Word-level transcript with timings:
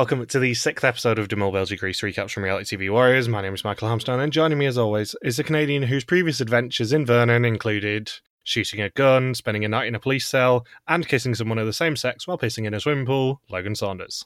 Welcome 0.00 0.24
to 0.24 0.38
the 0.38 0.54
sixth 0.54 0.82
episode 0.82 1.18
of 1.18 1.28
De 1.28 1.36
Mol 1.36 1.52
Belgium 1.52 1.76
Greece 1.76 2.00
recaps 2.00 2.30
from 2.30 2.44
Reality 2.44 2.74
TV 2.74 2.90
Warriors. 2.90 3.28
My 3.28 3.42
name 3.42 3.52
is 3.52 3.64
Michael 3.64 3.88
Hamstone, 3.88 4.18
and 4.18 4.32
joining 4.32 4.56
me 4.56 4.64
as 4.64 4.78
always 4.78 5.14
is 5.20 5.38
a 5.38 5.44
Canadian 5.44 5.82
whose 5.82 6.04
previous 6.04 6.40
adventures 6.40 6.94
in 6.94 7.04
Vernon 7.04 7.44
included 7.44 8.10
shooting 8.42 8.80
a 8.80 8.88
gun, 8.88 9.34
spending 9.34 9.62
a 9.62 9.68
night 9.68 9.88
in 9.88 9.94
a 9.94 10.00
police 10.00 10.26
cell, 10.26 10.64
and 10.88 11.06
kissing 11.06 11.34
someone 11.34 11.58
of 11.58 11.66
the 11.66 11.74
same 11.74 11.96
sex 11.96 12.26
while 12.26 12.38
pissing 12.38 12.64
in 12.64 12.72
a 12.72 12.80
swimming 12.80 13.04
pool, 13.04 13.42
Logan 13.50 13.74
Saunders. 13.74 14.24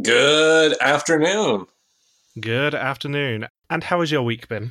Good 0.00 0.74
afternoon. 0.80 1.66
Good 2.40 2.74
afternoon. 2.74 3.48
And 3.68 3.84
how 3.84 4.00
has 4.00 4.10
your 4.10 4.22
week 4.22 4.48
been? 4.48 4.70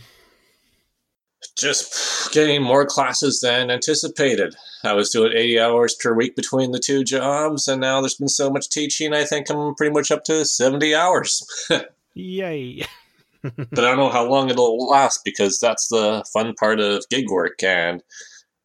Just 1.55 2.22
getting 2.33 2.61
more 2.61 2.85
classes 2.85 3.39
than 3.39 3.71
anticipated. 3.71 4.55
I 4.83 4.93
was 4.93 5.11
doing 5.11 5.31
80 5.33 5.59
hours 5.59 5.95
per 5.95 6.13
week 6.13 6.35
between 6.35 6.71
the 6.71 6.79
two 6.79 7.03
jobs, 7.03 7.67
and 7.67 7.79
now 7.79 8.01
there's 8.01 8.15
been 8.15 8.27
so 8.27 8.49
much 8.49 8.69
teaching, 8.69 9.13
I 9.13 9.23
think 9.23 9.49
I'm 9.49 9.75
pretty 9.75 9.93
much 9.93 10.11
up 10.11 10.23
to 10.25 10.43
70 10.43 10.93
hours. 10.95 11.45
Yay. 12.15 12.85
but 13.43 13.79
I 13.79 13.89
don't 13.89 13.97
know 13.97 14.09
how 14.09 14.27
long 14.27 14.49
it'll 14.49 14.87
last 14.87 15.21
because 15.23 15.59
that's 15.59 15.87
the 15.89 16.25
fun 16.33 16.53
part 16.55 16.79
of 16.79 17.07
gig 17.09 17.29
work. 17.29 17.61
And 17.63 18.01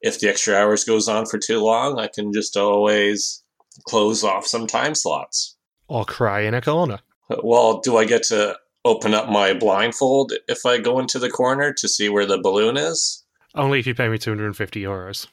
if 0.00 0.18
the 0.18 0.28
extra 0.28 0.54
hours 0.54 0.84
goes 0.84 1.08
on 1.08 1.26
for 1.26 1.38
too 1.38 1.60
long, 1.60 1.98
I 1.98 2.08
can 2.08 2.32
just 2.32 2.56
always 2.56 3.42
close 3.84 4.24
off 4.24 4.46
some 4.46 4.66
time 4.66 4.94
slots. 4.94 5.56
Or 5.88 6.04
cry 6.04 6.40
in 6.40 6.54
a 6.54 6.60
corner. 6.60 7.00
Well, 7.42 7.80
do 7.80 7.96
I 7.96 8.04
get 8.04 8.22
to 8.24 8.56
open 8.84 9.14
up 9.14 9.28
my 9.28 9.52
blindfold 9.52 10.32
if 10.48 10.64
I 10.64 10.78
go 10.78 10.98
into 10.98 11.18
the 11.18 11.30
corner 11.30 11.72
to 11.74 11.88
see 11.88 12.08
where 12.08 12.26
the 12.26 12.38
balloon 12.38 12.76
is? 12.76 13.24
Only 13.54 13.78
if 13.78 13.86
you 13.86 13.94
pay 13.94 14.08
me 14.08 14.18
250 14.18 14.82
euros. 14.82 15.26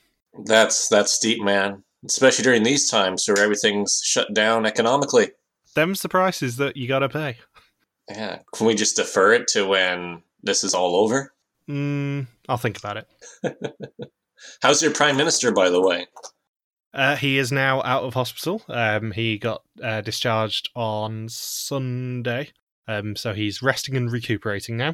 That's 0.45 0.87
that's 0.87 1.11
steep, 1.11 1.43
man. 1.43 1.83
Especially 2.05 2.43
during 2.43 2.63
these 2.63 2.89
times 2.89 3.27
where 3.27 3.43
everything's 3.43 4.01
shut 4.03 4.33
down 4.33 4.65
economically. 4.65 5.31
Them's 5.75 6.01
the 6.01 6.09
prices 6.09 6.57
that 6.57 6.77
you 6.77 6.87
gotta 6.87 7.09
pay. 7.09 7.37
Yeah. 8.09 8.39
Can 8.53 8.67
we 8.67 8.75
just 8.75 8.95
defer 8.95 9.33
it 9.33 9.47
to 9.49 9.65
when 9.65 10.21
this 10.43 10.63
is 10.63 10.73
all 10.73 10.95
over? 10.95 11.33
Mm, 11.69 12.27
I'll 12.47 12.57
think 12.57 12.77
about 12.77 12.97
it. 12.97 13.07
How's 14.61 14.81
your 14.81 14.91
prime 14.91 15.17
minister, 15.17 15.51
by 15.51 15.69
the 15.69 15.81
way? 15.81 16.07
Uh, 16.93 17.15
he 17.15 17.37
is 17.37 17.51
now 17.51 17.81
out 17.83 18.03
of 18.03 18.13
hospital. 18.13 18.61
Um, 18.69 19.11
he 19.11 19.37
got 19.37 19.63
uh, 19.83 20.01
discharged 20.01 20.69
on 20.75 21.27
Sunday, 21.27 22.51
um, 22.87 23.15
so 23.17 23.33
he's 23.33 23.61
resting 23.61 23.97
and 23.97 24.09
recuperating 24.11 24.77
now. 24.77 24.93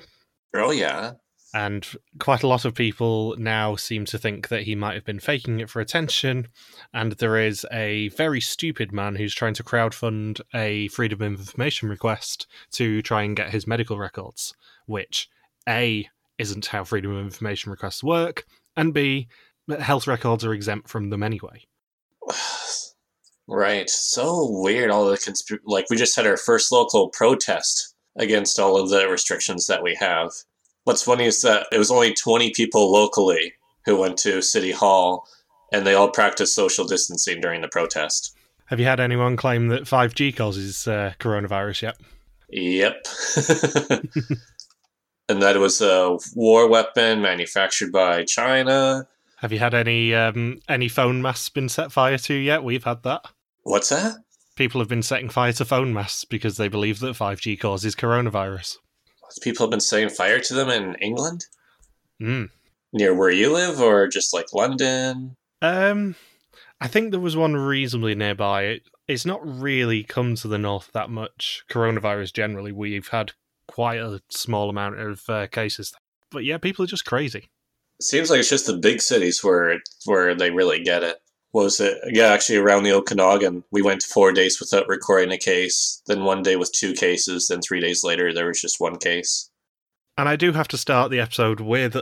Oh 0.55 0.71
yeah. 0.71 1.13
And 1.53 1.85
quite 2.19 2.43
a 2.43 2.47
lot 2.47 2.63
of 2.63 2.75
people 2.75 3.35
now 3.37 3.75
seem 3.75 4.05
to 4.05 4.17
think 4.17 4.47
that 4.47 4.63
he 4.63 4.75
might 4.75 4.95
have 4.95 5.03
been 5.03 5.19
faking 5.19 5.59
it 5.59 5.69
for 5.69 5.81
attention. 5.81 6.47
And 6.93 7.13
there 7.13 7.37
is 7.37 7.65
a 7.71 8.09
very 8.09 8.39
stupid 8.39 8.91
man 8.93 9.15
who's 9.15 9.35
trying 9.35 9.53
to 9.55 9.63
crowdfund 9.63 10.39
a 10.53 10.87
Freedom 10.89 11.21
of 11.21 11.39
Information 11.39 11.89
request 11.89 12.47
to 12.73 13.01
try 13.01 13.23
and 13.23 13.35
get 13.35 13.49
his 13.49 13.67
medical 13.67 13.97
records, 13.97 14.53
which 14.85 15.27
A 15.67 16.07
isn't 16.37 16.67
how 16.67 16.83
Freedom 16.83 17.15
of 17.15 17.25
Information 17.25 17.71
requests 17.71 18.03
work, 18.03 18.45
and 18.75 18.93
B, 18.93 19.27
health 19.79 20.07
records 20.07 20.45
are 20.45 20.53
exempt 20.53 20.89
from 20.89 21.09
them 21.09 21.23
anyway. 21.23 21.65
Right. 23.47 23.89
So 23.89 24.47
weird. 24.49 24.91
All 24.91 25.05
the 25.05 25.17
conspir- 25.17 25.59
like 25.65 25.89
we 25.89 25.97
just 25.97 26.15
had 26.15 26.25
our 26.25 26.37
first 26.37 26.71
local 26.71 27.09
protest 27.09 27.95
against 28.15 28.59
all 28.59 28.77
of 28.77 28.89
the 28.89 29.09
restrictions 29.09 29.67
that 29.67 29.83
we 29.83 29.93
have. 29.95 30.31
What's 30.83 31.03
funny 31.03 31.25
is 31.25 31.41
that 31.41 31.67
it 31.71 31.77
was 31.77 31.91
only 31.91 32.13
20 32.13 32.51
people 32.51 32.91
locally 32.91 33.53
who 33.85 33.97
went 33.97 34.17
to 34.19 34.41
City 34.41 34.71
Hall 34.71 35.27
and 35.71 35.85
they 35.85 35.93
all 35.93 36.09
practiced 36.09 36.55
social 36.55 36.85
distancing 36.85 37.39
during 37.39 37.61
the 37.61 37.67
protest. 37.67 38.35
Have 38.65 38.79
you 38.79 38.85
had 38.85 38.99
anyone 38.99 39.35
claim 39.37 39.67
that 39.67 39.83
5G 39.83 40.35
causes 40.35 40.87
uh, 40.87 41.13
coronavirus 41.19 41.81
yet? 41.83 41.97
Yep. 42.49 43.05
and 45.29 45.41
that 45.41 45.55
it 45.55 45.59
was 45.59 45.81
a 45.81 46.17
war 46.35 46.69
weapon 46.69 47.21
manufactured 47.21 47.91
by 47.91 48.23
China. 48.23 49.07
Have 49.37 49.51
you 49.51 49.59
had 49.59 49.73
any 49.73 50.13
um, 50.13 50.59
any 50.69 50.87
phone 50.87 51.21
masts 51.21 51.49
been 51.49 51.69
set 51.69 51.91
fire 51.91 52.17
to 52.19 52.33
yet? 52.33 52.63
We've 52.63 52.83
had 52.83 53.03
that. 53.03 53.25
What's 53.63 53.89
that? 53.89 54.17
People 54.55 54.81
have 54.81 54.89
been 54.89 55.01
setting 55.01 55.29
fire 55.29 55.53
to 55.53 55.65
phone 55.65 55.93
masts 55.93 56.25
because 56.25 56.57
they 56.57 56.67
believe 56.67 56.99
that 56.99 57.15
5G 57.15 57.59
causes 57.59 57.95
coronavirus. 57.95 58.77
People 59.41 59.65
have 59.65 59.71
been 59.71 59.79
setting 59.79 60.09
fire 60.09 60.39
to 60.39 60.53
them 60.53 60.69
in 60.69 60.95
England? 60.95 61.45
Mm. 62.21 62.49
Near 62.93 63.13
where 63.13 63.31
you 63.31 63.53
live, 63.53 63.79
or 63.79 64.07
just 64.07 64.33
like 64.33 64.53
London? 64.53 65.35
Um, 65.61 66.15
I 66.79 66.87
think 66.87 67.11
there 67.11 67.19
was 67.19 67.37
one 67.37 67.55
reasonably 67.55 68.15
nearby. 68.15 68.63
It, 68.63 68.83
it's 69.07 69.25
not 69.25 69.41
really 69.43 70.03
come 70.03 70.35
to 70.35 70.47
the 70.47 70.57
north 70.57 70.89
that 70.93 71.09
much. 71.09 71.63
Coronavirus 71.69 72.33
generally, 72.33 72.71
we've 72.71 73.09
had 73.09 73.33
quite 73.67 73.99
a 73.99 74.21
small 74.29 74.69
amount 74.69 74.99
of 74.99 75.29
uh, 75.29 75.47
cases. 75.47 75.93
But 76.31 76.43
yeah, 76.43 76.57
people 76.57 76.83
are 76.83 76.87
just 76.87 77.05
crazy. 77.05 77.49
It 77.99 78.03
seems 78.03 78.29
like 78.29 78.39
it's 78.39 78.49
just 78.49 78.65
the 78.65 78.77
big 78.77 79.01
cities 79.01 79.43
where 79.43 79.79
where 80.05 80.33
they 80.33 80.49
really 80.49 80.83
get 80.83 81.03
it. 81.03 81.19
Was 81.53 81.79
it? 81.79 81.97
Yeah, 82.05 82.27
actually, 82.27 82.57
around 82.57 82.83
the 82.83 82.93
Okanagan, 82.93 83.63
we 83.71 83.81
went 83.81 84.03
four 84.03 84.31
days 84.31 84.59
without 84.59 84.87
recording 84.87 85.31
a 85.31 85.37
case. 85.37 86.01
Then 86.07 86.23
one 86.23 86.43
day 86.43 86.55
with 86.55 86.71
two 86.71 86.93
cases. 86.93 87.47
Then 87.47 87.61
three 87.61 87.81
days 87.81 88.03
later, 88.03 88.33
there 88.33 88.47
was 88.47 88.61
just 88.61 88.79
one 88.79 88.97
case. 88.97 89.49
And 90.17 90.29
I 90.29 90.35
do 90.35 90.53
have 90.53 90.67
to 90.69 90.77
start 90.77 91.11
the 91.11 91.19
episode 91.19 91.59
with 91.59 91.97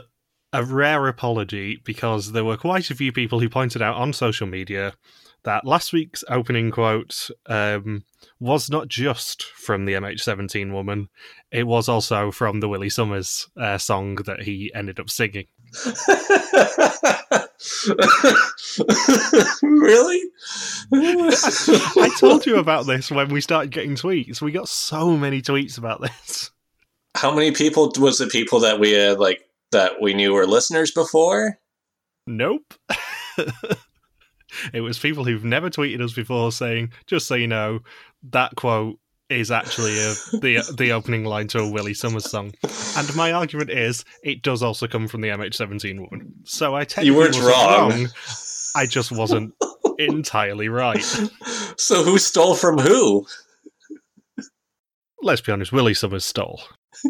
a 0.52 0.64
rare 0.64 1.06
apology 1.08 1.80
because 1.84 2.32
there 2.32 2.44
were 2.44 2.56
quite 2.56 2.90
a 2.90 2.94
few 2.94 3.12
people 3.12 3.40
who 3.40 3.48
pointed 3.48 3.82
out 3.82 3.96
on 3.96 4.12
social 4.12 4.46
media 4.46 4.94
that 5.44 5.64
last 5.64 5.92
week's 5.92 6.22
opening 6.28 6.70
quote 6.70 7.30
um, 7.46 8.04
was 8.38 8.68
not 8.68 8.88
just 8.88 9.44
from 9.44 9.84
the 9.84 9.94
MH17 9.94 10.72
woman, 10.72 11.08
it 11.50 11.66
was 11.66 11.88
also 11.88 12.30
from 12.30 12.60
the 12.60 12.68
Willy 12.68 12.90
Sommers 12.90 13.48
uh, 13.56 13.78
song 13.78 14.16
that 14.26 14.42
he 14.42 14.70
ended 14.74 15.00
up 15.00 15.08
singing. 15.08 15.46
really? 19.62 20.22
I 20.92 22.10
told 22.18 22.46
you 22.46 22.56
about 22.56 22.86
this 22.86 23.10
when 23.10 23.28
we 23.28 23.40
started 23.40 23.70
getting 23.70 23.94
tweets. 23.94 24.42
We 24.42 24.52
got 24.52 24.68
so 24.68 25.16
many 25.16 25.42
tweets 25.42 25.78
about 25.78 26.00
this. 26.00 26.50
How 27.16 27.34
many 27.34 27.52
people 27.52 27.92
was 27.98 28.20
it 28.20 28.30
people 28.30 28.60
that 28.60 28.80
we 28.80 28.92
had 28.92 29.18
like 29.18 29.48
that 29.72 30.00
we 30.00 30.14
knew 30.14 30.32
were 30.32 30.46
listeners 30.46 30.90
before? 30.90 31.58
Nope. 32.26 32.74
it 34.72 34.80
was 34.80 34.98
people 34.98 35.24
who've 35.24 35.44
never 35.44 35.70
tweeted 35.70 36.00
us 36.00 36.12
before 36.12 36.52
saying, 36.52 36.92
just 37.06 37.26
so 37.26 37.34
you 37.34 37.46
know, 37.46 37.80
that 38.30 38.54
quote 38.56 38.98
is 39.30 39.50
actually 39.50 39.96
a, 39.98 40.14
the 40.40 40.74
the 40.76 40.92
opening 40.92 41.24
line 41.24 41.46
to 41.48 41.60
a 41.60 41.70
Willy 41.70 41.94
Sommers 41.94 42.28
song. 42.28 42.52
And 42.96 43.14
my 43.14 43.32
argument 43.32 43.70
is 43.70 44.04
it 44.22 44.42
does 44.42 44.62
also 44.62 44.86
come 44.86 45.08
from 45.08 45.20
the 45.20 45.28
MH17 45.28 45.98
woman. 46.00 46.32
So 46.44 46.74
I 46.74 46.84
technically 46.84 47.06
you 47.06 47.16
weren't 47.16 47.38
wrong. 47.40 47.90
wrong. 47.90 48.08
I 48.74 48.86
just 48.86 49.12
wasn't 49.12 49.54
entirely 49.98 50.68
right. 50.68 51.02
So 51.76 52.02
who 52.02 52.18
stole 52.18 52.54
from 52.54 52.78
who? 52.78 53.26
Let's 55.22 55.40
be 55.40 55.52
honest, 55.52 55.72
Willy 55.72 55.94
Sommers 55.94 56.24
stole. 56.24 56.62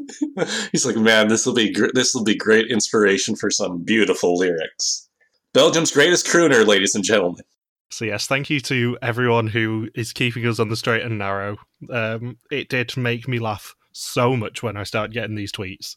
He's 0.73 0.85
like, 0.85 0.97
man, 0.97 1.29
this 1.29 1.47
will 1.47 1.55
be 1.55 1.73
gr- 1.73 1.93
this 1.95 2.15
will 2.15 2.25
be 2.25 2.37
great 2.37 2.71
inspiration 2.71 3.37
for 3.37 3.51
some 3.51 3.83
beautiful 3.83 4.37
lyrics. 4.37 5.09
Belgium's 5.53 5.91
greatest 5.91 6.27
crooner, 6.27 6.67
ladies 6.67 6.95
and 6.95 7.03
gentlemen. 7.03 7.45
So 7.91 8.05
yes, 8.05 8.27
thank 8.27 8.51
you 8.51 8.61
to 8.61 8.97
everyone 9.03 9.49
who 9.49 9.89
is 9.95 10.13
keeping 10.13 10.47
us 10.47 10.61
on 10.61 10.69
the 10.69 10.77
straight 10.77 11.03
and 11.03 11.19
narrow. 11.19 11.57
Um, 11.91 12.39
it 12.51 12.69
did 12.69 12.97
make 12.97 13.27
me 13.27 13.39
laugh 13.39 13.75
so 13.93 14.37
much 14.37 14.63
when 14.63 14.77
I 14.77 14.85
started 14.85 15.13
getting 15.13 15.35
these 15.35 15.53
tweets 15.53 15.97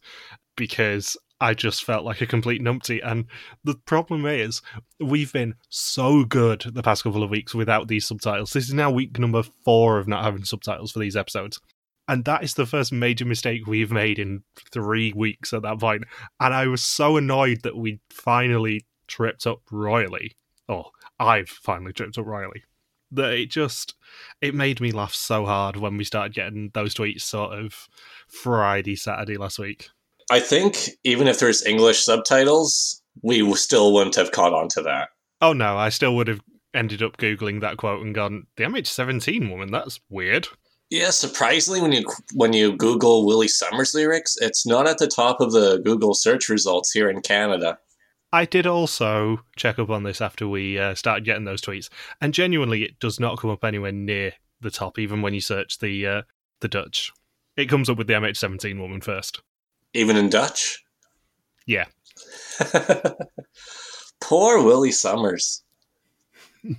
because 0.55 1.15
I 1.39 1.53
just 1.53 1.83
felt 1.83 2.05
like 2.05 2.21
a 2.21 2.25
complete 2.25 2.61
numpty. 2.61 2.99
And 3.03 3.25
the 3.63 3.75
problem 3.85 4.25
is, 4.25 4.61
we've 4.99 5.33
been 5.33 5.55
so 5.69 6.23
good 6.23 6.61
the 6.73 6.81
past 6.81 7.03
couple 7.03 7.21
of 7.21 7.29
weeks 7.29 7.53
without 7.53 7.87
these 7.87 8.05
subtitles. 8.05 8.53
This 8.53 8.67
is 8.67 8.73
now 8.73 8.89
week 8.89 9.19
number 9.19 9.43
four 9.43 9.99
of 9.99 10.07
not 10.07 10.23
having 10.23 10.45
subtitles 10.45 10.91
for 10.91 10.99
these 10.99 11.15
episodes. 11.15 11.59
And 12.07 12.25
that 12.25 12.43
is 12.43 12.55
the 12.55 12.65
first 12.65 12.91
major 12.91 13.25
mistake 13.25 13.67
we've 13.67 13.91
made 13.91 14.19
in 14.19 14.43
three 14.71 15.13
weeks 15.13 15.53
at 15.53 15.61
that 15.61 15.79
point. 15.79 16.05
And 16.39 16.53
I 16.53 16.67
was 16.67 16.81
so 16.83 17.17
annoyed 17.17 17.61
that 17.63 17.77
we 17.77 17.99
finally 18.09 18.85
tripped 19.07 19.45
up 19.45 19.61
royally. 19.71 20.35
Oh, 20.69 20.85
I've 21.19 21.49
finally 21.49 21.93
tripped 21.93 22.17
up 22.17 22.25
royally. 22.25 22.63
That 23.11 23.33
it 23.33 23.51
just 23.51 23.93
it 24.41 24.55
made 24.55 24.81
me 24.81 24.91
laugh 24.91 25.13
so 25.13 25.45
hard 25.45 25.75
when 25.75 25.97
we 25.97 26.03
started 26.03 26.33
getting 26.33 26.71
those 26.73 26.95
tweets 26.95 27.21
sort 27.21 27.57
of 27.57 27.87
Friday, 28.27 28.95
Saturday 28.95 29.37
last 29.37 29.59
week. 29.59 29.89
I 30.31 30.39
think 30.39 30.89
even 31.03 31.27
if 31.27 31.39
there's 31.39 31.65
English 31.65 32.03
subtitles, 32.03 33.01
we 33.21 33.53
still 33.55 33.93
wouldn't 33.93 34.15
have 34.15 34.31
caught 34.31 34.53
on 34.53 34.67
to 34.69 34.81
that. 34.81 35.09
Oh 35.41 35.53
no, 35.53 35.77
I 35.77 35.89
still 35.89 36.15
would 36.15 36.27
have 36.27 36.41
ended 36.73 37.03
up 37.03 37.17
googling 37.17 37.61
that 37.61 37.77
quote 37.77 38.03
and 38.03 38.15
gone, 38.15 38.47
"The 38.57 38.63
MH17 38.63 39.49
woman, 39.49 39.71
that's 39.71 39.99
weird." 40.09 40.47
Yeah, 40.89 41.09
surprisingly, 41.09 41.81
when 41.81 41.91
you 41.91 42.05
when 42.33 42.53
you 42.53 42.75
Google 42.75 43.25
Willy 43.25 43.47
Sommers 43.47 43.93
lyrics, 43.93 44.37
it's 44.41 44.65
not 44.65 44.87
at 44.87 44.99
the 44.99 45.07
top 45.07 45.41
of 45.41 45.51
the 45.51 45.79
Google 45.79 46.13
search 46.13 46.49
results 46.49 46.91
here 46.91 47.09
in 47.09 47.21
Canada. 47.21 47.79
I 48.33 48.45
did 48.45 48.65
also 48.65 49.41
check 49.55 49.77
up 49.77 49.91
on 49.91 50.01
this 50.01 50.19
after 50.19 50.47
we 50.47 50.79
uh, 50.79 50.95
started 50.95 51.23
getting 51.23 51.45
those 51.45 51.61
tweets, 51.61 51.89
and 52.19 52.33
genuinely, 52.33 52.83
it 52.83 52.99
does 52.99 53.19
not 53.19 53.37
come 53.37 53.51
up 53.51 53.63
anywhere 53.63 53.91
near 53.91 54.33
the 54.59 54.71
top, 54.71 54.97
even 54.97 55.21
when 55.21 55.35
you 55.35 55.39
search 55.39 55.77
the 55.77 56.07
uh, 56.07 56.21
the 56.59 56.67
Dutch. 56.67 57.11
It 57.55 57.69
comes 57.69 57.91
up 57.91 57.99
with 57.99 58.07
the 58.07 58.13
MH17 58.13 58.79
woman 58.79 59.01
first. 59.01 59.39
Even 59.93 60.17
in 60.17 60.29
Dutch? 60.29 60.83
Yeah. 61.67 61.85
Poor 64.19 64.63
Willy 64.63 64.89
Sommers. 64.89 65.61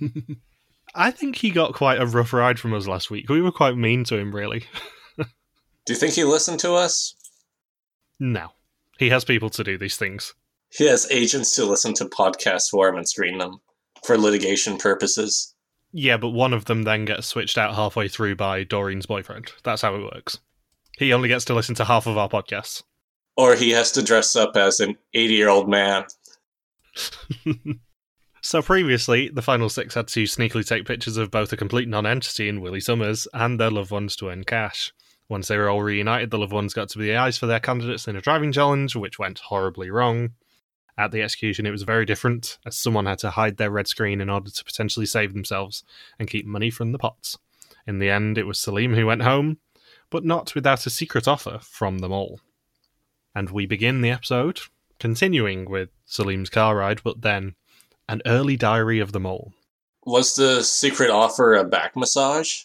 I 0.95 1.11
think 1.11 1.37
he 1.37 1.51
got 1.51 1.73
quite 1.73 2.01
a 2.01 2.05
rough 2.05 2.33
ride 2.33 2.59
from 2.59 2.73
us 2.73 2.85
last 2.85 3.09
week. 3.09 3.29
We 3.29 3.41
were 3.41 3.53
quite 3.53 3.77
mean 3.77 4.03
to 4.05 4.17
him, 4.17 4.35
really. 4.35 4.65
Do 5.17 5.93
you 5.93 5.95
think 5.95 6.15
he 6.15 6.25
listened 6.25 6.59
to 6.59 6.73
us? 6.73 7.15
No. 8.19 8.49
He 8.97 9.09
has 9.09 9.23
people 9.23 9.49
to 9.51 9.63
do 9.63 9.77
these 9.77 9.95
things. 9.95 10.33
He 10.69 10.87
has 10.87 11.09
agents 11.11 11.55
to 11.55 11.65
listen 11.65 11.93
to 11.95 12.05
podcasts 12.05 12.69
for 12.69 12.87
him 12.87 12.95
and 12.95 13.07
screen 13.07 13.37
them 13.37 13.59
for 14.03 14.17
litigation 14.17 14.77
purposes. 14.77 15.53
Yeah, 15.91 16.17
but 16.17 16.29
one 16.29 16.53
of 16.53 16.65
them 16.65 16.83
then 16.83 17.05
gets 17.05 17.27
switched 17.27 17.57
out 17.57 17.75
halfway 17.75 18.07
through 18.07 18.35
by 18.35 18.63
Doreen's 18.63 19.05
boyfriend. 19.05 19.53
That's 19.63 19.81
how 19.81 19.95
it 19.95 20.03
works. 20.03 20.39
He 20.97 21.13
only 21.13 21.29
gets 21.29 21.45
to 21.45 21.53
listen 21.53 21.75
to 21.75 21.85
half 21.85 22.07
of 22.07 22.17
our 22.17 22.29
podcasts. 22.29 22.83
Or 23.37 23.55
he 23.55 23.71
has 23.71 23.91
to 23.93 24.03
dress 24.03 24.35
up 24.35 24.55
as 24.55 24.79
an 24.79 24.97
80 25.13 25.33
year 25.33 25.49
old 25.49 25.69
man. 25.69 26.05
so 28.41 28.61
previously, 28.61 29.29
the 29.29 29.41
final 29.41 29.69
six 29.69 29.93
had 29.95 30.07
to 30.09 30.23
sneakily 30.23 30.65
take 30.65 30.85
pictures 30.85 31.17
of 31.17 31.31
both 31.31 31.51
a 31.51 31.57
complete 31.57 31.87
non-entity 31.87 32.47
in 32.47 32.61
Willy 32.61 32.79
Sommers 32.79 33.27
and 33.33 33.59
their 33.59 33.71
loved 33.71 33.91
ones 33.91 34.15
to 34.17 34.29
earn 34.29 34.43
cash. 34.43 34.93
Once 35.27 35.47
they 35.47 35.57
were 35.57 35.69
all 35.69 35.81
reunited, 35.81 36.29
the 36.29 36.37
loved 36.37 36.53
ones 36.53 36.73
got 36.73 36.87
to 36.89 36.97
be 36.97 37.05
the 37.05 37.15
eyes 37.15 37.37
for 37.37 37.47
their 37.47 37.59
candidates 37.59 38.07
in 38.07 38.15
a 38.15 38.21
driving 38.21 38.51
challenge, 38.51 38.95
which 38.95 39.17
went 39.17 39.39
horribly 39.39 39.89
wrong. 39.89 40.31
At 40.97 41.11
the 41.11 41.21
execution, 41.21 41.65
it 41.65 41.71
was 41.71 41.83
very 41.83 42.05
different, 42.05 42.57
as 42.65 42.77
someone 42.77 43.05
had 43.05 43.19
to 43.19 43.31
hide 43.31 43.57
their 43.57 43.71
red 43.71 43.87
screen 43.87 44.21
in 44.21 44.29
order 44.29 44.49
to 44.49 44.63
potentially 44.63 45.05
save 45.05 45.33
themselves 45.33 45.83
and 46.17 46.29
keep 46.29 46.45
money 46.45 46.69
from 46.69 46.91
the 46.91 46.97
pots. 46.97 47.37
In 47.85 47.99
the 47.99 48.09
end, 48.09 48.37
it 48.37 48.47
was 48.47 48.59
Salim 48.59 48.93
who 48.93 49.05
went 49.05 49.23
home, 49.23 49.57
but 50.09 50.23
not 50.23 50.55
without 50.55 50.85
a 50.85 50.89
secret 50.89 51.27
offer 51.27 51.59
from 51.61 51.99
them 51.99 52.11
all. 52.11 52.39
And 53.35 53.49
we 53.49 53.65
begin 53.65 54.01
the 54.01 54.11
episode 54.11 54.61
continuing 54.99 55.69
with 55.69 55.89
Salim's 56.05 56.49
car 56.49 56.77
ride, 56.77 57.01
but 57.03 57.21
then 57.21 57.55
an 58.07 58.21
early 58.25 58.55
diary 58.55 58.99
of 58.99 59.11
them 59.11 59.25
all. 59.25 59.53
Was 60.05 60.35
the 60.35 60.63
secret 60.63 61.09
offer 61.09 61.55
a 61.55 61.63
back 61.63 61.95
massage? 61.95 62.63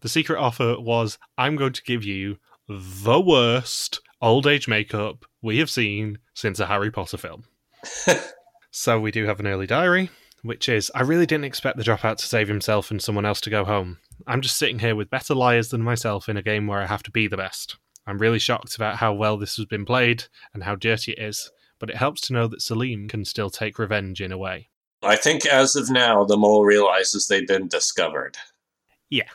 The 0.00 0.08
secret 0.08 0.38
offer 0.38 0.76
was 0.78 1.18
I'm 1.38 1.56
going 1.56 1.72
to 1.72 1.82
give 1.82 2.04
you 2.04 2.38
the 2.68 3.20
worst 3.20 4.00
old 4.20 4.46
age 4.46 4.68
makeup 4.68 5.24
we 5.42 5.58
have 5.58 5.70
seen 5.70 6.18
since 6.34 6.60
a 6.60 6.66
Harry 6.66 6.90
Potter 6.90 7.16
film. 7.16 7.44
So 8.70 9.00
we 9.00 9.10
do 9.10 9.26
have 9.26 9.40
an 9.40 9.46
early 9.46 9.66
diary, 9.66 10.10
which 10.42 10.68
is 10.68 10.90
I 10.94 11.02
really 11.02 11.26
didn't 11.26 11.44
expect 11.44 11.76
the 11.76 11.84
dropout 11.84 12.16
to 12.18 12.26
save 12.26 12.48
himself 12.48 12.90
and 12.90 13.00
someone 13.00 13.26
else 13.26 13.40
to 13.42 13.50
go 13.50 13.64
home. 13.64 13.98
I'm 14.26 14.40
just 14.40 14.58
sitting 14.58 14.78
here 14.78 14.94
with 14.94 15.10
better 15.10 15.34
liars 15.34 15.68
than 15.68 15.82
myself 15.82 16.28
in 16.28 16.36
a 16.36 16.42
game 16.42 16.66
where 16.66 16.80
I 16.80 16.86
have 16.86 17.02
to 17.04 17.10
be 17.10 17.26
the 17.26 17.36
best. 17.36 17.76
I'm 18.06 18.18
really 18.18 18.38
shocked 18.38 18.76
about 18.76 18.96
how 18.96 19.12
well 19.12 19.36
this 19.36 19.56
has 19.56 19.66
been 19.66 19.84
played 19.84 20.24
and 20.52 20.64
how 20.64 20.74
dirty 20.74 21.12
it 21.12 21.18
is, 21.18 21.50
but 21.78 21.90
it 21.90 21.96
helps 21.96 22.20
to 22.22 22.32
know 22.32 22.46
that 22.48 22.62
Salim 22.62 23.08
can 23.08 23.24
still 23.24 23.50
take 23.50 23.78
revenge 23.78 24.20
in 24.20 24.32
a 24.32 24.38
way. 24.38 24.68
I 25.02 25.16
think 25.16 25.46
as 25.46 25.76
of 25.76 25.90
now, 25.90 26.24
the 26.24 26.36
mole 26.36 26.64
realizes 26.64 27.26
they've 27.26 27.46
been 27.46 27.68
discovered. 27.68 28.36
Yeah. 29.08 29.28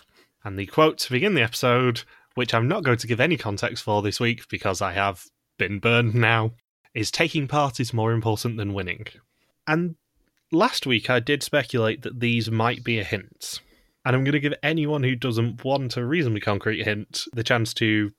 And 0.44 0.60
the 0.60 0.68
quote 0.68 1.00
to 1.00 1.12
begin 1.12 1.34
the 1.34 1.42
episode, 1.42 2.04
which 2.36 2.54
I'm 2.54 2.68
not 2.68 2.84
going 2.84 2.98
to 2.98 3.08
give 3.08 3.20
any 3.20 3.38
context 3.38 3.84
for 3.84 4.02
this 4.02 4.20
week 4.20 4.48
because 4.50 4.82
I 4.82 4.94
have 4.94 5.24
been 5.58 5.80
burned 5.80 6.14
now, 6.14 6.52
is 6.96 7.12
taking 7.12 7.48
part 7.48 7.80
is 7.80 7.94
more 7.94 8.14
important 8.14 8.58
than 8.58 8.74
winning. 8.74 9.06
And 9.68 9.96
last 10.52 10.88
week 10.88 11.10
I 11.10 11.20
did 11.20 11.44
speculate 11.44 12.02
that 12.04 12.20
these 12.20 12.50
might 12.50 12.84
be 12.84 13.00
a 13.00 13.04
hint. 13.04 13.62
And 14.06 14.16
I'm 14.16 14.24
going 14.24 14.34
to 14.34 14.40
give 14.40 14.54
anyone 14.64 15.04
who 15.04 15.16
doesn't 15.16 15.64
want 15.64 15.98
a 15.98 16.06
reasonably 16.06 16.42
concrete 16.42 16.84
hint 16.84 17.24
the 17.34 17.44
chance 17.44 17.74
to, 17.76 18.12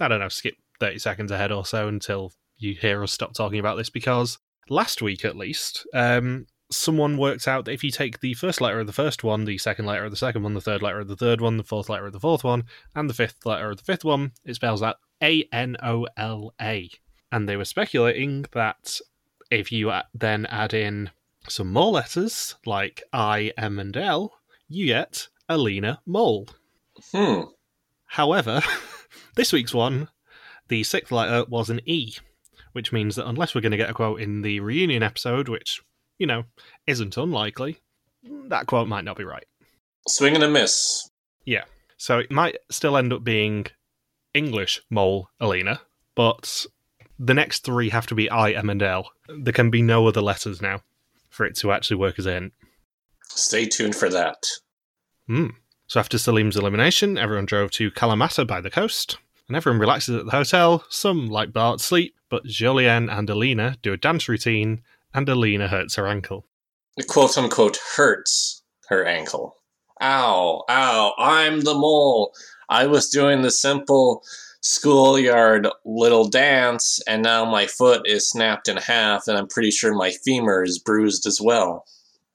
I 0.00 0.08
don't 0.08 0.20
know, 0.20 0.28
skip 0.28 0.56
30 0.80 0.98
seconds 0.98 1.30
ahead 1.30 1.52
or 1.52 1.64
so 1.64 1.88
until 1.88 2.32
you 2.58 2.74
hear 2.74 3.02
us 3.02 3.12
stop 3.12 3.34
talking 3.34 3.58
about 3.58 3.76
this 3.76 3.90
because 3.90 4.38
last 4.68 5.02
week 5.02 5.24
at 5.24 5.36
least, 5.36 5.86
um, 5.94 6.46
someone 6.70 7.18
worked 7.18 7.46
out 7.46 7.66
that 7.66 7.72
if 7.72 7.84
you 7.84 7.90
take 7.90 8.20
the 8.20 8.34
first 8.34 8.60
letter 8.60 8.80
of 8.80 8.86
the 8.86 8.92
first 8.92 9.22
one, 9.22 9.44
the 9.44 9.58
second 9.58 9.86
letter 9.86 10.04
of 10.04 10.10
the 10.10 10.16
second 10.16 10.42
one, 10.42 10.54
the 10.54 10.60
third 10.60 10.82
letter 10.82 11.00
of 11.00 11.08
the 11.08 11.16
third 11.16 11.40
one, 11.40 11.58
the 11.58 11.64
fourth 11.64 11.88
letter 11.88 12.06
of 12.06 12.12
the 12.12 12.20
fourth 12.20 12.42
one, 12.42 12.64
and 12.94 13.08
the 13.08 13.14
fifth 13.14 13.44
letter 13.44 13.70
of 13.70 13.76
the 13.76 13.84
fifth 13.84 14.04
one, 14.04 14.32
it 14.44 14.54
spells 14.54 14.82
out 14.82 14.96
A 15.22 15.46
N 15.52 15.76
O 15.82 16.06
L 16.16 16.54
A. 16.60 16.90
And 17.32 17.48
they 17.48 17.56
were 17.56 17.64
speculating 17.64 18.46
that 18.52 19.00
if 19.50 19.72
you 19.72 19.92
then 20.14 20.46
add 20.46 20.74
in 20.74 21.10
some 21.48 21.72
more 21.72 21.92
letters 21.92 22.56
like 22.64 23.02
I, 23.12 23.52
M, 23.56 23.78
and 23.78 23.96
L, 23.96 24.34
you 24.68 24.86
get 24.86 25.28
Alina 25.48 26.00
Mole. 26.06 26.48
Hmm. 27.12 27.42
However, 28.06 28.62
this 29.34 29.52
week's 29.52 29.74
one, 29.74 30.08
the 30.68 30.82
sixth 30.82 31.12
letter 31.12 31.44
was 31.48 31.70
an 31.70 31.80
E, 31.86 32.14
which 32.72 32.92
means 32.92 33.16
that 33.16 33.28
unless 33.28 33.54
we're 33.54 33.60
going 33.60 33.72
to 33.72 33.76
get 33.76 33.90
a 33.90 33.94
quote 33.94 34.20
in 34.20 34.42
the 34.42 34.60
reunion 34.60 35.02
episode, 35.02 35.48
which, 35.48 35.82
you 36.18 36.26
know, 36.26 36.44
isn't 36.86 37.16
unlikely, 37.16 37.78
that 38.48 38.66
quote 38.66 38.88
might 38.88 39.04
not 39.04 39.16
be 39.16 39.24
right. 39.24 39.46
Swing 40.08 40.34
and 40.34 40.44
a 40.44 40.48
miss. 40.48 41.08
Yeah. 41.44 41.64
So 41.96 42.18
it 42.18 42.30
might 42.30 42.56
still 42.70 42.96
end 42.96 43.12
up 43.12 43.24
being 43.24 43.66
English 44.34 44.82
mole 44.90 45.30
Alina, 45.40 45.80
but 46.14 46.66
the 47.18 47.34
next 47.34 47.64
three 47.64 47.88
have 47.90 48.06
to 48.08 48.14
be 48.14 48.30
I, 48.30 48.50
M, 48.50 48.70
and 48.70 48.82
L. 48.82 49.10
There 49.28 49.52
can 49.52 49.70
be 49.70 49.82
no 49.82 50.06
other 50.06 50.20
letters 50.20 50.60
now 50.60 50.82
for 51.30 51.46
it 51.46 51.56
to 51.56 51.72
actually 51.72 51.96
work 51.96 52.18
as 52.18 52.26
a 52.26 52.32
hint. 52.32 52.52
Stay 53.24 53.66
tuned 53.66 53.94
for 53.96 54.08
that. 54.08 54.46
Hmm. 55.26 55.48
So 55.88 56.00
after 56.00 56.18
Salim's 56.18 56.56
elimination, 56.56 57.16
everyone 57.16 57.46
drove 57.46 57.70
to 57.72 57.90
Kalamata 57.90 58.46
by 58.46 58.60
the 58.60 58.70
coast, 58.70 59.18
and 59.46 59.56
everyone 59.56 59.80
relaxes 59.80 60.16
at 60.16 60.24
the 60.24 60.30
hotel. 60.32 60.84
Some, 60.90 61.28
like 61.28 61.52
Bart, 61.52 61.80
sleep, 61.80 62.14
but 62.28 62.44
Jolien 62.44 63.10
and 63.10 63.30
Alina 63.30 63.76
do 63.82 63.92
a 63.92 63.96
dance 63.96 64.28
routine, 64.28 64.82
and 65.14 65.28
Alina 65.28 65.68
hurts 65.68 65.94
her 65.94 66.08
ankle. 66.08 66.46
Quote 67.06 67.36
unquote 67.38 67.78
hurts 67.94 68.62
her 68.88 69.04
ankle. 69.04 69.56
Ow, 70.00 70.64
ow, 70.68 71.14
I'm 71.18 71.60
the 71.60 71.74
mole. 71.74 72.32
I 72.68 72.86
was 72.86 73.08
doing 73.08 73.42
the 73.42 73.50
simple 73.50 74.22
schoolyard 74.60 75.68
little 75.84 76.28
dance, 76.28 77.00
and 77.08 77.22
now 77.22 77.44
my 77.44 77.66
foot 77.66 78.06
is 78.06 78.28
snapped 78.28 78.68
in 78.68 78.76
half, 78.76 79.28
and 79.28 79.38
I'm 79.38 79.48
pretty 79.48 79.70
sure 79.70 79.94
my 79.94 80.10
femur 80.24 80.62
is 80.62 80.78
bruised 80.78 81.26
as 81.26 81.40
well. 81.40 81.84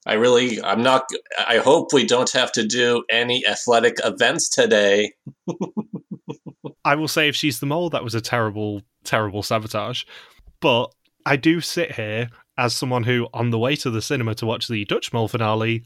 I 0.05 0.13
really, 0.13 0.61
I'm 0.63 0.81
not, 0.81 1.09
I 1.47 1.57
hope 1.57 1.93
we 1.93 2.05
don't 2.05 2.31
have 2.31 2.51
to 2.53 2.65
do 2.65 3.03
any 3.09 3.45
athletic 3.45 3.97
events 4.03 4.49
today. 4.49 5.13
I 6.85 6.95
will 6.95 7.07
say 7.07 7.27
if 7.27 7.35
she's 7.35 7.59
the 7.59 7.67
mole, 7.67 7.91
that 7.91 8.03
was 8.03 8.15
a 8.15 8.21
terrible, 8.21 8.81
terrible 9.03 9.43
sabotage. 9.43 10.03
But 10.59 10.87
I 11.25 11.35
do 11.35 11.61
sit 11.61 11.93
here 11.93 12.29
as 12.57 12.75
someone 12.75 13.03
who, 13.03 13.27
on 13.33 13.51
the 13.51 13.59
way 13.59 13.75
to 13.77 13.91
the 13.91 14.01
cinema 14.01 14.33
to 14.35 14.45
watch 14.45 14.67
the 14.67 14.85
Dutch 14.85 15.13
mole 15.13 15.27
finale, 15.27 15.83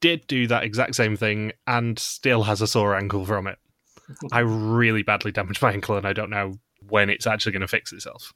did 0.00 0.26
do 0.26 0.46
that 0.46 0.64
exact 0.64 0.94
same 0.94 1.16
thing 1.16 1.52
and 1.66 1.98
still 1.98 2.42
has 2.42 2.60
a 2.60 2.66
sore 2.66 2.94
ankle 2.94 3.24
from 3.24 3.46
it. 3.46 3.58
I 4.32 4.40
really 4.40 5.02
badly 5.02 5.32
damaged 5.32 5.62
my 5.62 5.72
ankle 5.72 5.96
and 5.96 6.06
I 6.06 6.12
don't 6.12 6.30
know 6.30 6.54
when 6.88 7.10
it's 7.10 7.26
actually 7.26 7.52
going 7.52 7.62
to 7.62 7.68
fix 7.68 7.92
itself. 7.92 8.32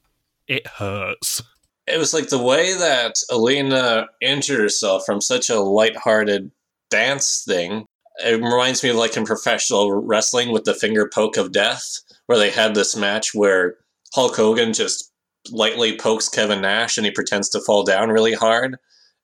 It 0.49 0.67
hurts. 0.67 1.43
It 1.87 1.99
was 1.99 2.15
like 2.15 2.29
the 2.29 2.43
way 2.43 2.75
that 2.77 3.15
Alina 3.31 4.09
injured 4.21 4.61
herself 4.61 5.05
from 5.05 5.21
such 5.21 5.51
a 5.51 5.61
light-hearted 5.61 6.51
dance 6.91 7.45
thing. 7.47 7.87
It 8.25 8.43
reminds 8.43 8.83
me 8.83 8.91
of 8.91 8.97
like 8.97 9.17
in 9.17 9.25
professional 9.25 9.93
wrestling 9.93 10.53
with 10.53 10.65
the 10.65 10.75
finger 10.75 11.09
poke 11.13 11.37
of 11.37 11.53
death, 11.53 12.01
where 12.27 12.39
they 12.39 12.51
had 12.51 12.75
this 12.75 12.97
match 12.97 13.35
where 13.35 13.77
Hulk 14.15 14.37
Hogan 14.37 14.73
just 14.73 15.11
lightly 15.51 15.97
pokes 15.97 16.29
Kevin 16.29 16.61
Nash 16.61 16.97
and 16.97 17.07
he 17.07 17.13
pretends 17.13 17.49
to 17.51 17.61
fall 17.61 17.83
down 17.85 18.11
really 18.11 18.35
hard 18.35 18.77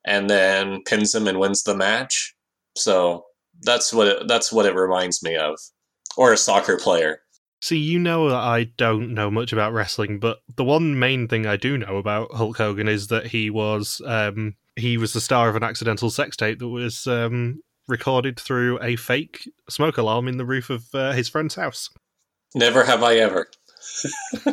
and 0.05 0.31
then 0.31 0.83
pins 0.85 1.15
him 1.15 1.27
and 1.27 1.39
wins 1.39 1.65
the 1.65 1.77
match. 1.77 2.35
So 2.77 3.25
that's 3.63 3.93
what 3.93 4.07
it, 4.09 4.29
that's 4.29 4.53
what 4.53 4.67
it 4.67 4.75
reminds 4.75 5.23
me 5.23 5.37
of 5.37 5.59
or 6.17 6.33
a 6.33 6.37
soccer 6.37 6.77
player. 6.77 7.21
See, 7.61 7.79
you 7.79 7.99
know 7.99 8.29
that 8.29 8.37
I 8.37 8.65
don't 8.77 9.15
know 9.15 9.31
much 9.31 9.53
about 9.53 9.73
wrestling, 9.73 10.19
but 10.19 10.39
the 10.57 10.65
one 10.65 10.99
main 10.99 11.27
thing 11.27 11.47
I 11.47 11.57
do 11.57 11.79
know 11.79 11.97
about 11.97 12.33
Hulk 12.35 12.59
Hogan 12.59 12.89
is 12.89 13.09
that 13.09 13.27
he 13.27 13.51
was 13.51 14.03
um, 14.05 14.55
he 14.77 14.99
was 14.99 15.13
the 15.13 15.21
star 15.21 15.49
of 15.49 15.57
an 15.57 15.63
accidental 15.63 16.11
sex 16.11 16.37
tape 16.37 16.59
that 16.59 16.69
was 16.69 17.07
um, 17.07 17.63
recorded 17.89 18.39
through 18.39 18.79
a 18.83 18.97
fake 18.97 19.49
smoke 19.71 19.97
alarm 19.97 20.29
in 20.29 20.37
the 20.37 20.45
roof 20.45 20.71
of 20.71 20.85
uh, 20.95 21.13
his 21.13 21.29
friend's 21.29 21.55
house. 21.55 21.89
Never 22.55 22.85
have 22.85 23.03
I 23.03 23.17
ever. 23.17 23.49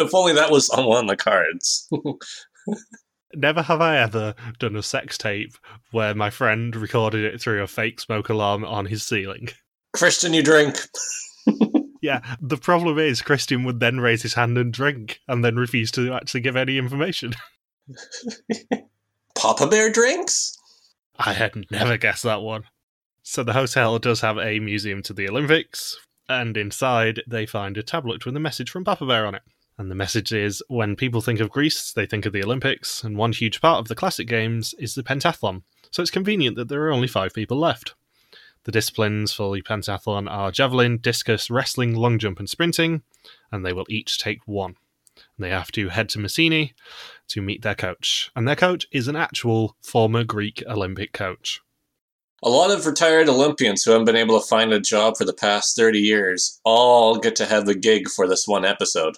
if 0.00 0.14
only 0.14 0.34
that 0.34 0.50
was 0.50 0.68
on 0.70 0.86
one 0.86 1.04
of 1.04 1.08
the 1.08 1.16
cards. 1.16 1.88
Never 3.34 3.62
have 3.62 3.80
I 3.80 3.98
ever 3.98 4.34
done 4.58 4.76
a 4.76 4.82
sex 4.82 5.16
tape 5.16 5.54
where 5.92 6.14
my 6.14 6.30
friend 6.30 6.74
recorded 6.74 7.24
it 7.24 7.40
through 7.40 7.62
a 7.62 7.66
fake 7.66 8.00
smoke 8.00 8.28
alarm 8.28 8.64
on 8.64 8.86
his 8.86 9.04
ceiling. 9.04 9.48
Christian, 9.92 10.34
you 10.34 10.42
drink. 10.42 10.76
yeah, 12.02 12.20
the 12.40 12.56
problem 12.56 12.98
is 12.98 13.22
Christian 13.22 13.64
would 13.64 13.80
then 13.80 14.00
raise 14.00 14.22
his 14.22 14.34
hand 14.34 14.58
and 14.58 14.72
drink, 14.72 15.20
and 15.28 15.44
then 15.44 15.56
refuse 15.56 15.90
to 15.92 16.12
actually 16.12 16.40
give 16.40 16.56
any 16.56 16.76
information. 16.78 17.34
Papa 19.36 19.66
Bear 19.66 19.90
drinks? 19.90 20.56
I 21.18 21.32
had 21.32 21.70
never 21.70 21.96
guessed 21.96 22.24
that 22.24 22.42
one. 22.42 22.64
So 23.22 23.42
the 23.44 23.52
hotel 23.52 23.98
does 23.98 24.22
have 24.22 24.38
a 24.38 24.58
museum 24.58 25.02
to 25.04 25.12
the 25.12 25.28
Olympics, 25.28 25.96
and 26.28 26.56
inside 26.56 27.22
they 27.28 27.46
find 27.46 27.76
a 27.76 27.82
tablet 27.82 28.26
with 28.26 28.36
a 28.36 28.40
message 28.40 28.70
from 28.70 28.84
Papa 28.84 29.06
Bear 29.06 29.26
on 29.26 29.34
it. 29.34 29.42
And 29.80 29.90
the 29.90 29.94
message 29.94 30.30
is 30.30 30.62
when 30.68 30.94
people 30.94 31.22
think 31.22 31.40
of 31.40 31.48
Greece, 31.48 31.90
they 31.90 32.04
think 32.04 32.26
of 32.26 32.34
the 32.34 32.44
Olympics, 32.44 33.02
and 33.02 33.16
one 33.16 33.32
huge 33.32 33.62
part 33.62 33.78
of 33.78 33.88
the 33.88 33.94
classic 33.94 34.28
games 34.28 34.74
is 34.78 34.94
the 34.94 35.02
pentathlon. 35.02 35.62
So 35.90 36.02
it's 36.02 36.10
convenient 36.10 36.56
that 36.56 36.68
there 36.68 36.82
are 36.82 36.92
only 36.92 37.08
five 37.08 37.32
people 37.32 37.56
left. 37.56 37.94
The 38.64 38.72
disciplines 38.72 39.32
for 39.32 39.54
the 39.54 39.62
pentathlon 39.62 40.30
are 40.30 40.52
javelin, 40.52 40.98
discus, 40.98 41.48
wrestling, 41.48 41.94
long 41.94 42.18
jump, 42.18 42.38
and 42.38 42.46
sprinting, 42.46 43.04
and 43.50 43.64
they 43.64 43.72
will 43.72 43.86
each 43.88 44.18
take 44.18 44.46
one. 44.46 44.76
And 45.16 45.46
they 45.46 45.48
have 45.48 45.72
to 45.72 45.88
head 45.88 46.10
to 46.10 46.18
Messini 46.18 46.74
to 47.28 47.40
meet 47.40 47.62
their 47.62 47.74
coach. 47.74 48.30
And 48.36 48.46
their 48.46 48.56
coach 48.56 48.86
is 48.92 49.08
an 49.08 49.16
actual 49.16 49.78
former 49.80 50.24
Greek 50.24 50.62
Olympic 50.66 51.14
coach. 51.14 51.62
A 52.42 52.50
lot 52.50 52.70
of 52.70 52.84
retired 52.84 53.30
Olympians 53.30 53.82
who 53.82 53.92
haven't 53.92 54.04
been 54.04 54.14
able 54.14 54.38
to 54.38 54.46
find 54.46 54.74
a 54.74 54.78
job 54.78 55.16
for 55.16 55.24
the 55.24 55.32
past 55.32 55.74
30 55.74 56.00
years 56.00 56.60
all 56.64 57.16
get 57.16 57.34
to 57.36 57.46
have 57.46 57.64
the 57.64 57.74
gig 57.74 58.10
for 58.10 58.28
this 58.28 58.46
one 58.46 58.66
episode. 58.66 59.16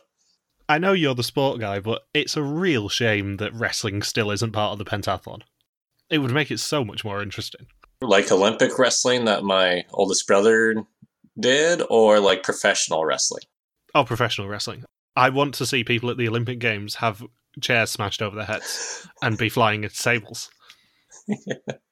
I 0.69 0.79
know 0.79 0.93
you're 0.93 1.15
the 1.15 1.23
sport 1.23 1.61
guy, 1.61 1.81
but 1.81 2.03
it's 2.15 2.37
a 2.37 2.43
real 2.43 2.89
shame 2.89 3.37
that 3.39 3.55
wrestling 3.55 4.03
still 4.03 4.31
isn't 4.31 4.53
part 4.53 4.73
of 4.73 4.79
the 4.79 4.85
pentathlon. 4.85 5.43
It 6.11 6.19
would 6.19 6.33
make 6.33 6.51
it 6.51 6.59
so 6.59 6.85
much 6.85 7.05
more 7.05 7.23
interesting. 7.23 7.67
Like 8.01 8.31
Olympic 8.33 8.79
wrestling 8.79 9.25
that 9.27 9.45
my 9.45 9.85
oldest 9.93 10.27
brother 10.27 10.85
did, 11.39 11.83
or 11.89 12.21
like 12.21 12.43
professional 12.43 13.05
wrestling? 13.05 13.43
Oh, 13.95 14.05
professional 14.05 14.49
wrestling. 14.49 14.85
I 15.17 15.29
want 15.29 15.55
to 15.55 15.67
see 15.67 15.85
people 15.85 16.11
at 16.11 16.17
the 16.17 16.29
Olympic 16.29 16.59
Games 16.59 16.97
have 16.97 17.23
chairs 17.61 17.91
smashed 17.91 18.23
over 18.23 18.35
their 18.35 18.47
heads 18.47 19.07
and 19.23 19.39
be 19.39 19.49
flying 19.49 19.85
at 19.85 19.93
sables. 19.93 20.51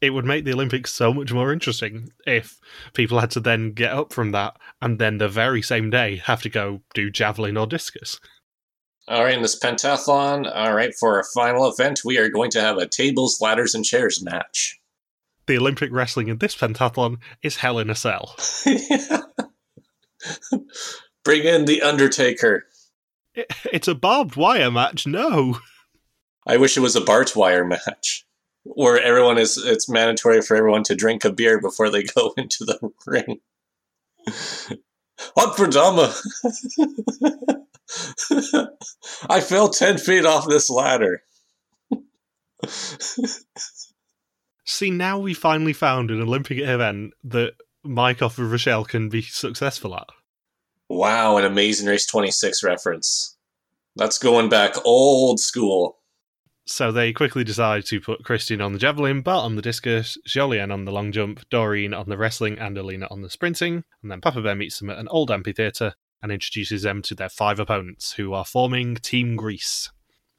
it 0.00 0.10
would 0.10 0.24
make 0.24 0.44
the 0.44 0.52
Olympics 0.52 0.92
so 0.92 1.12
much 1.12 1.32
more 1.32 1.52
interesting 1.52 2.12
if 2.26 2.58
people 2.94 3.20
had 3.20 3.30
to 3.32 3.40
then 3.40 3.72
get 3.72 3.92
up 3.92 4.12
from 4.12 4.32
that 4.32 4.56
and 4.80 4.98
then 4.98 5.18
the 5.18 5.28
very 5.28 5.60
same 5.60 5.90
day 5.90 6.16
have 6.16 6.42
to 6.42 6.48
go 6.48 6.80
do 6.94 7.10
javelin 7.10 7.56
or 7.56 7.66
discus. 7.66 8.18
All 9.08 9.24
right, 9.24 9.34
in 9.34 9.42
this 9.42 9.58
pentathlon, 9.58 10.50
all 10.54 10.72
right, 10.72 10.94
for 10.94 11.16
our 11.16 11.24
final 11.34 11.68
event, 11.68 12.00
we 12.04 12.16
are 12.18 12.28
going 12.28 12.50
to 12.52 12.60
have 12.60 12.76
a 12.78 12.86
tables, 12.86 13.40
ladders, 13.40 13.74
and 13.74 13.84
chairs 13.84 14.22
match. 14.22 14.78
The 15.46 15.58
Olympic 15.58 15.90
wrestling 15.92 16.28
in 16.28 16.38
this 16.38 16.54
pentathlon 16.54 17.18
is 17.42 17.56
Hell 17.56 17.80
in 17.80 17.90
a 17.90 17.94
Cell. 17.94 18.36
Bring 21.24 21.42
in 21.42 21.64
the 21.64 21.82
Undertaker. 21.82 22.66
It, 23.34 23.52
it's 23.72 23.88
a 23.88 23.94
barbed 23.96 24.36
wire 24.36 24.70
match, 24.70 25.08
no. 25.08 25.58
I 26.46 26.56
wish 26.56 26.76
it 26.76 26.80
was 26.80 26.94
a 26.94 27.00
barbed 27.00 27.34
wire 27.34 27.64
match 27.64 28.24
where 28.64 29.00
everyone 29.00 29.38
is 29.38 29.56
it's 29.56 29.88
mandatory 29.88 30.42
for 30.42 30.56
everyone 30.56 30.82
to 30.84 30.94
drink 30.94 31.24
a 31.24 31.32
beer 31.32 31.60
before 31.60 31.90
they 31.90 32.02
go 32.02 32.32
into 32.36 32.64
the 32.64 32.78
ring. 33.06 33.40
Hot 35.36 35.56
for 35.56 35.66
Dama. 35.66 36.14
I 39.28 39.40
fell 39.40 39.68
ten 39.68 39.98
feet 39.98 40.24
off 40.24 40.48
this 40.48 40.70
ladder. 40.70 41.22
See, 44.64 44.90
now 44.90 45.18
we 45.18 45.34
finally 45.34 45.72
found 45.72 46.10
an 46.10 46.22
Olympic 46.22 46.58
event 46.58 47.14
that 47.24 47.54
Mike 47.82 48.22
off 48.22 48.38
of 48.38 48.52
Rochelle 48.52 48.84
can 48.84 49.08
be 49.08 49.22
successful 49.22 49.96
at. 49.96 50.06
Wow, 50.88 51.36
an 51.36 51.44
Amazing 51.44 51.88
Race 51.88 52.06
26 52.06 52.62
reference. 52.64 53.36
That's 53.96 54.18
going 54.18 54.48
back 54.48 54.74
old 54.84 55.40
school. 55.40 55.99
So 56.70 56.92
they 56.92 57.12
quickly 57.12 57.42
decide 57.42 57.84
to 57.86 58.00
put 58.00 58.22
Christian 58.22 58.60
on 58.60 58.72
the 58.72 58.78
javelin, 58.78 59.22
Bart 59.22 59.44
on 59.44 59.56
the 59.56 59.60
discus, 59.60 60.16
Jolien 60.24 60.72
on 60.72 60.84
the 60.84 60.92
long 60.92 61.10
jump, 61.10 61.40
Doreen 61.50 61.92
on 61.92 62.08
the 62.08 62.16
wrestling, 62.16 62.60
and 62.60 62.78
Alina 62.78 63.08
on 63.10 63.22
the 63.22 63.28
sprinting. 63.28 63.82
And 64.02 64.10
then 64.10 64.20
Papa 64.20 64.40
Bear 64.40 64.54
meets 64.54 64.78
them 64.78 64.88
at 64.88 64.98
an 64.98 65.08
old 65.08 65.32
amphitheatre 65.32 65.94
and 66.22 66.30
introduces 66.30 66.82
them 66.82 67.02
to 67.02 67.16
their 67.16 67.28
five 67.28 67.58
opponents, 67.58 68.12
who 68.12 68.32
are 68.32 68.44
forming 68.44 68.94
Team 68.94 69.34
Greece. 69.34 69.90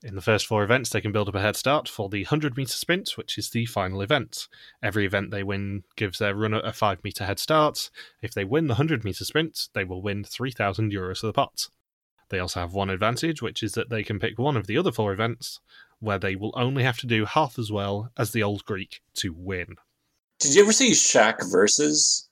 In 0.04 0.16
the 0.16 0.22
first 0.22 0.48
four 0.48 0.64
events, 0.64 0.90
they 0.90 1.02
can 1.02 1.12
build 1.12 1.28
up 1.28 1.36
a 1.36 1.42
head 1.42 1.58
start 1.58 1.90
for 1.90 2.08
the 2.08 2.24
100 2.24 2.56
metre 2.56 2.72
sprint, 2.72 3.18
which 3.18 3.38
is 3.38 3.50
the 3.50 3.66
final 3.66 4.02
event. 4.02 4.48
Every 4.82 5.06
event 5.06 5.32
they 5.32 5.44
win 5.44 5.84
gives 5.98 6.20
their 6.20 6.34
runner 6.34 6.62
a 6.64 6.72
5 6.72 7.04
metre 7.04 7.26
head 7.26 7.40
start. 7.40 7.90
If 8.22 8.34
they 8.34 8.46
win 8.46 8.68
the 8.68 8.76
100 8.76 9.04
metre 9.04 9.26
sprint, 9.26 9.68
they 9.74 9.84
will 9.84 10.02
win 10.02 10.24
3,000 10.24 10.94
euros 10.94 11.24
of 11.24 11.28
the 11.28 11.34
pot. 11.34 11.68
They 12.30 12.40
also 12.40 12.62
have 12.62 12.74
one 12.74 12.90
advantage, 12.90 13.42
which 13.42 13.62
is 13.62 13.74
that 13.74 13.90
they 13.90 14.04
can 14.04 14.18
pick 14.18 14.40
one 14.40 14.56
of 14.56 14.66
the 14.66 14.78
other 14.78 14.94
four 14.94 15.12
events, 15.12 15.60
where 16.02 16.20
they 16.20 16.36
will 16.36 16.54
only 16.56 16.84
have 16.84 16.98
to 16.98 17.08
do 17.08 17.26
half 17.26 17.58
as 17.58 17.72
well 17.72 18.12
as 18.18 18.32
the 18.32 18.44
old 18.44 18.66
Greek 18.66 19.02
to 19.14 19.34
win. 19.34 19.76
Did 20.40 20.56
you 20.56 20.64
ever 20.64 20.74
see 20.74 20.92
Shaq 20.92 21.50
versus? 21.50 22.28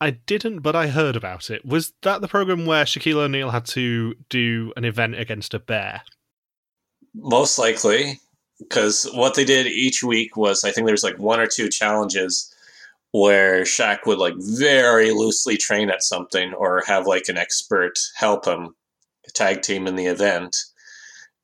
I 0.00 0.12
didn't, 0.12 0.60
but 0.60 0.74
I 0.74 0.86
heard 0.86 1.16
about 1.16 1.50
it. 1.50 1.64
Was 1.64 1.92
that 2.02 2.20
the 2.20 2.28
program 2.28 2.64
where 2.64 2.84
Shaquille 2.84 3.16
O'Neal 3.16 3.50
had 3.50 3.66
to 3.66 4.14
do 4.30 4.72
an 4.76 4.84
event 4.84 5.18
against 5.18 5.52
a 5.52 5.58
bear? 5.58 6.02
Most 7.14 7.58
likely, 7.58 8.20
because 8.58 9.04
what 9.12 9.34
they 9.34 9.44
did 9.44 9.66
each 9.66 10.02
week 10.02 10.36
was 10.36 10.64
I 10.64 10.70
think 10.70 10.86
there's 10.86 11.04
like 11.04 11.18
one 11.18 11.40
or 11.40 11.46
two 11.46 11.68
challenges 11.68 12.54
where 13.12 13.62
Shaq 13.62 14.06
would 14.06 14.18
like 14.18 14.34
very 14.38 15.10
loosely 15.10 15.56
train 15.56 15.90
at 15.90 16.02
something 16.02 16.54
or 16.54 16.84
have 16.86 17.06
like 17.06 17.28
an 17.28 17.36
expert 17.36 17.98
help 18.16 18.46
him 18.46 18.74
tag 19.34 19.62
team 19.62 19.86
in 19.86 19.96
the 19.96 20.06
event. 20.06 20.56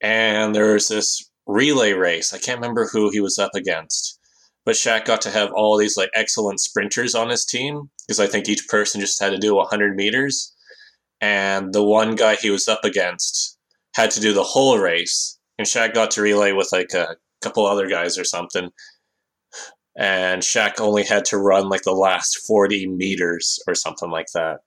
And 0.00 0.54
there 0.54 0.72
was 0.72 0.88
this 0.88 1.30
relay 1.46 1.92
race. 1.92 2.32
I 2.32 2.38
can't 2.38 2.60
remember 2.60 2.86
who 2.86 3.10
he 3.10 3.20
was 3.20 3.38
up 3.38 3.54
against, 3.54 4.18
but 4.64 4.74
Shaq 4.74 5.04
got 5.04 5.20
to 5.22 5.30
have 5.30 5.52
all 5.52 5.76
these 5.76 5.96
like 5.96 6.10
excellent 6.14 6.60
sprinters 6.60 7.14
on 7.14 7.28
his 7.28 7.44
team 7.44 7.90
because 8.06 8.20
I 8.20 8.26
think 8.26 8.48
each 8.48 8.68
person 8.68 9.00
just 9.00 9.20
had 9.20 9.30
to 9.30 9.38
do 9.38 9.54
100 9.54 9.96
meters, 9.96 10.54
and 11.20 11.72
the 11.72 11.82
one 11.84 12.14
guy 12.14 12.36
he 12.36 12.50
was 12.50 12.68
up 12.68 12.84
against 12.84 13.58
had 13.94 14.10
to 14.12 14.20
do 14.20 14.32
the 14.32 14.42
whole 14.42 14.78
race, 14.78 15.38
and 15.58 15.66
Shaq 15.66 15.94
got 15.94 16.10
to 16.12 16.22
relay 16.22 16.52
with 16.52 16.68
like 16.72 16.92
a 16.92 17.16
couple 17.40 17.66
other 17.66 17.88
guys 17.88 18.18
or 18.18 18.24
something. 18.24 18.70
And 19.98 20.42
Shaq 20.42 20.78
only 20.78 21.04
had 21.04 21.24
to 21.26 21.38
run 21.38 21.70
like 21.70 21.82
the 21.82 21.92
last 21.92 22.46
40 22.46 22.86
meters 22.88 23.58
or 23.66 23.74
something 23.74 24.10
like 24.10 24.26
that. 24.34 24.58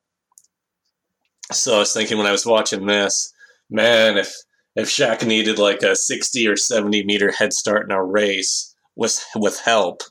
So 1.52 1.76
I 1.76 1.80
was 1.80 1.94
thinking 1.94 2.18
when 2.18 2.26
I 2.26 2.32
was 2.32 2.48
watching 2.48 2.88
this, 2.88 3.32
man, 3.70 4.18
if 4.18 4.34
if 4.80 4.90
Shaq 4.90 5.26
needed 5.26 5.60
like 5.60 5.84
a 5.84 5.96
60 5.96 6.48
or 6.48 6.56
70 6.56 7.04
meter 7.04 7.32
head 7.32 7.54
start 7.54 7.86
in 7.86 7.92
a 7.92 8.04
race 8.04 8.74
with 8.96 9.26
with 9.36 9.60
help, 9.60 10.02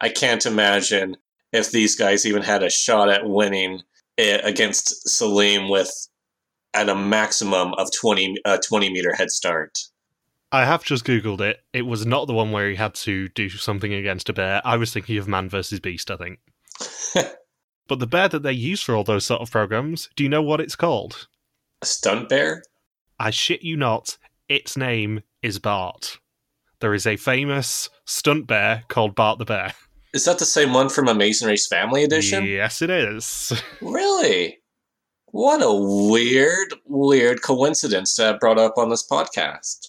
I 0.00 0.08
can't 0.08 0.46
imagine 0.46 1.16
if 1.52 1.70
these 1.70 1.96
guys 1.96 2.26
even 2.26 2.42
had 2.42 2.62
a 2.62 2.70
shot 2.70 3.08
at 3.08 3.26
winning 3.26 3.82
it 4.16 4.44
against 4.44 5.08
Salim 5.08 5.68
with 5.68 6.08
at 6.72 6.88
a 6.88 6.94
maximum 6.94 7.74
of 7.74 7.90
20 7.92 8.36
uh, 8.44 8.58
20 8.66 8.90
meter 8.90 9.14
head 9.14 9.30
start. 9.30 9.78
I 10.52 10.64
have 10.64 10.84
just 10.84 11.04
googled 11.04 11.40
it. 11.40 11.60
It 11.72 11.82
was 11.82 12.06
not 12.06 12.26
the 12.26 12.32
one 12.32 12.52
where 12.52 12.70
he 12.70 12.76
had 12.76 12.94
to 12.94 13.28
do 13.30 13.48
something 13.48 13.92
against 13.92 14.28
a 14.28 14.32
bear. 14.32 14.62
I 14.64 14.76
was 14.76 14.92
thinking 14.92 15.18
of 15.18 15.26
Man 15.26 15.48
versus 15.48 15.80
Beast, 15.80 16.12
I 16.12 16.16
think. 16.16 16.38
but 17.88 17.98
the 17.98 18.06
bear 18.06 18.28
that 18.28 18.44
they 18.44 18.52
use 18.52 18.80
for 18.80 18.94
all 18.94 19.02
those 19.02 19.26
sort 19.26 19.40
of 19.40 19.50
programs, 19.50 20.10
do 20.14 20.22
you 20.22 20.28
know 20.28 20.42
what 20.42 20.60
it's 20.60 20.76
called? 20.76 21.26
A 21.82 21.86
stunt 21.86 22.28
bear? 22.28 22.62
I 23.18 23.30
shit 23.30 23.62
you 23.62 23.76
not, 23.76 24.18
its 24.48 24.76
name 24.76 25.22
is 25.42 25.58
Bart. 25.58 26.18
There 26.80 26.94
is 26.94 27.06
a 27.06 27.16
famous 27.16 27.88
stunt 28.04 28.46
bear 28.46 28.84
called 28.88 29.14
Bart 29.14 29.38
the 29.38 29.44
Bear. 29.44 29.74
Is 30.12 30.24
that 30.26 30.38
the 30.38 30.44
same 30.44 30.72
one 30.72 30.88
from 30.88 31.08
Amazing 31.08 31.48
Race 31.48 31.66
Family 31.66 32.04
Edition? 32.04 32.44
Yes, 32.44 32.82
it 32.82 32.90
is. 32.90 33.52
Really? 33.80 34.58
What 35.26 35.62
a 35.62 35.72
weird, 35.72 36.74
weird 36.86 37.42
coincidence 37.42 38.14
to 38.14 38.22
have 38.22 38.38
brought 38.40 38.58
up 38.58 38.74
on 38.76 38.88
this 38.88 39.04
podcast. 39.04 39.88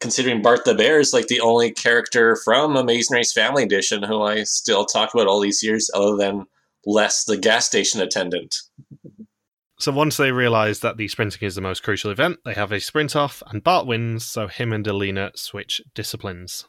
Considering 0.00 0.40
Bart 0.40 0.64
the 0.64 0.74
Bear 0.74 1.00
is 1.00 1.12
like 1.12 1.26
the 1.26 1.40
only 1.40 1.70
character 1.70 2.36
from 2.42 2.76
Amazing 2.76 3.14
Race 3.14 3.32
Family 3.32 3.62
Edition 3.62 4.02
who 4.02 4.22
I 4.22 4.44
still 4.44 4.86
talk 4.86 5.12
about 5.12 5.26
all 5.26 5.40
these 5.40 5.62
years, 5.62 5.90
other 5.92 6.16
than 6.16 6.46
Les, 6.86 7.24
the 7.24 7.36
gas 7.36 7.66
station 7.66 8.00
attendant. 8.00 8.56
So 9.78 9.92
once 9.92 10.16
they 10.16 10.32
realise 10.32 10.78
that 10.80 10.96
the 10.96 11.06
sprinting 11.06 11.46
is 11.46 11.54
the 11.54 11.60
most 11.60 11.82
crucial 11.82 12.10
event, 12.10 12.38
they 12.46 12.54
have 12.54 12.72
a 12.72 12.80
sprint 12.80 13.14
off, 13.14 13.42
and 13.48 13.62
Bart 13.62 13.86
wins, 13.86 14.24
so 14.24 14.46
him 14.46 14.72
and 14.72 14.86
Alina 14.86 15.32
switch 15.34 15.82
disciplines. 15.94 16.66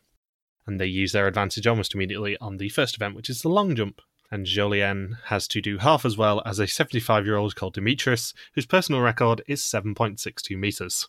And 0.66 0.78
they 0.78 0.88
use 0.88 1.14
their 1.14 1.28
advantage 1.28 1.66
almost 1.66 1.96
immediately 1.96 2.38
on 2.40 2.58
the 2.58 2.68
first 2.68 2.96
event, 2.96 3.16
which 3.16 3.30
is 3.30 3.42
the 3.42 3.50
long 3.50 3.76
jump. 3.76 4.02
And 4.30 4.46
Jolien 4.46 5.20
has 5.28 5.48
to 5.50 5.62
do 5.62 5.78
half 5.78 6.04
as 6.04 6.18
well 6.18 6.42
as 6.46 6.60
a 6.60 6.68
75 6.68 7.26
year 7.26 7.38
old 7.38 7.56
called 7.56 7.76
Demetrius, 7.76 8.34
whose 8.56 8.66
personal 8.66 9.00
record 9.00 9.42
is 9.48 9.62
7.62 9.62 10.58
metres. 10.58 11.08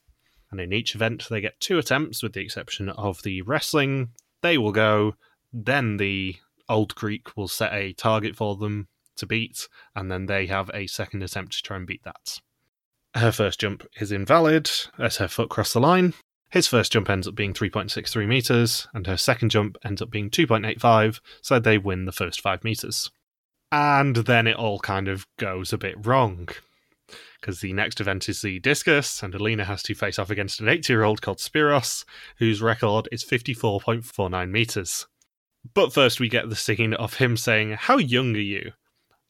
And 0.53 0.61
in 0.61 0.73
each 0.73 0.95
event, 0.95 1.27
they 1.29 1.41
get 1.41 1.59
two 1.59 1.79
attempts, 1.79 2.23
with 2.23 2.33
the 2.33 2.41
exception 2.41 2.91
of 2.91 3.25
the 3.25 3.43
wrestling. 3.43 4.11
They 4.41 4.57
will 4.57 4.71
go, 4.71 5.17
then 5.53 5.97
the 5.97 6.37
Old 6.69 6.95
Greek 6.95 7.37
will 7.37 7.49
set 7.49 7.73
a 7.73 7.93
target 7.93 8.37
for 8.37 8.55
them 8.55 8.87
to 9.19 9.27
beat, 9.27 9.69
and 9.95 10.11
then 10.11 10.27
they 10.27 10.47
have 10.47 10.71
a 10.75 10.87
second 10.87 11.23
attempt 11.23 11.53
to 11.53 11.63
try 11.63 11.77
and 11.77 11.87
beat 11.87 12.05
that. 12.05 12.41
Her 13.15 13.33
first 13.33 13.61
jump 13.61 13.87
is 14.01 14.13
invalid 14.13 14.71
as 14.99 15.17
her 15.17 15.29
foot 15.29 15.49
crossed 15.49 15.75
the 15.75 15.81
line, 15.81 16.15
His 16.51 16.67
first 16.67 16.93
jump 16.93 17.11
ends 17.11 17.29
up 17.29 17.35
being 17.35 17.53
3.63 17.53 18.27
meters, 18.27 18.89
and 18.95 19.07
her 19.07 19.19
second 19.19 19.51
jump 19.51 19.77
ends 19.85 20.01
up 20.01 20.11
being 20.11 20.31
2.85, 20.31 21.21
so 21.43 21.59
they 21.59 21.77
win 21.77 22.07
the 22.07 22.13
first 22.13 22.41
five 22.41 22.65
meters. 22.65 23.11
And 23.71 24.17
then 24.17 24.47
it 24.47 24.57
all 24.57 24.79
kind 24.79 25.09
of 25.09 25.27
goes 25.39 25.73
a 25.73 25.79
bit 25.79 26.07
wrong. 26.07 26.49
Because 27.41 27.61
the 27.61 27.75
next 27.75 28.01
event 28.01 28.29
is 28.29 28.41
the 28.41 28.61
discus, 28.61 29.23
and 29.23 29.35
Alina 29.35 29.67
has 29.67 29.83
to 29.85 29.95
face 29.95 30.19
off 30.19 30.31
against 30.31 30.61
an 30.61 30.69
80 30.69 30.93
year 30.93 31.05
old 31.05 31.21
called 31.21 31.39
Spiros, 31.39 32.05
whose 32.39 32.63
record 32.63 33.09
is 33.13 33.25
54.49 33.25 34.51
meters. 34.51 35.07
But 35.75 35.93
first, 35.93 36.19
we 36.19 36.31
get 36.31 36.49
the 36.49 36.57
scene 36.57 36.95
of 36.95 37.15
him 37.15 37.37
saying, 37.37 37.73
How 37.73 37.99
young 37.99 38.35
are 38.35 38.41
you? 38.41 38.73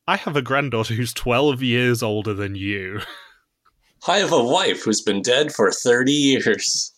I 0.08 0.16
have 0.16 0.36
a 0.36 0.42
granddaughter 0.42 0.94
who's 0.94 1.12
12 1.12 1.62
years 1.62 2.02
older 2.02 2.32
than 2.32 2.54
you. 2.54 3.00
I 4.08 4.20
have 4.20 4.32
a 4.32 4.42
wife 4.42 4.84
who's 4.84 5.02
been 5.02 5.20
dead 5.20 5.52
for 5.52 5.70
30 5.70 6.10
years. 6.10 6.94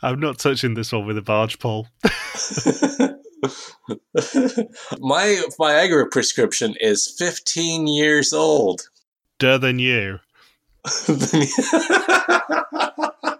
I'm 0.00 0.20
not 0.20 0.38
touching 0.38 0.74
this 0.74 0.92
one 0.92 1.06
with 1.06 1.18
a 1.18 1.22
barge 1.22 1.58
pole. 1.58 1.88
My 5.00 5.42
Viagra 5.58 6.08
prescription 6.08 6.76
is 6.78 7.12
15 7.18 7.88
years 7.88 8.32
old. 8.32 8.82
Duh 9.40 9.58
than 9.58 9.80
you. 9.80 10.20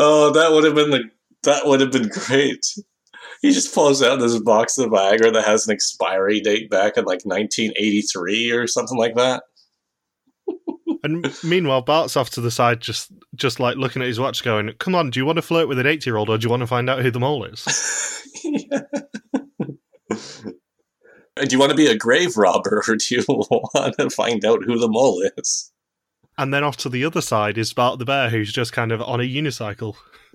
Oh, 0.00 0.30
that 0.30 0.52
would 0.52 0.64
have 0.64 0.76
been 0.76 0.90
the 0.90 1.10
that 1.42 1.66
would 1.66 1.80
have 1.80 1.90
been 1.90 2.08
great. 2.08 2.64
He 3.42 3.52
just 3.52 3.74
pulls 3.74 4.02
out 4.02 4.18
this 4.20 4.38
box 4.40 4.78
of 4.78 4.90
Viagra 4.90 5.32
that 5.32 5.44
has 5.44 5.66
an 5.66 5.74
expiry 5.74 6.40
date 6.40 6.70
back 6.70 6.96
in 6.96 7.04
like 7.04 7.24
1983 7.24 8.50
or 8.52 8.66
something 8.66 8.98
like 8.98 9.14
that. 9.16 9.42
And 11.04 11.32
meanwhile, 11.44 11.80
Bart's 11.80 12.16
off 12.16 12.30
to 12.30 12.40
the 12.40 12.50
side, 12.50 12.80
just 12.80 13.12
just 13.36 13.60
like 13.60 13.76
looking 13.76 14.02
at 14.02 14.08
his 14.08 14.18
watch, 14.18 14.42
going, 14.42 14.72
"Come 14.80 14.96
on, 14.96 15.10
do 15.10 15.20
you 15.20 15.26
want 15.26 15.36
to 15.36 15.42
flirt 15.42 15.68
with 15.68 15.78
an 15.78 15.86
eight-year-old, 15.86 16.28
or 16.28 16.36
do 16.36 16.44
you 16.44 16.50
want 16.50 16.62
to 16.62 16.66
find 16.66 16.90
out 16.90 17.02
who 17.02 17.12
the 17.12 17.20
mole 17.20 17.44
is?" 17.44 17.64
Do 21.46 21.46
you 21.50 21.58
want 21.58 21.70
to 21.70 21.76
be 21.76 21.86
a 21.86 21.96
grave 21.96 22.36
robber, 22.36 22.82
or 22.88 22.96
do 22.96 23.14
you 23.14 23.24
want 23.28 23.96
to 23.96 24.10
find 24.10 24.44
out 24.44 24.64
who 24.64 24.78
the 24.78 24.88
mole 24.88 25.22
is? 25.36 25.72
And 26.38 26.54
then 26.54 26.62
off 26.62 26.76
to 26.78 26.88
the 26.88 27.04
other 27.04 27.20
side 27.20 27.58
is 27.58 27.72
Bart 27.72 27.98
the 27.98 28.04
bear, 28.04 28.30
who's 28.30 28.52
just 28.52 28.72
kind 28.72 28.92
of 28.92 29.02
on 29.02 29.20
a 29.20 29.24
unicycle. 29.24 29.96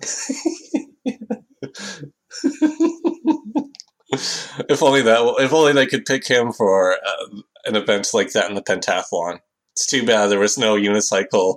if 4.68 4.82
only 4.82 5.02
that. 5.02 5.34
If 5.38 5.52
only 5.54 5.72
they 5.72 5.86
could 5.86 6.04
pick 6.04 6.26
him 6.26 6.52
for 6.52 6.92
uh, 6.92 7.26
an 7.64 7.76
event 7.76 8.10
like 8.12 8.32
that 8.32 8.48
in 8.48 8.54
the 8.54 8.62
pentathlon. 8.62 9.38
It's 9.72 9.86
too 9.86 10.06
bad 10.06 10.28
there 10.28 10.38
was 10.38 10.58
no 10.58 10.76
unicycle 10.76 11.56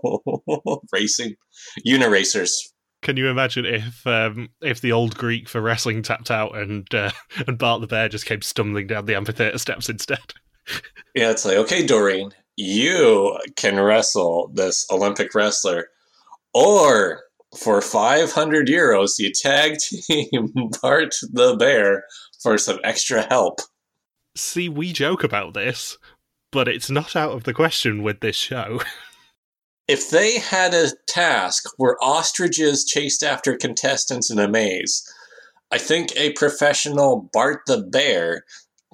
racing, 0.91 1.36
uniracers. 1.86 2.50
Can 3.04 3.15
you 3.15 3.28
imagine 3.28 3.65
if 3.65 4.08
um, 4.08 4.50
if 4.62 4.82
the 4.82 4.91
old 4.91 5.17
Greek 5.17 5.48
for 5.48 5.62
wrestling 5.62 6.02
tapped 6.02 6.32
out 6.32 6.58
and 6.58 6.91
uh, 6.95 7.12
and 7.45 7.58
Bart 7.60 7.82
the 7.82 7.88
bear 7.88 8.10
just 8.10 8.26
came 8.26 8.41
stumbling 8.41 8.88
down 8.88 9.06
the 9.06 9.15
amphitheater 9.15 9.58
steps 9.60 9.89
instead? 9.89 10.34
Yeah, 11.13 11.32
it's 11.32 11.45
like 11.45 11.58
okay, 11.58 11.86
Doreen, 11.86 12.32
you 12.58 13.38
can 13.56 13.80
wrestle 13.80 14.52
this 14.54 14.86
Olympic 14.91 15.34
wrestler, 15.34 15.89
or 16.54 17.24
for 17.56 17.82
500 17.82 18.67
euros, 18.67 19.20
you 19.20 19.32
tag 19.32 19.78
team 20.08 20.52
Bart 20.82 21.15
the 21.32 21.56
Bear 21.56 22.04
for 22.41 22.58
some 22.58 22.80
extra 22.84 23.22
help. 23.22 23.62
See, 24.36 24.67
we 24.70 24.91
joke 24.91 25.24
about 25.24 25.54
this, 25.54 25.98
but 26.52 26.67
it's 26.67 26.89
not 26.89 27.15
out 27.15 27.32
of 27.32 27.43
the 27.43 27.54
question 27.54 28.04
with 28.04 28.20
this 28.20 28.36
show. 28.36 28.82
If 29.88 30.10
they 30.10 30.38
had 30.38 30.74
a 30.74 30.91
task 31.08 31.63
where 31.78 31.96
ostriches 32.04 32.84
chased 32.84 33.24
after 33.24 33.56
contestants 33.56 34.30
in 34.30 34.38
a 34.38 34.46
maze, 34.46 35.10
I 35.72 35.78
think 35.78 36.12
a 36.17 36.34
professional 36.34 37.30
Bart 37.32 37.62
the 37.67 37.84
Bear 37.84 38.43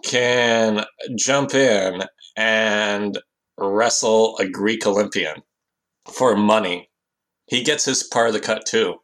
can 0.04 0.86
jump 1.15 1.56
in 1.56 2.04
and 2.38 3.17
wrestle 3.58 4.38
a 4.38 4.48
Greek 4.48 4.86
Olympian 4.86 5.44
for 6.12 6.36
money. 6.36 6.89
He 7.48 7.63
gets 7.63 7.86
his 7.86 8.04
part 8.04 8.28
of 8.28 8.34
the 8.34 8.39
cut 8.39 8.66
too. 8.66 8.96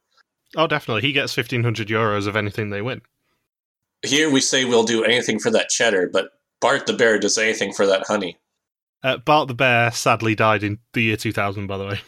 oh, 0.58 0.68
definitely, 0.68 1.02
he 1.02 1.12
gets 1.12 1.34
fifteen 1.34 1.64
hundred 1.64 1.88
euros 1.88 2.28
of 2.28 2.36
anything 2.36 2.70
they 2.70 2.82
win. 2.82 3.02
Here 4.06 4.30
we 4.32 4.40
say 4.42 4.64
we'll 4.66 4.84
do 4.84 5.04
anything 5.04 5.40
for 5.40 5.52
that 5.52 5.70
cheddar, 5.70 6.10
but 6.12 6.30
Bart 6.62 6.88
the 6.88 6.94
Bear 6.94 7.20
does 7.20 7.38
anything 7.38 7.74
for 7.74 7.86
that 7.86 8.08
honey. 8.08 8.38
Uh, 9.04 9.18
Bart 9.18 9.48
the 9.48 9.54
bear 9.54 9.92
sadly 9.92 10.36
died 10.36 10.64
in 10.64 10.80
the 10.94 11.04
year 11.04 11.18
two 11.18 11.32
thousand. 11.34 11.68
By 11.68 11.78
the 11.78 11.86
way, 11.86 12.02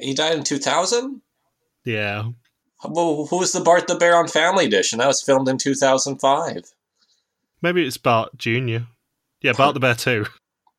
He 0.00 0.14
died 0.14 0.36
in 0.38 0.44
2000? 0.44 1.20
yeah, 1.84 2.30
Well, 2.88 3.26
who 3.26 3.38
was 3.38 3.52
the 3.52 3.60
Bart 3.60 3.86
the 3.86 3.94
Bear 3.96 4.16
on 4.16 4.28
Family 4.28 4.68
Dish? 4.68 4.92
And 4.92 5.00
that 5.00 5.06
was 5.08 5.22
filmed 5.22 5.48
in 5.48 5.58
2005. 5.58 6.72
maybe 7.62 7.86
it's 7.86 7.96
Bart 7.98 8.36
Junior. 8.38 8.86
Yeah, 9.42 9.52
Bart 9.52 9.74
the 9.74 9.80
bear 9.80 9.94
too. 9.94 10.26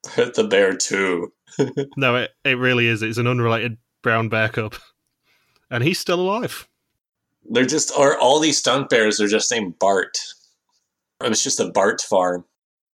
The 0.16 0.48
Bear 0.50 0.76
too. 0.76 1.34
No, 1.98 2.16
it 2.18 2.32
it 2.44 2.58
really 2.58 2.88
is. 2.88 3.02
It's 3.02 3.18
an 3.18 3.28
unrelated 3.28 3.78
brown 4.04 4.30
bear 4.30 4.50
cub, 4.50 4.76
and 5.72 5.84
he's 5.84 6.00
still 6.00 6.20
alive. 6.20 6.68
They're 7.50 7.66
just, 7.66 7.92
or 7.98 8.18
all 8.18 8.40
these 8.40 8.58
stunt 8.58 8.90
bears 8.90 9.22
are 9.22 9.28
just 9.28 9.52
named 9.52 9.80
Bart. 9.80 10.18
It's 11.22 11.44
just 11.44 11.60
a 11.60 11.70
Bart 11.70 12.02
farm. 12.02 12.46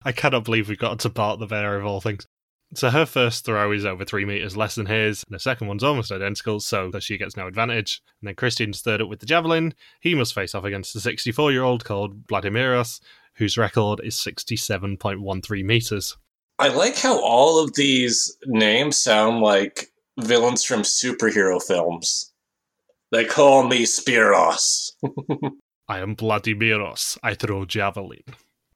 I 0.03 0.11
cannot 0.11 0.45
believe 0.45 0.69
we 0.69 0.77
got 0.77 0.99
to 0.99 1.09
Bart 1.09 1.39
the 1.39 1.47
bear 1.47 1.77
of 1.77 1.85
all 1.85 2.01
things. 2.01 2.25
So 2.73 2.89
her 2.89 3.05
first 3.05 3.45
throw 3.45 3.71
is 3.71 3.85
over 3.85 4.03
three 4.03 4.25
meters 4.25 4.57
less 4.57 4.75
than 4.75 4.87
his, 4.87 5.23
and 5.27 5.35
the 5.35 5.39
second 5.39 5.67
one's 5.67 5.83
almost 5.83 6.11
identical, 6.11 6.59
so 6.59 6.91
that 6.91 7.03
she 7.03 7.17
gets 7.17 7.37
no 7.37 7.47
advantage. 7.47 8.01
And 8.21 8.27
then 8.27 8.35
Christian's 8.35 8.81
third 8.81 9.01
up 9.01 9.07
with 9.07 9.19
the 9.19 9.25
javelin. 9.25 9.73
He 10.01 10.15
must 10.15 10.33
face 10.33 10.53
off 10.53 10.65
against 10.65 10.95
a 10.95 10.99
64 10.99 11.51
year 11.51 11.63
old 11.63 11.85
called 11.85 12.27
Vladimiros, 12.27 12.99
whose 13.35 13.57
record 13.57 14.01
is 14.03 14.15
67.13 14.15 15.63
meters. 15.63 16.17
I 16.59 16.69
like 16.69 16.97
how 16.97 17.21
all 17.21 17.63
of 17.63 17.75
these 17.75 18.35
names 18.45 18.97
sound 18.97 19.41
like 19.41 19.91
villains 20.19 20.63
from 20.63 20.81
superhero 20.81 21.61
films. 21.61 22.33
They 23.11 23.25
call 23.25 23.67
me 23.67 23.85
Spiros. 23.85 24.91
I 25.87 25.99
am 25.99 26.15
Vladimiros. 26.15 27.17
I 27.21 27.35
throw 27.35 27.65
javelin. 27.65 28.23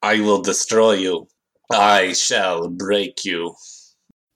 I 0.02 0.20
will 0.20 0.40
destroy 0.40 0.92
you. 0.92 1.28
I 1.72 2.12
shall 2.12 2.68
break 2.68 3.24
you. 3.24 3.54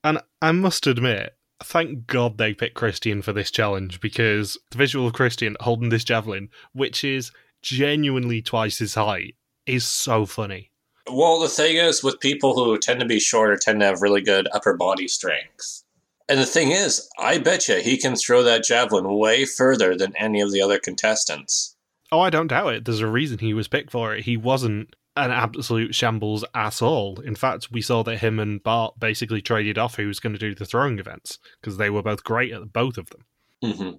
And 0.03 0.21
I 0.43 0.53
must 0.53 0.87
admit, 0.87 1.35
thank 1.63 2.07
God 2.07 2.39
they 2.39 2.53
picked 2.53 2.75
Christian 2.75 3.23
for 3.23 3.33
this 3.33 3.51
challenge 3.51 4.01
because 4.01 4.59
the 4.71 4.79
visual 4.79 5.07
of 5.07 5.13
Christian 5.13 5.57
holding 5.61 5.89
this 5.89 6.05
javelin, 6.05 6.51
which 6.73 7.05
is 7.05 7.31
genuinely 7.63 8.43
twice 8.43 8.79
his 8.79 8.95
height, 8.95 9.37
is 9.67 9.85
so 9.85 10.27
funny. 10.27 10.71
Well, 11.11 11.41
the 11.41 11.49
thing 11.49 11.77
is, 11.77 12.03
with 12.03 12.21
people 12.21 12.55
who 12.55 12.77
tend 12.79 13.01
to 13.01 13.07
be 13.07 13.21
shorter, 13.21 13.57
tend 13.57 13.81
to 13.81 13.87
have 13.87 14.03
really 14.03 14.23
good 14.23 14.49
upper 14.53 14.77
body 14.77 15.07
strength. 15.07 15.85
And 16.29 16.41
the 16.41 16.47
thing 16.47 16.73
is, 16.73 17.09
I 17.19 17.39
bet 17.39 17.69
you 17.69 17.77
he 17.77 17.97
can 17.97 18.17
throw 18.17 18.43
that 18.43 18.65
javelin 18.65 19.17
way 19.17 19.45
further 19.45 19.97
than 19.97 20.17
any 20.17 20.41
of 20.41 20.51
the 20.51 20.61
other 20.61 20.79
contestants. 20.79 21.77
Oh, 22.11 22.21
I 22.21 22.31
don't 22.31 22.49
doubt 22.49 22.75
it. 22.75 22.85
There's 22.85 23.01
a 23.01 23.07
reason 23.07 23.39
he 23.39 23.55
was 23.55 23.69
picked 23.69 23.93
for 23.93 24.15
it. 24.15 24.25
He 24.25 24.37
wasn't 24.37 24.95
an 25.17 25.31
absolute 25.31 25.95
shambles 25.95 26.45
at 26.55 26.83
all. 26.83 27.21
In 27.21 27.35
fact, 27.35 27.69
we 27.71 27.81
saw 27.81 28.03
that 28.03 28.19
him 28.19 28.39
and 28.39 28.63
Bart 28.63 28.95
basically 28.99 29.41
traded 29.41 29.79
off 29.79 29.97
who 29.97 30.09
was 30.09 30.21
going 30.21 30.35
to 30.35 30.39
do 30.39 30.55
the 30.55 30.67
throwing 30.67 30.99
events 30.99 31.39
because 31.61 31.79
they 31.79 31.91
were 31.91 32.03
both 32.03 32.23
great 32.23 32.53
at 32.53 32.73
both 32.73 32.99
of 32.99 33.09
them. 33.11 33.25
hmm 33.63 33.91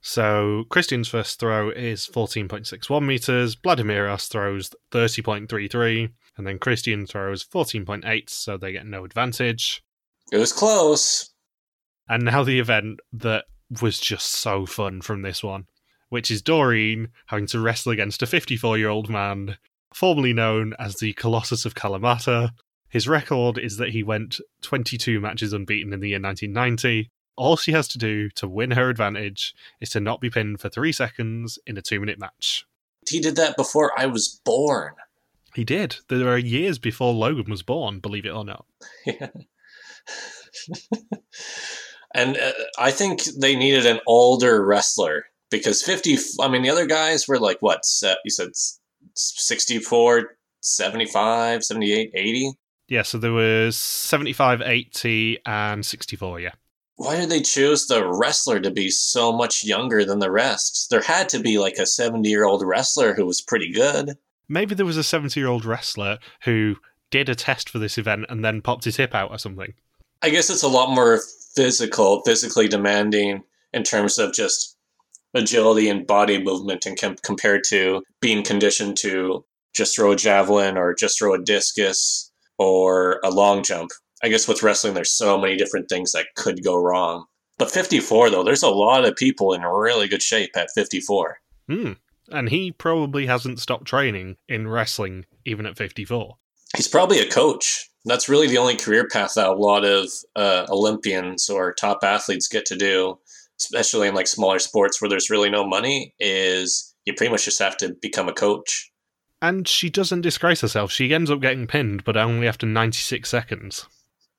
So 0.00 0.64
Christian's 0.70 1.08
first 1.08 1.38
throw 1.38 1.70
is 1.70 2.08
14.61 2.08 3.04
meters, 3.04 3.56
Vladimiros 3.56 4.28
throws 4.28 4.70
30.33, 4.90 6.10
and 6.36 6.46
then 6.46 6.58
Christian 6.58 7.06
throws 7.06 7.44
14.8, 7.44 8.28
so 8.28 8.56
they 8.56 8.72
get 8.72 8.86
no 8.86 9.04
advantage. 9.04 9.82
It 10.32 10.38
was 10.38 10.52
close. 10.52 11.30
And 12.08 12.24
now 12.24 12.44
the 12.44 12.58
event 12.58 13.00
that 13.12 13.44
was 13.80 13.98
just 13.98 14.32
so 14.32 14.66
fun 14.66 15.00
from 15.00 15.22
this 15.22 15.42
one, 15.42 15.66
which 16.08 16.30
is 16.30 16.42
Doreen 16.42 17.08
having 17.26 17.46
to 17.48 17.60
wrestle 17.60 17.92
against 17.92 18.22
a 18.22 18.26
54 18.26 18.78
year 18.78 18.88
old 18.88 19.08
man, 19.08 19.56
formerly 19.92 20.32
known 20.32 20.74
as 20.78 20.96
the 20.96 21.12
Colossus 21.14 21.64
of 21.64 21.74
Kalamata. 21.74 22.50
His 22.88 23.08
record 23.08 23.58
is 23.58 23.76
that 23.78 23.90
he 23.90 24.02
went 24.02 24.38
22 24.62 25.20
matches 25.20 25.52
unbeaten 25.52 25.92
in 25.92 26.00
the 26.00 26.10
year 26.10 26.20
1990. 26.20 27.10
All 27.36 27.56
she 27.56 27.72
has 27.72 27.88
to 27.88 27.98
do 27.98 28.30
to 28.30 28.46
win 28.46 28.72
her 28.72 28.88
advantage 28.88 29.54
is 29.80 29.90
to 29.90 30.00
not 30.00 30.20
be 30.20 30.30
pinned 30.30 30.60
for 30.60 30.68
three 30.68 30.92
seconds 30.92 31.58
in 31.66 31.76
a 31.76 31.82
two 31.82 31.98
minute 31.98 32.20
match. 32.20 32.64
He 33.08 33.20
did 33.20 33.36
that 33.36 33.56
before 33.56 33.92
I 33.98 34.06
was 34.06 34.40
born. 34.44 34.94
He 35.54 35.64
did. 35.64 35.96
There 36.08 36.28
are 36.28 36.38
years 36.38 36.78
before 36.78 37.12
Logan 37.12 37.50
was 37.50 37.62
born, 37.62 38.00
believe 38.00 38.26
it 38.26 38.30
or 38.30 38.44
not. 38.44 38.66
Yeah. 39.06 39.28
and 42.14 42.36
uh, 42.36 42.52
I 42.78 42.90
think 42.90 43.24
they 43.40 43.56
needed 43.56 43.86
an 43.86 44.00
older 44.06 44.64
wrestler 44.64 45.24
because 45.50 45.82
50 45.82 46.16
I 46.40 46.48
mean 46.48 46.62
the 46.62 46.70
other 46.70 46.86
guys 46.86 47.26
were 47.28 47.38
like 47.38 47.58
what 47.60 47.84
set 47.84 48.18
you 48.24 48.30
said 48.30 48.50
64 49.14 50.36
75 50.60 51.64
78 51.64 52.10
80 52.14 52.52
Yeah, 52.88 53.02
so 53.02 53.18
there 53.18 53.32
was 53.32 53.76
75, 53.76 54.62
80, 54.62 55.38
and 55.46 55.84
64, 55.84 56.40
yeah. 56.40 56.52
why 56.96 57.16
did 57.16 57.30
they 57.30 57.40
choose 57.40 57.86
the 57.86 58.06
wrestler 58.06 58.60
to 58.60 58.70
be 58.70 58.90
so 58.90 59.32
much 59.32 59.64
younger 59.64 60.04
than 60.04 60.18
the 60.18 60.30
rest 60.30 60.88
there 60.90 61.02
had 61.02 61.28
to 61.30 61.40
be 61.40 61.58
like 61.58 61.76
a 61.76 61.86
70 61.86 62.28
year 62.28 62.44
old 62.44 62.62
wrestler 62.64 63.14
who 63.14 63.26
was 63.26 63.40
pretty 63.40 63.72
good 63.72 64.16
Maybe 64.48 64.74
there 64.74 64.86
was 64.86 64.96
a 64.96 65.04
70 65.04 65.38
year 65.38 65.48
old 65.48 65.64
wrestler 65.64 66.18
who 66.42 66.76
did 67.10 67.28
a 67.28 67.34
test 67.34 67.68
for 67.68 67.78
this 67.78 67.98
event 67.98 68.26
and 68.28 68.44
then 68.44 68.60
popped 68.60 68.84
his 68.84 68.96
hip 68.96 69.14
out 69.14 69.30
or 69.30 69.38
something. 69.38 69.74
I 70.22 70.30
guess 70.30 70.50
it's 70.50 70.62
a 70.62 70.68
lot 70.68 70.90
more 70.90 71.20
physical, 71.54 72.22
physically 72.22 72.68
demanding 72.68 73.42
in 73.72 73.82
terms 73.82 74.18
of 74.18 74.32
just 74.32 74.76
agility 75.34 75.88
and 75.88 76.06
body 76.06 76.42
movement, 76.42 76.86
and 76.86 76.98
com- 76.98 77.16
compared 77.22 77.62
to 77.68 78.02
being 78.20 78.42
conditioned 78.42 78.96
to 78.98 79.44
just 79.74 79.96
throw 79.96 80.12
a 80.12 80.16
javelin 80.16 80.76
or 80.76 80.94
just 80.94 81.18
throw 81.18 81.34
a 81.34 81.42
discus 81.42 82.30
or 82.58 83.20
a 83.24 83.30
long 83.30 83.62
jump. 83.62 83.90
I 84.22 84.28
guess 84.28 84.48
with 84.48 84.62
wrestling, 84.62 84.94
there's 84.94 85.12
so 85.12 85.38
many 85.38 85.56
different 85.56 85.88
things 85.88 86.12
that 86.12 86.26
could 86.36 86.64
go 86.64 86.76
wrong. 86.76 87.26
But 87.58 87.70
54, 87.70 88.30
though, 88.30 88.44
there's 88.44 88.62
a 88.62 88.68
lot 88.68 89.04
of 89.04 89.16
people 89.16 89.52
in 89.52 89.62
really 89.62 90.08
good 90.08 90.22
shape 90.22 90.50
at 90.56 90.70
54. 90.74 91.38
Hmm. 91.68 91.92
And 92.30 92.48
he 92.48 92.72
probably 92.72 93.26
hasn't 93.26 93.60
stopped 93.60 93.86
training 93.86 94.36
in 94.48 94.68
wrestling 94.68 95.26
even 95.44 95.66
at 95.66 95.76
54. 95.76 96.36
He's 96.76 96.88
probably 96.88 97.20
a 97.20 97.30
coach. 97.30 97.88
That's 98.04 98.28
really 98.28 98.48
the 98.48 98.58
only 98.58 98.76
career 98.76 99.08
path 99.08 99.34
that 99.34 99.48
a 99.48 99.54
lot 99.54 99.84
of 99.84 100.08
uh, 100.36 100.66
Olympians 100.68 101.48
or 101.48 101.72
top 101.72 102.00
athletes 102.02 102.48
get 102.48 102.66
to 102.66 102.76
do, 102.76 103.18
especially 103.60 104.08
in 104.08 104.14
like 104.14 104.26
smaller 104.26 104.58
sports 104.58 105.00
where 105.00 105.08
there's 105.08 105.30
really 105.30 105.50
no 105.50 105.66
money. 105.66 106.14
Is 106.18 106.94
you 107.04 107.14
pretty 107.14 107.30
much 107.30 107.44
just 107.44 107.58
have 107.58 107.76
to 107.78 107.94
become 108.00 108.28
a 108.28 108.32
coach. 108.32 108.90
And 109.42 109.68
she 109.68 109.90
doesn't 109.90 110.22
disgrace 110.22 110.62
herself. 110.62 110.90
She 110.90 111.12
ends 111.12 111.30
up 111.30 111.40
getting 111.40 111.66
pinned, 111.66 112.04
but 112.04 112.16
only 112.16 112.48
after 112.48 112.66
96 112.66 113.28
seconds. 113.28 113.86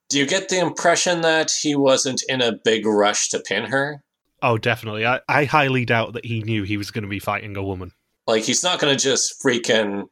Do 0.10 0.20
you 0.20 0.26
get 0.26 0.50
the 0.50 0.60
impression 0.60 1.22
that 1.22 1.52
he 1.62 1.76
wasn't 1.76 2.24
in 2.28 2.42
a 2.42 2.58
big 2.64 2.86
rush 2.86 3.30
to 3.30 3.40
pin 3.40 3.66
her? 3.66 4.02
Oh, 4.46 4.60
definitely. 4.60 5.08
I, 5.08 5.22
I 5.28 5.46
highly 5.46 5.86
doubt 5.86 6.14
that 6.14 6.24
he 6.24 6.44
knew 6.44 6.62
he 6.62 6.78
was 6.78 6.92
going 6.92 7.02
to 7.02 7.10
be 7.10 7.18
fighting 7.18 7.58
a 7.58 7.64
woman. 7.64 7.92
Like 8.28 8.44
he's 8.44 8.64
not 8.64 8.80
going 8.80 8.96
to 8.96 9.04
just 9.04 9.42
freaking, 9.44 10.04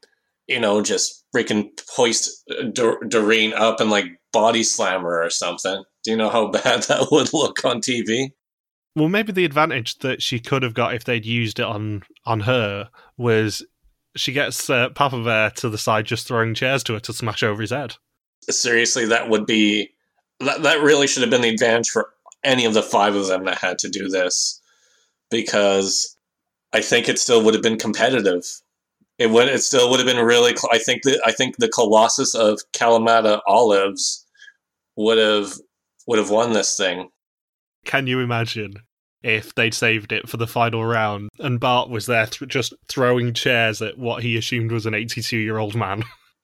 you 0.47 0.59
know, 0.59 0.81
just 0.81 1.23
freaking 1.35 1.69
hoist 1.95 2.43
uh, 2.49 2.63
Dor- 2.73 3.03
Doreen 3.03 3.53
up 3.53 3.79
and 3.79 3.91
like 3.91 4.05
body 4.31 4.63
slam 4.63 5.03
her 5.03 5.23
or 5.23 5.29
something. 5.29 5.83
Do 6.03 6.09
you 6.09 6.17
know 6.17 6.31
how 6.31 6.47
bad 6.51 6.81
that 6.83 7.09
would 7.11 7.31
look 7.31 7.63
on 7.63 7.79
TV? 7.79 8.31
Well, 8.95 9.07
maybe 9.07 9.31
the 9.31 9.45
advantage 9.45 9.99
that 9.99 10.23
she 10.23 10.39
could 10.39 10.63
have 10.63 10.73
got 10.73 10.95
if 10.95 11.03
they'd 11.03 11.27
used 11.27 11.59
it 11.59 11.65
on 11.65 12.01
on 12.25 12.39
her 12.41 12.89
was 13.17 13.63
she 14.15 14.33
gets 14.33 14.67
uh, 14.67 14.89
Papa 14.89 15.23
Bear 15.23 15.51
to 15.51 15.69
the 15.69 15.77
side 15.77 16.05
just 16.05 16.27
throwing 16.27 16.55
chairs 16.55 16.83
to 16.85 16.93
her 16.93 16.99
to 17.01 17.13
smash 17.13 17.43
over 17.43 17.61
his 17.61 17.69
head. 17.69 17.97
seriously, 18.49 19.05
that 19.05 19.29
would 19.29 19.45
be 19.45 19.91
that, 20.39 20.63
that 20.63 20.81
really 20.81 21.05
should 21.05 21.21
have 21.21 21.29
been 21.29 21.41
the 21.41 21.49
advantage 21.49 21.89
for 21.89 22.09
any 22.43 22.65
of 22.65 22.73
the 22.73 22.83
five 22.83 23.15
of 23.15 23.27
them 23.27 23.45
that 23.45 23.57
had 23.57 23.79
to 23.79 23.89
do 23.89 24.09
this 24.09 24.61
because 25.29 26.17
I 26.73 26.81
think 26.81 27.07
it 27.07 27.19
still 27.19 27.43
would 27.43 27.53
have 27.53 27.63
been 27.63 27.77
competitive. 27.77 28.45
It 29.17 29.29
would 29.29 29.47
it 29.47 29.63
still 29.63 29.89
would 29.89 29.99
have 29.99 30.07
been 30.07 30.23
really 30.23 30.55
cl- 30.55 30.71
I 30.73 30.79
think 30.79 31.03
that 31.03 31.21
I 31.25 31.31
think 31.31 31.57
the 31.57 31.69
Colossus 31.69 32.33
of 32.35 32.59
Kalamata 32.73 33.41
Olives 33.47 34.25
would 34.95 35.17
have 35.17 35.53
would 36.07 36.19
have 36.19 36.29
won 36.29 36.53
this 36.53 36.75
thing. 36.75 37.09
Can 37.85 38.07
you 38.07 38.19
imagine 38.19 38.75
if 39.21 39.55
they'd 39.55 39.73
saved 39.73 40.11
it 40.11 40.27
for 40.27 40.37
the 40.37 40.47
final 40.47 40.83
round 40.83 41.29
and 41.39 41.59
Bart 41.59 41.89
was 41.89 42.05
there 42.07 42.25
th- 42.25 42.49
just 42.49 42.73
throwing 42.89 43.33
chairs 43.33 43.81
at 43.81 43.97
what 43.97 44.21
he 44.23 44.35
assumed 44.35 44.71
was 44.71 44.85
an 44.85 44.93
82 44.93 45.37
year 45.37 45.57
old 45.57 45.75
man? 45.75 46.03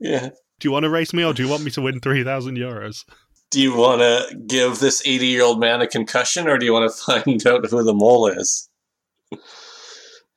yeah. 0.00 0.30
Do 0.58 0.68
you 0.68 0.72
want 0.72 0.84
to 0.84 0.90
race 0.90 1.12
me 1.12 1.24
or 1.24 1.34
do 1.34 1.42
you 1.42 1.48
want 1.48 1.64
me 1.64 1.70
to 1.72 1.82
win 1.82 2.00
3,000 2.00 2.56
euros? 2.56 3.04
Do 3.50 3.60
you 3.60 3.76
want 3.76 4.00
to 4.00 4.36
give 4.46 4.78
this 4.78 5.02
80 5.06 5.26
year 5.26 5.44
old 5.44 5.60
man 5.60 5.80
a 5.80 5.86
concussion 5.86 6.48
or 6.48 6.58
do 6.58 6.64
you 6.64 6.72
want 6.72 6.90
to 6.90 6.96
find 7.22 7.46
out 7.46 7.66
who 7.66 7.82
the 7.82 7.94
mole 7.94 8.26
is? 8.28 8.68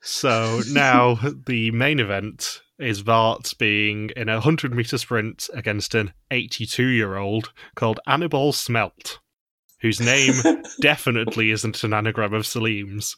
So 0.01 0.61
now 0.71 1.19
the 1.45 1.71
main 1.71 1.99
event 1.99 2.61
is 2.79 3.03
Bart 3.03 3.53
being 3.59 4.09
in 4.15 4.29
a 4.29 4.35
100 4.35 4.73
meter 4.73 4.97
sprint 4.97 5.49
against 5.53 5.93
an 5.95 6.13
82 6.31 6.83
year 6.83 7.17
old 7.17 7.51
called 7.75 7.99
Annibal 8.07 8.53
Smelt, 8.53 9.19
whose 9.81 9.99
name 9.99 10.33
definitely 10.81 11.51
isn't 11.51 11.83
an 11.83 11.93
anagram 11.93 12.33
of 12.33 12.45
Salim's. 12.45 13.17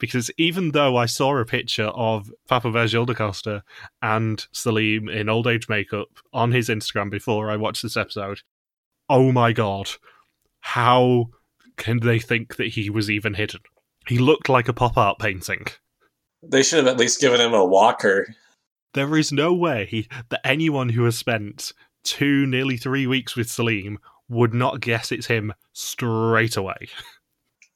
Because 0.00 0.30
even 0.38 0.72
though 0.72 0.96
I 0.96 1.06
saw 1.06 1.36
a 1.36 1.44
picture 1.44 1.88
of 1.88 2.32
Papa 2.48 2.72
Bear 2.72 2.88
Gilles 2.88 3.14
Costa 3.14 3.62
and 4.02 4.44
Salim 4.50 5.08
in 5.08 5.28
old 5.28 5.46
age 5.46 5.68
makeup 5.68 6.08
on 6.32 6.50
his 6.50 6.68
Instagram 6.68 7.10
before 7.10 7.50
I 7.50 7.56
watched 7.56 7.82
this 7.82 7.98
episode, 7.98 8.40
oh 9.08 9.30
my 9.30 9.52
god, 9.52 9.90
how 10.60 11.26
can 11.76 12.00
they 12.00 12.18
think 12.18 12.56
that 12.56 12.68
he 12.68 12.88
was 12.90 13.10
even 13.10 13.34
hidden? 13.34 13.60
He 14.08 14.18
looked 14.18 14.48
like 14.48 14.68
a 14.68 14.72
pop 14.72 14.96
art 14.96 15.18
painting. 15.18 15.66
They 16.42 16.62
should 16.62 16.78
have 16.78 16.86
at 16.86 16.98
least 16.98 17.20
given 17.20 17.40
him 17.40 17.52
a 17.52 17.64
walker. 17.64 18.34
There 18.94 19.16
is 19.16 19.30
no 19.30 19.52
way 19.52 20.08
that 20.30 20.44
anyone 20.44 20.88
who 20.88 21.04
has 21.04 21.16
spent 21.18 21.72
two, 22.02 22.46
nearly 22.46 22.78
three 22.78 23.06
weeks 23.06 23.36
with 23.36 23.50
Salim 23.50 23.98
would 24.28 24.54
not 24.54 24.80
guess 24.80 25.12
it's 25.12 25.26
him 25.26 25.52
straight 25.74 26.56
away. 26.56 26.88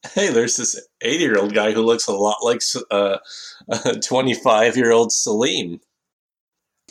Hey, 0.13 0.31
there's 0.31 0.57
this 0.57 0.79
80 1.01 1.23
year 1.23 1.39
old 1.39 1.53
guy 1.53 1.71
who 1.71 1.81
looks 1.81 2.07
a 2.07 2.13
lot 2.13 2.37
like 2.43 2.61
uh, 2.91 3.17
a 3.85 3.99
25 3.99 4.77
year 4.77 4.91
old 4.91 5.11
Salim. 5.11 5.79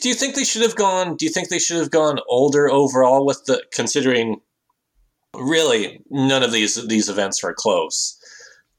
Do 0.01 0.09
you 0.09 0.15
think 0.15 0.35
they 0.35 0.43
should 0.43 0.61
have 0.61 0.75
gone? 0.75 1.15
Do 1.15 1.25
you 1.25 1.31
think 1.31 1.49
they 1.49 1.59
should 1.59 1.77
have 1.77 1.91
gone 1.91 2.19
older 2.27 2.69
overall 2.69 3.25
with 3.25 3.45
the 3.45 3.63
considering? 3.71 4.41
Really, 5.35 6.01
none 6.09 6.43
of 6.43 6.51
these 6.51 6.87
these 6.87 7.09
events 7.09 7.43
are 7.43 7.53
close. 7.53 8.17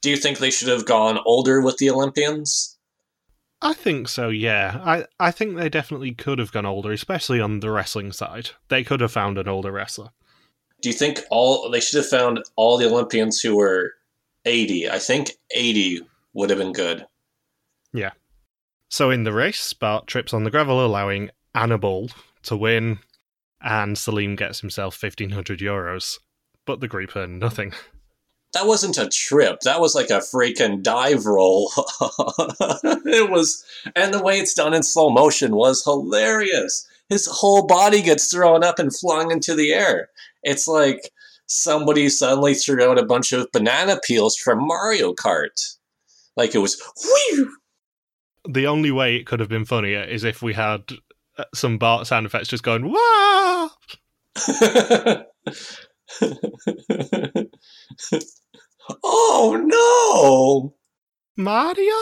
Do 0.03 0.11
you 0.11 0.16
think 0.16 0.38
they 0.38 0.51
should 0.51 0.68
have 0.68 0.87
gone 0.87 1.18
older 1.25 1.61
with 1.61 1.79
the 1.79 1.90
Olympians? 1.90 2.77
I 3.62 3.72
think 3.72 4.09
so, 4.09 4.29
yeah. 4.29 4.81
I, 4.85 5.07
I 5.18 5.31
think 5.31 5.57
they 5.57 5.70
definitely 5.70 6.12
could 6.12 6.38
have 6.38 6.53
gone 6.53 6.66
older, 6.66 6.92
especially 6.92 7.40
on 7.40 7.61
the 7.61 7.70
wrestling 7.70 8.12
side. 8.12 8.51
They 8.68 8.85
could 8.85 9.01
have 9.01 9.12
found 9.12 9.38
an 9.38 9.49
older 9.49 9.72
wrestler. 9.72 10.11
Do 10.83 10.90
you 10.90 10.94
think 10.94 11.22
all 11.31 11.70
they 11.70 11.81
should 11.81 11.96
have 11.96 12.09
found 12.09 12.44
all 12.55 12.77
the 12.77 12.87
Olympians 12.87 13.40
who 13.40 13.57
were 13.57 13.94
80? 14.46 14.88
I 14.88 14.98
think 14.98 15.32
80 15.54 16.00
would 16.32 16.50
have 16.50 16.59
been 16.59 16.72
good. 16.72 17.06
Yeah. 17.92 18.12
So 18.88 19.11
in 19.11 19.24
the 19.24 19.32
race, 19.32 19.72
Bart 19.72 20.06
trips 20.06 20.32
on 20.32 20.44
the 20.44 20.50
gravel, 20.50 20.85
allowing 20.85 21.30
Annabelle 21.54 22.09
to 22.44 22.56
win, 22.56 22.98
and 23.61 23.98
Salim 23.98 24.37
gets 24.37 24.61
himself 24.61 25.00
1500 25.02 25.59
euros. 25.59 26.18
But 26.64 26.80
the 26.80 26.88
group 26.88 27.16
earn 27.16 27.38
nothing. 27.38 27.72
That 28.52 28.66
wasn't 28.66 28.98
a 28.98 29.09
trip. 29.09 29.61
That 29.61 29.80
was 29.80 29.94
like 29.94 30.11
a 30.11 30.20
freaking 30.20 30.82
dive 30.82 31.26
roll. 31.26 31.70
it 33.04 33.30
was, 33.30 33.64
and 33.94 34.14
the 34.14 34.22
way 34.22 34.38
it's 34.38 34.54
done 34.54 34.72
in 34.72 34.82
slow 34.82 35.11
motion 35.11 35.54
was 35.54 35.85
hilarious. 35.85 36.87
His 37.09 37.26
whole 37.26 37.66
body 37.66 38.02
gets 38.02 38.30
thrown 38.30 38.64
up 38.64 38.78
and 38.78 38.94
flung 38.94 39.30
into 39.30 39.54
the 39.54 39.72
air. 39.72 40.09
It's 40.42 40.66
like 40.66 41.12
somebody 41.46 42.09
suddenly 42.09 42.54
threw 42.54 42.82
out 42.88 42.98
a 42.98 43.04
bunch 43.04 43.32
of 43.32 43.50
banana 43.52 43.98
peels 44.04 44.37
from 44.37 44.66
Mario 44.66 45.14
Kart. 45.14 45.76
Like 46.37 46.54
it 46.54 46.59
was, 46.59 46.80
whew! 47.02 47.50
The 48.48 48.66
only 48.66 48.90
way 48.90 49.16
it 49.16 49.26
could 49.26 49.40
have 49.40 49.48
been 49.48 49.64
funnier 49.64 50.04
is 50.04 50.22
if 50.24 50.42
we 50.42 50.52
had 50.54 50.92
uh, 51.38 51.44
some 51.54 51.78
Bart 51.78 52.06
sound 52.06 52.26
effects 52.26 52.48
just 52.48 52.62
going, 52.62 52.92
wah! 52.92 53.68
oh 59.02 59.61
no! 59.64 60.74
Mario? 61.37 61.94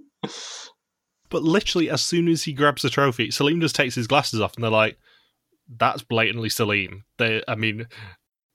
But 1.28 1.42
literally, 1.42 1.90
as 1.90 2.02
soon 2.02 2.28
as 2.28 2.44
he 2.44 2.52
grabs 2.52 2.82
the 2.82 2.90
trophy, 2.90 3.30
Salim 3.30 3.60
just 3.60 3.74
takes 3.74 3.94
his 3.94 4.06
glasses 4.06 4.40
off, 4.40 4.54
and 4.54 4.64
they're 4.64 4.70
like, 4.70 4.98
"That's 5.68 6.02
blatantly 6.02 6.48
Salim." 6.48 7.04
They, 7.18 7.42
I 7.48 7.54
mean, 7.54 7.86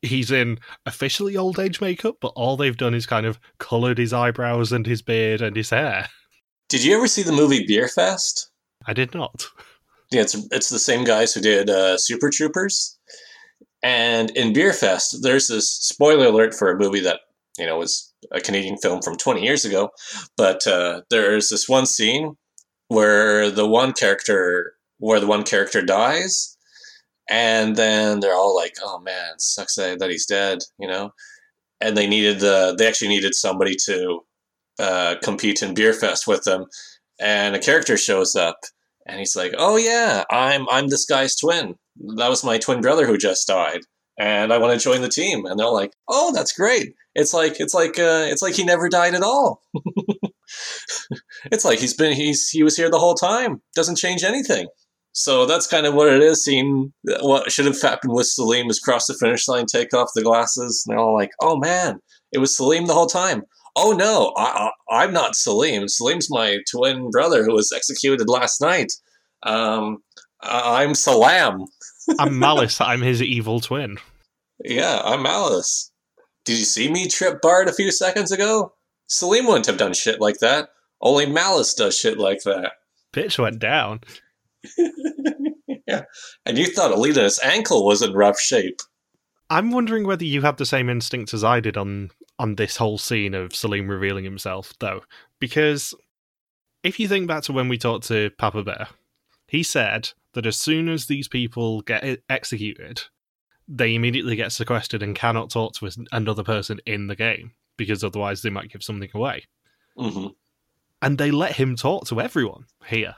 he's 0.02 0.32
in 0.32 0.60
officially 0.86 1.38
old 1.38 1.60
age 1.60 1.82
makeup, 1.82 2.18
but 2.22 2.34
all 2.36 2.58
they've 2.58 2.78
done 2.78 2.94
is 2.94 3.06
kind 3.06 3.26
of 3.26 3.40
coloured 3.60 3.98
his 3.98 4.14
eyebrows 4.14 4.72
and 4.72 4.86
his 4.86 5.02
beard 5.02 5.42
and 5.42 5.56
his 5.56 5.70
hair. 5.70 6.10
Did 6.70 6.84
you 6.84 6.96
ever 6.96 7.08
see 7.08 7.24
the 7.24 7.32
movie 7.32 7.66
Beer 7.68 7.88
Fest? 7.88 8.50
I 8.88 8.94
did 8.94 9.14
not. 9.14 9.46
Yeah, 10.12 10.22
it's 10.22 10.36
it's 10.52 10.70
the 10.70 10.80
same 10.80 11.04
guys 11.04 11.34
who 11.34 11.42
did 11.42 11.70
uh, 11.70 11.98
Super 11.98 12.30
Troopers. 12.30 12.98
And 13.84 14.30
in 14.32 14.54
Beer 14.54 14.74
Fest, 14.74 15.18
there's 15.22 15.48
this 15.48 15.72
spoiler 15.72 16.28
alert 16.28 16.54
for 16.54 16.70
a 16.70 16.78
movie 16.78 17.00
that 17.02 17.22
you 17.58 17.66
know 17.66 17.78
was 17.78 18.14
a 18.32 18.40
Canadian 18.40 18.78
film 18.78 19.02
from 19.02 19.18
20 19.18 19.42
years 19.42 19.66
ago. 19.66 19.90
But 20.38 20.66
uh, 20.68 21.02
there's 21.10 21.50
this 21.50 21.68
one 21.68 21.86
scene 21.86 22.36
where 22.90 23.50
the 23.50 23.68
one 23.68 23.94
character 23.94 24.74
where 25.00 25.20
the 25.20 25.28
one 25.28 25.44
character 25.44 25.82
dies, 25.82 26.58
And 27.32 27.78
then 27.78 28.20
they're 28.20 28.36
all 28.36 28.54
like, 28.54 28.76
"Oh 28.84 29.00
man, 29.00 29.40
sucks 29.40 29.76
that, 29.76 30.00
that 30.00 30.10
he's 30.12 30.26
dead," 30.26 30.60
you 30.78 30.88
know. 30.88 31.12
And 31.80 31.96
they 31.96 32.06
needed 32.06 32.42
the 32.42 32.76
they 32.78 32.86
actually 32.88 33.08
needed 33.08 33.34
somebody 33.36 33.76
to 33.86 34.20
uh, 34.80 35.16
compete 35.24 35.62
in 35.64 35.74
Beer 35.74 35.94
Fest 35.94 36.28
with 36.28 36.44
them, 36.44 36.66
and 37.22 37.56
a 37.56 37.60
character 37.60 37.96
shows 37.98 38.36
up, 38.36 38.58
and 39.08 39.18
he's 39.20 39.36
like, 39.38 39.54
"Oh 39.58 39.78
yeah, 39.78 40.26
I'm 40.30 40.68
I'm 40.70 40.90
this 40.90 41.06
guy's 41.06 41.38
twin. 41.38 41.76
That 42.18 42.30
was 42.30 42.44
my 42.44 42.58
twin 42.58 42.82
brother 42.82 43.08
who 43.08 43.18
just 43.18 43.48
died, 43.48 43.80
and 44.20 44.52
I 44.52 44.58
want 44.58 44.78
to 44.78 44.84
join 44.84 45.02
the 45.02 45.08
team." 45.10 45.46
And 45.46 45.58
they're 45.58 45.70
like, 45.70 45.94
"Oh, 46.10 46.34
that's 46.34 46.52
great. 46.52 46.96
It's 47.16 47.34
like 47.34 47.62
it's 47.62 47.74
like 47.74 47.98
uh, 47.98 48.26
it's 48.28 48.42
like 48.42 48.56
he 48.56 48.66
never 48.66 48.90
died 48.90 49.16
at 49.16 49.24
all. 49.24 49.62
it's 51.52 51.64
like 51.64 51.80
he's 51.80 51.94
been 51.94 52.14
he's 52.14 52.50
he 52.50 52.62
was 52.62 52.76
here 52.76 52.90
the 52.92 53.00
whole 53.00 53.16
time. 53.16 53.62
Doesn't 53.74 53.98
change 53.98 54.24
anything." 54.26 54.68
So 55.14 55.46
that's 55.46 55.68
kind 55.68 55.86
of 55.86 55.94
what 55.94 56.12
it 56.12 56.22
is. 56.22 56.44
Seeing 56.44 56.94
what 57.22 57.52
should 57.52 57.66
have 57.66 57.82
happened 57.82 58.14
with 58.14 58.28
Salim 58.28 58.70
is 58.70 58.80
cross 58.80 59.08
the 59.08 59.14
finish 59.14 59.48
line, 59.48 59.66
take 59.66 59.94
off 59.94 60.10
the 60.16 60.22
glasses, 60.22 60.84
and 60.86 60.94
they're 60.94 61.04
all 61.04 61.14
like, 61.14 61.32
"Oh 61.42 61.58
man, 61.58 62.00
it 62.32 62.40
was 62.40 62.56
Salim 62.56 62.88
the 62.88 62.94
whole 62.94 63.08
time." 63.08 63.44
Oh 63.76 63.92
no, 63.94 64.34
I, 64.38 64.72
I, 64.90 65.04
am 65.04 65.14
not 65.14 65.36
Salim. 65.36 65.88
Salim's 65.88 66.30
my 66.30 66.60
twin 66.70 67.10
brother 67.10 67.44
who 67.44 67.54
was 67.54 67.72
executed 67.72 68.28
last 68.28 68.60
night. 68.62 68.92
Um, 69.44 70.00
I'm 70.42 70.94
Salam. 70.94 71.66
I'm 72.20 72.38
Malice. 72.38 72.82
I'm 72.82 73.02
his 73.02 73.22
evil 73.22 73.60
twin. 73.60 73.98
Yeah, 74.64 75.02
I'm 75.04 75.24
Malice. 75.24 75.92
Did 76.46 76.58
you 76.58 76.66
see 76.66 76.92
me 76.92 77.08
trip 77.08 77.42
Bart 77.42 77.70
a 77.70 77.74
few 77.74 77.92
seconds 77.92 78.32
ago? 78.32 78.74
Salim 79.08 79.46
wouldn't 79.46 79.68
have 79.68 79.78
done 79.78 79.94
shit 79.94 80.20
like 80.20 80.40
that. 80.40 80.70
Only 81.02 81.26
Malice 81.26 81.74
does 81.74 81.98
shit 81.98 82.18
like 82.18 82.44
that. 82.44 82.74
Bitch 83.14 83.40
went 83.40 83.60
down. 83.60 84.02
yeah. 85.88 86.04
And 86.46 86.58
you 86.58 86.68
thought 86.68 86.92
Alita's 86.92 87.40
ankle 87.44 87.86
was 87.86 88.02
in 88.02 88.14
rough 88.14 88.40
shape. 88.40 88.80
I'm 89.50 89.72
wondering 89.72 90.08
whether 90.08 90.24
you 90.24 90.42
had 90.42 90.58
the 90.58 90.66
same 90.66 90.90
instinct 90.90 91.34
as 91.34 91.44
I 91.44 91.60
did 91.60 91.78
on 91.78 92.12
on 92.40 92.56
this 92.56 92.78
whole 92.78 92.98
scene 92.98 93.34
of 93.36 93.54
Salim 93.54 93.88
revealing 93.88 94.24
himself, 94.24 94.74
though, 94.80 95.02
because 95.40 95.94
if 96.84 97.00
you 97.00 97.08
think 97.08 97.28
back 97.28 97.44
to 97.44 97.54
when 97.54 97.68
we 97.68 97.78
talked 97.78 98.08
to 98.08 98.32
Papa 98.38 98.64
Bear, 98.64 98.88
he 99.48 99.62
said 99.62 100.10
that 100.34 100.46
as 100.46 100.58
soon 100.58 100.90
as 100.90 101.06
these 101.06 101.28
people 101.28 101.82
get 101.82 102.22
executed, 102.30 103.04
they 103.68 103.94
immediately 103.94 104.36
get 104.36 104.52
sequestered 104.52 105.04
and 105.04 105.16
cannot 105.16 105.50
talk 105.50 105.74
to 105.74 105.90
another 106.12 106.44
person 106.44 106.80
in 106.86 107.08
the 107.08 107.16
game 107.16 107.52
because 107.78 108.04
otherwise 108.04 108.42
they 108.42 108.50
might 108.50 108.72
give 108.72 108.84
something 108.84 109.10
away. 109.14 109.44
Mm-hmm. 109.98 110.28
And 111.02 111.18
they 111.18 111.32
let 111.32 111.54
him 111.54 111.76
talk 111.76 112.08
to 112.08 112.22
everyone 112.22 112.66
here. 112.88 113.16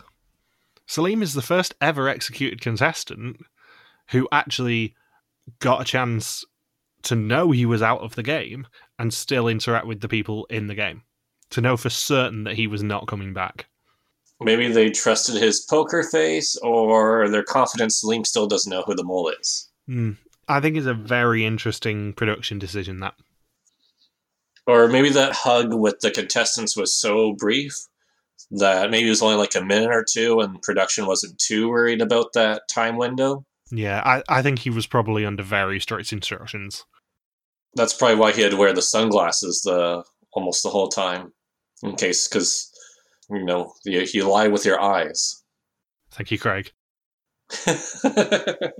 Salim 0.93 1.23
is 1.23 1.33
the 1.33 1.41
first 1.41 1.73
ever 1.81 2.07
executed 2.07 2.61
contestant 2.61 3.37
who 4.11 4.27
actually 4.31 4.93
got 5.57 5.81
a 5.81 5.85
chance 5.85 6.45
to 7.01 7.15
know 7.15 7.49
he 7.49 7.65
was 7.65 7.81
out 7.81 8.01
of 8.01 8.13
the 8.13 8.21
game 8.21 8.67
and 8.99 9.11
still 9.11 9.47
interact 9.47 9.87
with 9.87 10.01
the 10.01 10.07
people 10.07 10.45
in 10.51 10.67
the 10.67 10.75
game. 10.75 11.01
To 11.49 11.61
know 11.61 11.77
for 11.77 11.89
certain 11.89 12.43
that 12.43 12.57
he 12.57 12.67
was 12.67 12.83
not 12.83 13.07
coming 13.07 13.33
back. 13.33 13.65
Maybe 14.39 14.71
they 14.71 14.91
trusted 14.91 15.41
his 15.41 15.61
poker 15.61 16.03
face, 16.03 16.55
or 16.57 17.27
their 17.27 17.41
confidence 17.41 18.01
Salim 18.01 18.23
still 18.23 18.45
doesn't 18.45 18.69
know 18.69 18.83
who 18.83 18.93
the 18.93 19.03
mole 19.03 19.29
is. 19.29 19.71
Mm. 19.89 20.17
I 20.47 20.59
think 20.59 20.77
it's 20.77 20.85
a 20.85 20.93
very 20.93 21.43
interesting 21.43 22.13
production 22.13 22.59
decision, 22.59 22.99
that. 22.99 23.15
Or 24.67 24.87
maybe 24.87 25.09
that 25.09 25.33
hug 25.33 25.73
with 25.73 26.01
the 26.01 26.11
contestants 26.11 26.77
was 26.77 26.93
so 26.93 27.33
brief 27.33 27.87
that 28.51 28.91
maybe 28.91 29.07
it 29.07 29.09
was 29.09 29.21
only 29.21 29.35
like 29.35 29.55
a 29.55 29.63
minute 29.63 29.91
or 29.91 30.05
two 30.07 30.39
and 30.39 30.61
production 30.61 31.05
wasn't 31.05 31.37
too 31.39 31.69
worried 31.69 32.01
about 32.01 32.33
that 32.33 32.63
time 32.69 32.97
window. 32.97 33.45
Yeah, 33.71 34.01
I, 34.05 34.23
I 34.29 34.41
think 34.41 34.59
he 34.59 34.69
was 34.69 34.85
probably 34.85 35.25
under 35.25 35.43
very 35.43 35.79
strict 35.79 36.13
instructions 36.13 36.85
that's 37.75 37.93
probably 37.93 38.17
why 38.17 38.31
he 38.31 38.41
had 38.41 38.51
to 38.51 38.57
wear 38.57 38.73
the 38.73 38.81
sunglasses 38.81 39.61
the 39.61 40.03
almost 40.33 40.63
the 40.63 40.69
whole 40.69 40.87
time, 40.89 41.31
in 41.81 41.95
case 41.95 42.27
because 42.27 42.71
you 43.29 43.43
know 43.43 43.73
you, 43.85 44.05
you 44.13 44.27
lie 44.27 44.47
with 44.47 44.65
your 44.65 44.81
eyes. 44.81 45.43
Thank 46.11 46.31
you, 46.31 46.39
Craig. 46.39 46.71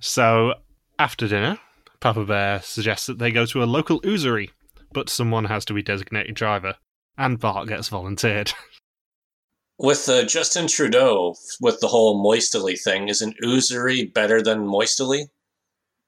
so 0.00 0.54
after 0.98 1.28
dinner, 1.28 1.58
Papa 2.00 2.24
Bear 2.24 2.60
suggests 2.62 3.06
that 3.06 3.18
they 3.18 3.30
go 3.30 3.46
to 3.46 3.62
a 3.62 3.64
local 3.64 4.00
ouzeri, 4.02 4.50
but 4.92 5.08
someone 5.08 5.46
has 5.46 5.64
to 5.66 5.74
be 5.74 5.82
designated 5.82 6.34
driver, 6.34 6.76
and 7.16 7.38
Bart 7.38 7.68
gets 7.68 7.88
volunteered. 7.88 8.52
With 9.78 10.08
uh, 10.08 10.24
Justin 10.24 10.68
Trudeau, 10.68 11.34
with 11.60 11.80
the 11.80 11.88
whole 11.88 12.22
Moistily 12.22 12.76
thing, 12.76 13.08
is 13.08 13.20
an 13.20 13.34
ouzeri 13.42 14.12
better 14.12 14.40
than 14.40 14.64
Moistily? 14.64 15.28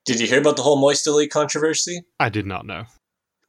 Did 0.04 0.20
you 0.20 0.28
hear 0.28 0.38
about 0.38 0.54
the 0.56 0.62
whole 0.62 0.80
Moistily 0.80 1.26
controversy? 1.28 2.02
I 2.20 2.28
did 2.28 2.46
not 2.46 2.66
know. 2.66 2.84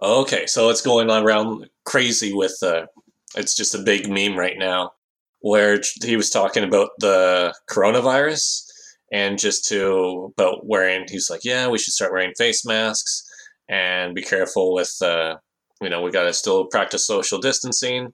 Okay, 0.02 0.48
so 0.48 0.70
it's 0.70 0.82
going 0.82 1.12
on 1.12 1.24
around 1.24 1.70
crazy 1.84 2.34
with 2.34 2.58
uh, 2.64 2.88
it's 3.36 3.56
just 3.56 3.76
a 3.76 3.80
big 3.80 4.10
meme 4.10 4.38
right 4.38 4.58
now 4.58 4.94
where 5.40 5.80
he 6.04 6.16
was 6.16 6.30
talking 6.30 6.64
about 6.64 6.90
the 7.00 7.54
coronavirus 7.70 8.64
and 9.12 9.38
just 9.38 9.66
to 9.66 10.34
about 10.38 10.66
wearing 10.66 11.06
he's 11.08 11.30
like 11.30 11.42
yeah 11.44 11.68
we 11.68 11.78
should 11.78 11.94
start 11.94 12.12
wearing 12.12 12.34
face 12.36 12.66
masks 12.66 13.24
and 13.70 14.16
be 14.16 14.22
careful 14.22 14.74
with 14.74 14.96
uh, 15.02 15.36
you 15.82 15.90
know 15.90 16.02
we 16.02 16.12
got 16.12 16.24
to 16.24 16.34
still 16.34 16.66
practice 16.66 17.06
social 17.06 17.40
distancing 17.40 18.14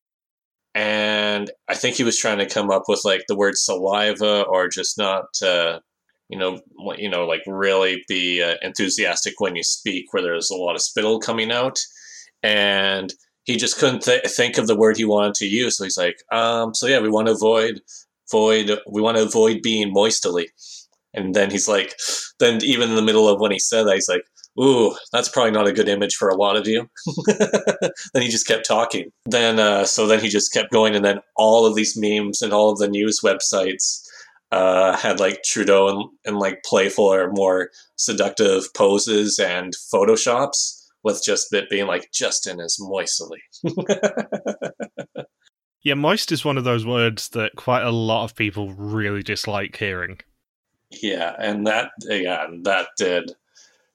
and 0.73 1.51
i 1.67 1.75
think 1.75 1.95
he 1.95 2.03
was 2.03 2.17
trying 2.17 2.37
to 2.37 2.45
come 2.45 2.71
up 2.71 2.83
with 2.87 3.01
like 3.03 3.23
the 3.27 3.35
word 3.35 3.55
saliva 3.57 4.43
or 4.43 4.67
just 4.67 4.97
not 4.97 5.25
uh, 5.43 5.79
you 6.31 6.39
know, 6.39 6.61
you 6.97 7.09
know, 7.09 7.27
like 7.27 7.41
really 7.45 8.03
be 8.07 8.41
uh, 8.41 8.55
enthusiastic 8.61 9.33
when 9.39 9.57
you 9.57 9.63
speak, 9.63 10.05
where 10.11 10.23
there's 10.23 10.49
a 10.49 10.55
lot 10.55 10.75
of 10.75 10.81
spittle 10.81 11.19
coming 11.19 11.51
out, 11.51 11.77
and 12.41 13.13
he 13.43 13.57
just 13.57 13.77
couldn't 13.77 14.03
th- 14.03 14.25
think 14.27 14.57
of 14.57 14.65
the 14.65 14.75
word 14.75 14.95
he 14.95 15.03
wanted 15.03 15.33
to 15.35 15.45
use. 15.45 15.77
So 15.77 15.83
he's 15.83 15.97
like, 15.97 16.15
um, 16.31 16.73
so 16.73 16.87
yeah, 16.87 17.01
we 17.01 17.09
want 17.09 17.27
to 17.27 17.33
avoid, 17.33 17.81
avoid, 18.31 18.79
we 18.89 19.01
want 19.01 19.17
to 19.17 19.23
avoid 19.23 19.61
being 19.61 19.91
moistily. 19.91 20.47
And 21.13 21.35
then 21.35 21.51
he's 21.51 21.67
like, 21.67 21.95
then 22.39 22.63
even 22.63 22.89
in 22.89 22.95
the 22.95 23.01
middle 23.01 23.27
of 23.27 23.41
when 23.41 23.51
he 23.51 23.59
said 23.59 23.83
that, 23.83 23.95
he's 23.95 24.07
like, 24.07 24.23
ooh, 24.59 24.95
that's 25.11 25.29
probably 25.29 25.51
not 25.51 25.67
a 25.67 25.73
good 25.73 25.89
image 25.89 26.15
for 26.15 26.29
a 26.29 26.35
lot 26.35 26.55
of 26.55 26.67
you. 26.67 26.89
then 28.13 28.21
he 28.21 28.27
just 28.27 28.47
kept 28.47 28.65
talking. 28.65 29.11
Then, 29.25 29.59
uh, 29.59 29.85
so 29.85 30.07
then 30.07 30.19
he 30.19 30.29
just 30.29 30.53
kept 30.53 30.71
going, 30.71 30.95
and 30.95 31.05
then 31.05 31.19
all 31.35 31.65
of 31.65 31.75
these 31.75 31.97
memes 31.97 32.41
and 32.41 32.53
all 32.53 32.71
of 32.71 32.79
the 32.79 32.87
news 32.87 33.21
websites 33.23 34.05
uh, 34.51 34.97
had 34.97 35.19
like 35.19 35.43
Trudeau 35.43 35.87
and, 35.87 36.09
and 36.25 36.39
like 36.39 36.63
playful 36.63 37.05
or 37.05 37.31
more 37.31 37.69
seductive 37.95 38.73
poses 38.73 39.39
and 39.39 39.73
photoshops 39.93 40.81
with 41.03 41.23
just 41.23 41.53
it 41.53 41.69
being 41.69 41.87
like 41.87 42.11
Justin 42.13 42.59
is 42.59 42.77
moistly. 42.79 43.39
yeah, 45.83 45.93
moist 45.93 46.31
is 46.31 46.45
one 46.45 46.57
of 46.57 46.63
those 46.63 46.85
words 46.85 47.29
that 47.29 47.55
quite 47.55 47.83
a 47.83 47.91
lot 47.91 48.23
of 48.23 48.35
people 48.35 48.73
really 48.73 49.23
dislike 49.23 49.75
hearing. 49.77 50.19
Yeah, 51.01 51.35
and 51.39 51.65
that 51.67 51.91
yeah, 52.01 52.47
that 52.63 52.89
did. 52.97 53.31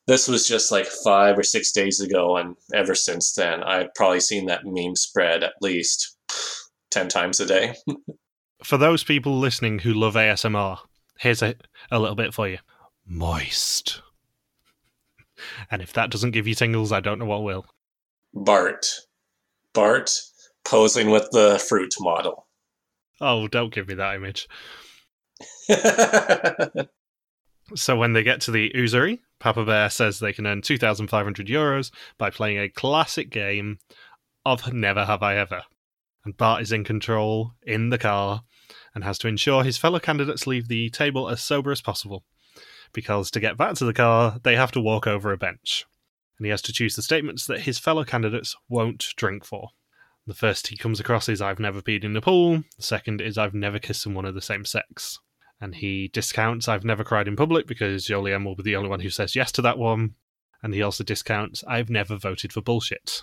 This 0.06 0.28
was 0.28 0.46
just 0.46 0.70
like 0.70 0.86
five 0.86 1.38
or 1.38 1.42
six 1.42 1.72
days 1.72 2.00
ago, 2.00 2.36
and 2.36 2.56
ever 2.74 2.94
since 2.94 3.32
then, 3.32 3.62
I've 3.62 3.92
probably 3.94 4.20
seen 4.20 4.46
that 4.46 4.64
meme 4.64 4.94
spread 4.94 5.42
at 5.42 5.54
least 5.60 6.16
ten 6.90 7.08
times 7.08 7.40
a 7.40 7.46
day. 7.46 7.74
for 8.62 8.76
those 8.78 9.04
people 9.04 9.38
listening 9.38 9.80
who 9.80 9.92
love 9.92 10.14
ASMR, 10.14 10.78
here's 11.18 11.42
a, 11.42 11.54
a 11.90 11.98
little 11.98 12.16
bit 12.16 12.34
for 12.34 12.48
you. 12.48 12.58
Moist. 13.06 14.02
And 15.70 15.82
if 15.82 15.92
that 15.92 16.10
doesn't 16.10 16.30
give 16.30 16.46
you 16.46 16.54
tingles, 16.54 16.92
I 16.92 17.00
don't 17.00 17.18
know 17.18 17.26
what 17.26 17.42
will. 17.42 17.66
Bart. 18.32 18.86
Bart 19.74 20.10
posing 20.64 21.10
with 21.10 21.28
the 21.32 21.62
fruit 21.68 21.94
model. 22.00 22.46
Oh, 23.20 23.48
don't 23.48 23.72
give 23.72 23.88
me 23.88 23.94
that 23.94 24.14
image. 24.14 24.48
so 27.74 27.96
when 27.96 28.12
they 28.12 28.22
get 28.22 28.40
to 28.42 28.50
the 28.50 28.70
Ouzeri, 28.74 29.20
Papa 29.38 29.64
Bear 29.64 29.90
says 29.90 30.18
they 30.18 30.32
can 30.32 30.46
earn 30.46 30.62
2,500 30.62 31.46
euros 31.46 31.90
by 32.18 32.30
playing 32.30 32.58
a 32.58 32.68
classic 32.68 33.30
game 33.30 33.78
of 34.44 34.72
Never 34.72 35.04
Have 35.04 35.22
I 35.22 35.36
Ever 35.36 35.62
and 36.26 36.36
Bart 36.36 36.60
is 36.60 36.72
in 36.72 36.84
control 36.84 37.52
in 37.62 37.88
the 37.88 37.98
car 37.98 38.42
and 38.94 39.04
has 39.04 39.16
to 39.18 39.28
ensure 39.28 39.62
his 39.62 39.78
fellow 39.78 40.00
candidates 40.00 40.46
leave 40.46 40.68
the 40.68 40.90
table 40.90 41.30
as 41.30 41.40
sober 41.40 41.70
as 41.70 41.80
possible. 41.80 42.24
Because 42.92 43.30
to 43.30 43.40
get 43.40 43.56
back 43.56 43.74
to 43.76 43.84
the 43.84 43.94
car, 43.94 44.38
they 44.42 44.56
have 44.56 44.72
to 44.72 44.80
walk 44.80 45.06
over 45.06 45.32
a 45.32 45.38
bench. 45.38 45.86
And 46.36 46.44
he 46.44 46.50
has 46.50 46.62
to 46.62 46.72
choose 46.72 46.96
the 46.96 47.02
statements 47.02 47.46
that 47.46 47.60
his 47.60 47.78
fellow 47.78 48.04
candidates 48.04 48.56
won't 48.68 49.14
drink 49.16 49.44
for. 49.44 49.70
The 50.26 50.34
first 50.34 50.66
he 50.66 50.76
comes 50.76 50.98
across 50.98 51.28
is 51.28 51.40
I've 51.40 51.60
never 51.60 51.80
peed 51.80 52.04
in 52.04 52.12
the 52.12 52.20
pool. 52.20 52.64
The 52.76 52.82
second 52.82 53.20
is 53.20 53.38
I've 53.38 53.54
never 53.54 53.78
kissed 53.78 54.02
someone 54.02 54.24
of 54.24 54.34
the 54.34 54.42
same 54.42 54.64
sex. 54.64 55.20
And 55.60 55.74
he 55.74 56.08
discounts 56.08 56.68
I've 56.68 56.84
never 56.84 57.04
cried 57.04 57.28
in 57.28 57.36
public 57.36 57.66
because 57.66 58.06
Jolien 58.06 58.44
will 58.44 58.56
be 58.56 58.62
the 58.62 58.76
only 58.76 58.90
one 58.90 59.00
who 59.00 59.10
says 59.10 59.34
yes 59.34 59.50
to 59.52 59.62
that 59.62 59.78
one. 59.78 60.14
And 60.62 60.74
he 60.74 60.82
also 60.82 61.04
discounts 61.04 61.64
I've 61.66 61.90
never 61.90 62.16
voted 62.16 62.52
for 62.52 62.60
bullshit 62.60 63.22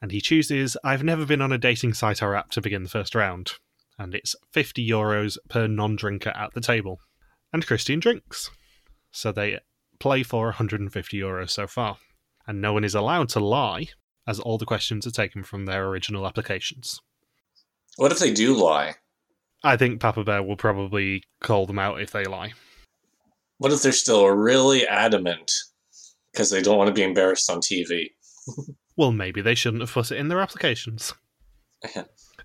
and 0.00 0.10
he 0.10 0.20
chooses 0.20 0.76
I've 0.84 1.02
never 1.02 1.26
been 1.26 1.40
on 1.40 1.52
a 1.52 1.58
dating 1.58 1.94
site 1.94 2.22
or 2.22 2.34
app 2.34 2.50
to 2.50 2.60
begin 2.60 2.82
the 2.82 2.88
first 2.88 3.14
round, 3.14 3.52
and 3.98 4.14
it's 4.14 4.36
50 4.52 4.86
euros 4.86 5.36
per 5.48 5.66
non 5.66 5.96
drinker 5.96 6.30
at 6.30 6.54
the 6.54 6.60
table. 6.60 7.00
And 7.52 7.66
Christian 7.66 7.98
drinks. 7.98 8.50
So 9.10 9.32
they 9.32 9.58
play 9.98 10.22
for 10.22 10.46
150 10.46 11.18
euros 11.18 11.50
so 11.50 11.66
far. 11.66 11.96
And 12.46 12.60
no 12.60 12.74
one 12.74 12.84
is 12.84 12.94
allowed 12.94 13.30
to 13.30 13.40
lie, 13.40 13.88
as 14.26 14.38
all 14.38 14.58
the 14.58 14.66
questions 14.66 15.06
are 15.06 15.10
taken 15.10 15.42
from 15.42 15.64
their 15.64 15.86
original 15.86 16.26
applications. 16.26 17.00
What 17.96 18.12
if 18.12 18.18
they 18.18 18.32
do 18.32 18.54
lie? 18.54 18.96
I 19.64 19.76
think 19.76 20.00
Papa 20.00 20.24
Bear 20.24 20.42
will 20.42 20.56
probably 20.56 21.24
call 21.40 21.66
them 21.66 21.78
out 21.78 22.00
if 22.00 22.12
they 22.12 22.24
lie. 22.24 22.52
What 23.58 23.72
if 23.72 23.82
they're 23.82 23.92
still 23.92 24.26
really 24.28 24.86
adamant 24.86 25.50
because 26.32 26.50
they 26.50 26.62
don't 26.62 26.78
want 26.78 26.88
to 26.88 26.94
be 26.94 27.02
embarrassed 27.02 27.50
on 27.50 27.60
TV? 27.60 28.10
Well, 28.98 29.12
maybe 29.12 29.40
they 29.40 29.54
shouldn't 29.54 29.80
have 29.80 29.92
put 29.92 30.10
it 30.10 30.16
in 30.16 30.26
their 30.26 30.40
applications. 30.40 31.14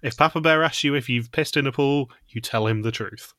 if 0.04 0.16
Papa 0.16 0.40
Bear 0.40 0.64
asks 0.64 0.84
you 0.84 0.94
if 0.94 1.10
you've 1.10 1.32
pissed 1.32 1.58
in 1.58 1.66
a 1.66 1.72
pool, 1.72 2.12
you 2.28 2.42
tell 2.42 2.68
him 2.68 2.84
the 2.84 2.92
truth. 2.92 3.34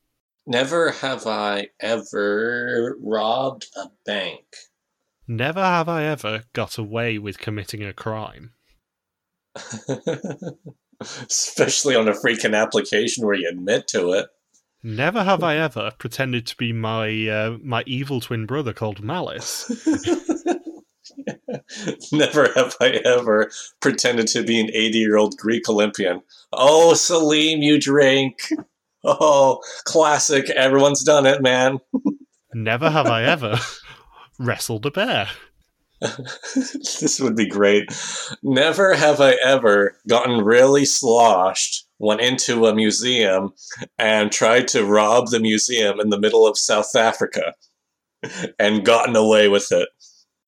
Never 0.48 0.90
have 0.90 1.24
I 1.24 1.68
ever 1.78 2.96
robbed 3.00 3.68
a 3.76 3.86
bank. 4.04 4.44
Never 5.28 5.62
have 5.62 5.88
I 5.88 6.02
ever 6.06 6.42
got 6.54 6.76
away 6.76 7.18
with 7.18 7.38
committing 7.38 7.84
a 7.84 7.92
crime. 7.92 8.54
Especially 11.28 11.96
on 11.96 12.08
a 12.08 12.12
freaking 12.12 12.56
application 12.56 13.26
where 13.26 13.36
you 13.36 13.48
admit 13.48 13.88
to 13.88 14.12
it. 14.12 14.28
Never 14.82 15.24
have 15.24 15.42
I 15.42 15.56
ever 15.56 15.92
pretended 15.98 16.46
to 16.46 16.56
be 16.56 16.72
my 16.72 17.28
uh, 17.28 17.56
my 17.62 17.82
evil 17.86 18.20
twin 18.20 18.44
brother 18.44 18.74
called 18.74 19.02
Malice. 19.02 19.70
Never 22.12 22.48
have 22.54 22.76
I 22.80 23.00
ever 23.04 23.50
pretended 23.80 24.26
to 24.28 24.42
be 24.42 24.60
an 24.60 24.70
80 24.72 24.98
year 24.98 25.16
old 25.16 25.36
Greek 25.36 25.68
Olympian. 25.68 26.22
Oh, 26.52 26.94
Salim, 26.94 27.62
you 27.62 27.80
drink. 27.80 28.48
Oh, 29.04 29.60
classic. 29.84 30.50
Everyone's 30.50 31.02
done 31.02 31.26
it, 31.26 31.42
man. 31.42 31.78
Never 32.54 32.90
have 32.90 33.06
I 33.06 33.24
ever 33.24 33.58
wrestled 34.38 34.86
a 34.86 34.90
bear. 34.90 35.28
this 36.54 37.20
would 37.20 37.36
be 37.36 37.48
great. 37.48 37.84
Never 38.42 38.94
have 38.94 39.20
I 39.20 39.32
ever 39.44 39.96
gotten 40.08 40.44
really 40.44 40.84
sloshed, 40.84 41.86
went 41.98 42.20
into 42.20 42.66
a 42.66 42.74
museum, 42.74 43.52
and 43.98 44.30
tried 44.30 44.68
to 44.68 44.84
rob 44.84 45.28
the 45.30 45.40
museum 45.40 46.00
in 46.00 46.10
the 46.10 46.20
middle 46.20 46.46
of 46.46 46.58
South 46.58 46.94
Africa 46.94 47.54
and 48.58 48.84
gotten 48.84 49.16
away 49.16 49.48
with 49.48 49.72
it. 49.72 49.88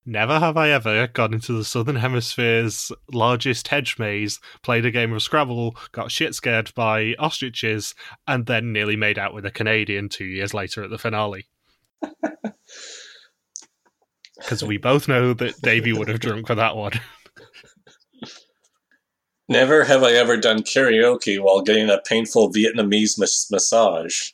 Never 0.08 0.38
have 0.38 0.56
I 0.56 0.70
ever 0.70 1.08
gone 1.08 1.34
into 1.34 1.52
the 1.52 1.64
Southern 1.64 1.96
Hemisphere's 1.96 2.92
largest 3.12 3.66
hedge 3.66 3.98
maze, 3.98 4.38
played 4.62 4.86
a 4.86 4.92
game 4.92 5.12
of 5.12 5.20
Scrabble, 5.20 5.76
got 5.90 6.12
shit 6.12 6.32
scared 6.34 6.72
by 6.76 7.16
ostriches, 7.18 7.92
and 8.28 8.46
then 8.46 8.72
nearly 8.72 8.94
made 8.94 9.18
out 9.18 9.34
with 9.34 9.44
a 9.44 9.50
Canadian 9.50 10.08
two 10.08 10.24
years 10.24 10.54
later 10.54 10.84
at 10.84 10.90
the 10.90 10.98
finale. 10.98 11.48
Because 14.38 14.62
we 14.62 14.76
both 14.76 15.08
know 15.08 15.32
that 15.34 15.60
Davey 15.62 15.92
would 15.92 16.08
have 16.08 16.20
drunk 16.20 16.46
for 16.46 16.54
that 16.54 16.76
one. 16.76 16.92
Never 19.48 19.84
have 19.84 20.02
I 20.02 20.12
ever 20.12 20.36
done 20.36 20.62
karaoke 20.62 21.40
while 21.40 21.62
getting 21.62 21.88
a 21.88 21.98
painful 21.98 22.52
Vietnamese 22.52 23.18
mas- 23.18 23.48
massage. 23.50 24.30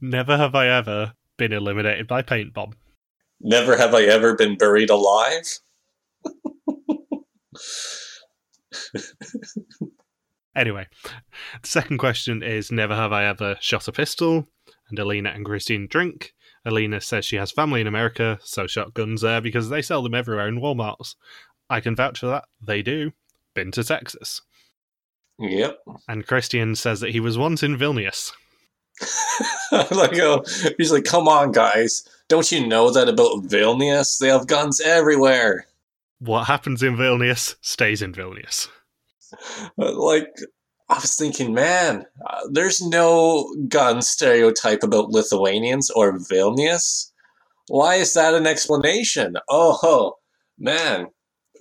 Never 0.00 0.36
have 0.36 0.54
I 0.54 0.68
ever 0.68 1.14
been 1.36 1.52
eliminated 1.52 2.08
by 2.08 2.22
paint 2.22 2.52
bomb. 2.52 2.74
Never 3.40 3.76
have 3.76 3.94
I 3.94 4.02
ever 4.02 4.34
been 4.34 4.56
buried 4.56 4.90
alive. 4.90 5.60
Anyway, 10.56 10.86
the 11.62 11.68
second 11.68 11.98
question 11.98 12.42
is 12.42 12.70
Never 12.70 12.94
have 12.94 13.12
I 13.12 13.24
ever 13.24 13.56
shot 13.60 13.88
a 13.88 13.92
pistol? 13.92 14.48
And 14.88 14.98
Alina 14.98 15.30
and 15.30 15.44
Christine 15.44 15.86
drink. 15.88 16.33
Alina 16.64 17.00
says 17.00 17.24
she 17.24 17.36
has 17.36 17.50
family 17.50 17.80
in 17.80 17.86
America, 17.86 18.38
so 18.42 18.66
shotguns 18.66 19.20
there 19.20 19.40
because 19.40 19.68
they 19.68 19.82
sell 19.82 20.02
them 20.02 20.14
everywhere 20.14 20.48
in 20.48 20.60
Walmarts. 20.60 21.14
I 21.68 21.80
can 21.80 21.96
vouch 21.96 22.20
for 22.20 22.26
that. 22.26 22.44
They 22.60 22.82
do. 22.82 23.12
Been 23.54 23.70
to 23.72 23.84
Texas. 23.84 24.42
Yep. 25.38 25.78
And 26.08 26.26
Christian 26.26 26.74
says 26.74 27.00
that 27.00 27.10
he 27.10 27.20
was 27.20 27.36
once 27.36 27.62
in 27.62 27.76
Vilnius. 27.76 28.32
like, 29.72 30.18
oh, 30.20 30.44
he's 30.78 30.92
like, 30.92 31.04
come 31.04 31.28
on, 31.28 31.52
guys. 31.52 32.06
Don't 32.28 32.50
you 32.52 32.66
know 32.66 32.90
that 32.90 33.08
about 33.08 33.44
Vilnius? 33.44 34.18
They 34.18 34.28
have 34.28 34.46
guns 34.46 34.80
everywhere. 34.80 35.66
What 36.20 36.44
happens 36.44 36.82
in 36.82 36.96
Vilnius 36.96 37.56
stays 37.60 38.02
in 38.02 38.12
Vilnius. 38.12 38.68
Like, 39.76 40.32
I 40.88 40.96
was 40.96 41.16
thinking, 41.16 41.54
man, 41.54 42.04
uh, 42.26 42.40
there's 42.50 42.82
no 42.82 43.54
gun 43.68 44.02
stereotype 44.02 44.82
about 44.82 45.10
Lithuanians 45.10 45.90
or 45.90 46.18
Vilnius. 46.18 47.10
Why 47.68 47.94
is 47.94 48.12
that 48.14 48.34
an 48.34 48.46
explanation? 48.46 49.36
Oh, 49.48 50.16
man, 50.58 51.06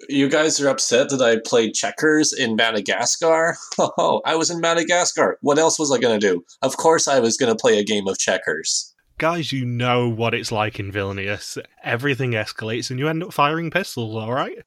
you 0.10 0.28
guys 0.28 0.60
are 0.60 0.68
upset 0.68 1.10
that 1.10 1.22
I 1.22 1.38
played 1.46 1.74
checkers 1.74 2.34
in 2.34 2.56
Madagascar? 2.56 3.56
Oh, 3.80 4.22
I 4.26 4.36
was 4.36 4.50
in 4.50 4.60
Madagascar. 4.60 5.38
What 5.42 5.58
else 5.58 5.80
was 5.80 5.92
I 5.92 5.98
going 5.98 6.20
to 6.20 6.28
do? 6.34 6.44
Of 6.62 6.78
course, 6.78 7.08
I 7.08 7.20
was 7.20 7.38
going 7.38 7.52
to 7.52 7.60
play 7.60 7.80
a 7.80 7.84
game 7.84 8.08
of 8.08 8.18
checkers. 8.18 8.94
Guys, 9.18 9.52
you 9.52 9.66
know 9.66 10.10
what 10.10 10.34
it's 10.34 10.52
like 10.52 10.80
in 10.80 10.92
Vilnius. 10.92 11.58
Everything 11.84 12.32
escalates 12.32 12.90
and 12.90 13.00
you 13.00 13.08
end 13.08 13.24
up 13.24 13.34
firing 13.34 13.72
pistols, 13.72 14.16
alright? 14.16 14.58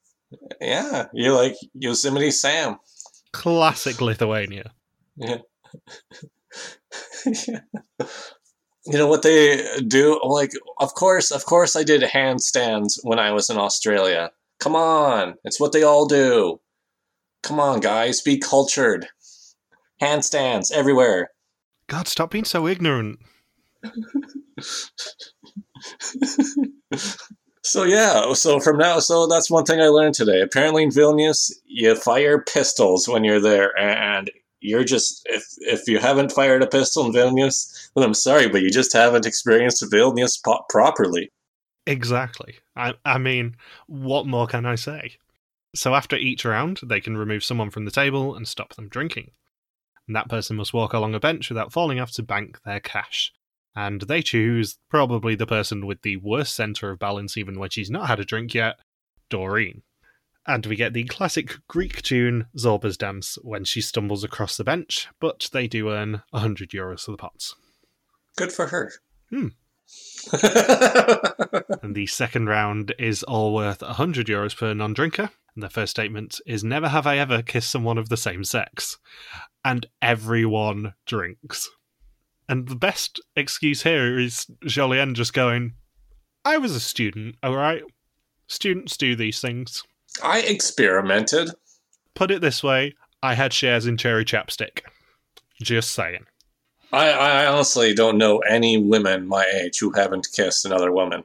Yeah, 0.61 1.07
you're 1.13 1.35
like 1.35 1.55
Yosemite 1.75 2.31
Sam. 2.31 2.77
Classic 3.37 4.01
Lithuania. 4.01 4.73
Yeah. 5.17 5.39
yeah. 7.27 7.61
You 8.89 8.99
know 8.99 9.09
what 9.09 9.23
they 9.23 9.81
do? 9.89 10.21
Like, 10.23 10.53
of 10.79 10.95
course, 10.95 11.33
of 11.33 11.45
course, 11.45 11.75
I 11.75 11.83
did 11.83 12.03
handstands 12.03 13.01
when 13.03 13.19
I 13.19 13.33
was 13.33 13.51
in 13.51 13.59
Australia. 13.59 14.31
Come 14.61 14.77
on, 14.77 15.35
it's 15.43 15.59
what 15.59 15.73
they 15.73 15.83
all 15.83 16.07
do. 16.07 16.61
Come 17.43 17.59
on, 17.59 17.81
guys, 17.81 18.23
be 18.23 18.39
cultured. 18.39 19.09
Handstands 20.01 20.71
everywhere. 20.71 21.31
God, 21.89 22.07
stop 22.07 22.31
being 22.31 22.45
so 22.45 22.69
ignorant. 22.69 23.19
so 27.67 27.83
yeah, 27.85 28.33
so 28.33 28.61
from 28.61 28.79
now, 28.79 28.99
so 29.01 29.27
that's 29.27 29.51
one 29.51 29.65
thing 29.65 29.81
I 29.81 29.89
learned 29.89 30.15
today. 30.15 30.41
Apparently 30.41 30.85
in 30.85 30.91
Vilnius, 30.91 31.53
you 31.67 31.95
fire 31.95 32.41
pistols 32.41 33.09
when 33.09 33.25
you're 33.25 33.41
there, 33.41 33.77
and 33.79 34.31
you're 34.61 34.85
just 34.85 35.23
if 35.27 35.45
if 35.59 35.89
you 35.89 35.99
haven't 35.99 36.33
fired 36.33 36.63
a 36.63 36.67
pistol 36.67 37.07
in 37.07 37.13
Vilnius, 37.13 37.91
then 37.95 38.05
I'm 38.05 38.15
sorry, 38.15 38.49
but 38.49 38.63
you 38.63 38.71
just 38.71 38.93
haven't 38.93 39.27
experienced 39.27 39.83
Vilnius 39.91 40.43
po- 40.43 40.65
properly. 40.69 41.31
Exactly. 41.87 42.57
I, 42.75 42.95
I 43.05 43.19
mean, 43.19 43.57
what 43.87 44.27
more 44.27 44.47
can 44.47 44.67
I 44.67 44.75
say? 44.75 45.17
So 45.75 45.95
after 45.95 46.17
each 46.17 46.45
round, 46.45 46.81
they 46.83 47.01
can 47.01 47.17
remove 47.17 47.45
someone 47.45 47.71
from 47.71 47.85
the 47.85 47.91
table 47.91 48.35
and 48.35 48.49
stop 48.49 48.75
them 48.75 48.89
drinking. 48.89 49.31
And 50.07 50.17
that 50.17 50.29
person 50.29 50.57
must 50.57 50.75
walk 50.75 50.93
along 50.93 51.15
a 51.15 51.21
bench 51.21 51.49
without 51.49 51.73
falling 51.73 52.01
off 52.01 52.13
to 52.13 52.23
bank 52.23 52.61
their 52.65 52.81
cash. 52.81 53.33
And 53.77 54.01
they 54.01 54.23
choose 54.23 54.79
probably 54.89 55.35
the 55.35 55.47
person 55.47 55.87
with 55.87 56.01
the 56.01 56.17
worst 56.17 56.57
centre 56.57 56.91
of 56.91 56.99
balance, 56.99 57.37
even 57.37 57.59
when 57.59 57.69
she's 57.69 57.91
not 57.91 58.09
had 58.09 58.19
a 58.19 58.25
drink 58.25 58.55
yet, 58.55 58.77
Doreen. 59.29 59.83
And 60.47 60.65
we 60.65 60.77
get 60.77 60.95
the 60.95 61.05
classic 61.05 61.57
Greek 61.69 62.01
tune 62.03 62.47
Zorba's 62.57 62.97
Dance 62.97 63.37
when 63.43 63.65
she 63.65 63.83
stumbles 63.83 64.25
across 64.25 64.57
the 64.57 64.65
bench, 64.65 65.09
but 65.21 65.51
they 65.53 65.67
do 65.67 65.91
earn 65.91 66.23
100 66.31 66.71
euros 66.71 67.03
for 67.03 67.11
the 67.11 67.17
pots. 67.19 67.55
Good 68.37 68.53
for 68.53 68.69
her. 68.69 68.93
Hmm. 69.31 69.49
and 71.83 71.95
the 71.95 72.07
second 72.07 72.49
round 72.49 72.95
is 72.99 73.23
all 73.25 73.55
worth 73.55 73.83
100 73.83 74.27
euros 74.27 74.57
per 74.57 74.73
non 74.73 74.95
drinker. 74.95 75.31
And 75.55 75.63
the 75.63 75.71
first 75.71 75.91
statement 75.91 76.41
is 76.47 76.65
Never 76.65 76.89
have 76.89 77.07
I 77.07 77.19
ever 77.19 77.43
kissed 77.43 77.71
someone 77.71 77.99
of 77.99 78.09
the 78.09 78.17
same 78.17 78.45
sex. 78.45 78.99
And 79.65 79.87
everyone 80.01 80.95
drinks. 81.07 81.69
And 82.49 82.69
the 82.69 82.77
best 82.77 83.21
excuse 83.35 83.83
here 83.83 84.19
is 84.19 84.47
Jolien 84.65 85.15
just 85.15 85.33
going, 85.33 85.75
I 86.45 86.59
was 86.59 86.77
a 86.77 86.81
student, 86.81 87.37
alright? 87.45 87.83
Students 88.47 88.97
do 88.97 89.17
these 89.17 89.41
things. 89.41 89.83
I 90.23 90.41
experimented. 90.41 91.51
Put 92.15 92.31
it 92.31 92.41
this 92.41 92.63
way 92.63 92.95
I 93.23 93.35
had 93.35 93.53
shares 93.53 93.87
in 93.87 93.97
Cherry 93.97 94.25
Chapstick. 94.25 94.83
Just 95.61 95.91
saying. 95.91 96.27
I, 96.93 97.11
I 97.11 97.47
honestly 97.47 97.95
don't 97.95 98.19
know 98.19 98.39
any 98.39 98.77
women 98.77 99.27
my 99.27 99.45
age 99.45 99.79
who 99.81 99.91
haven't 99.91 100.29
kissed 100.35 100.65
another 100.65 100.93
woman, 100.93 101.25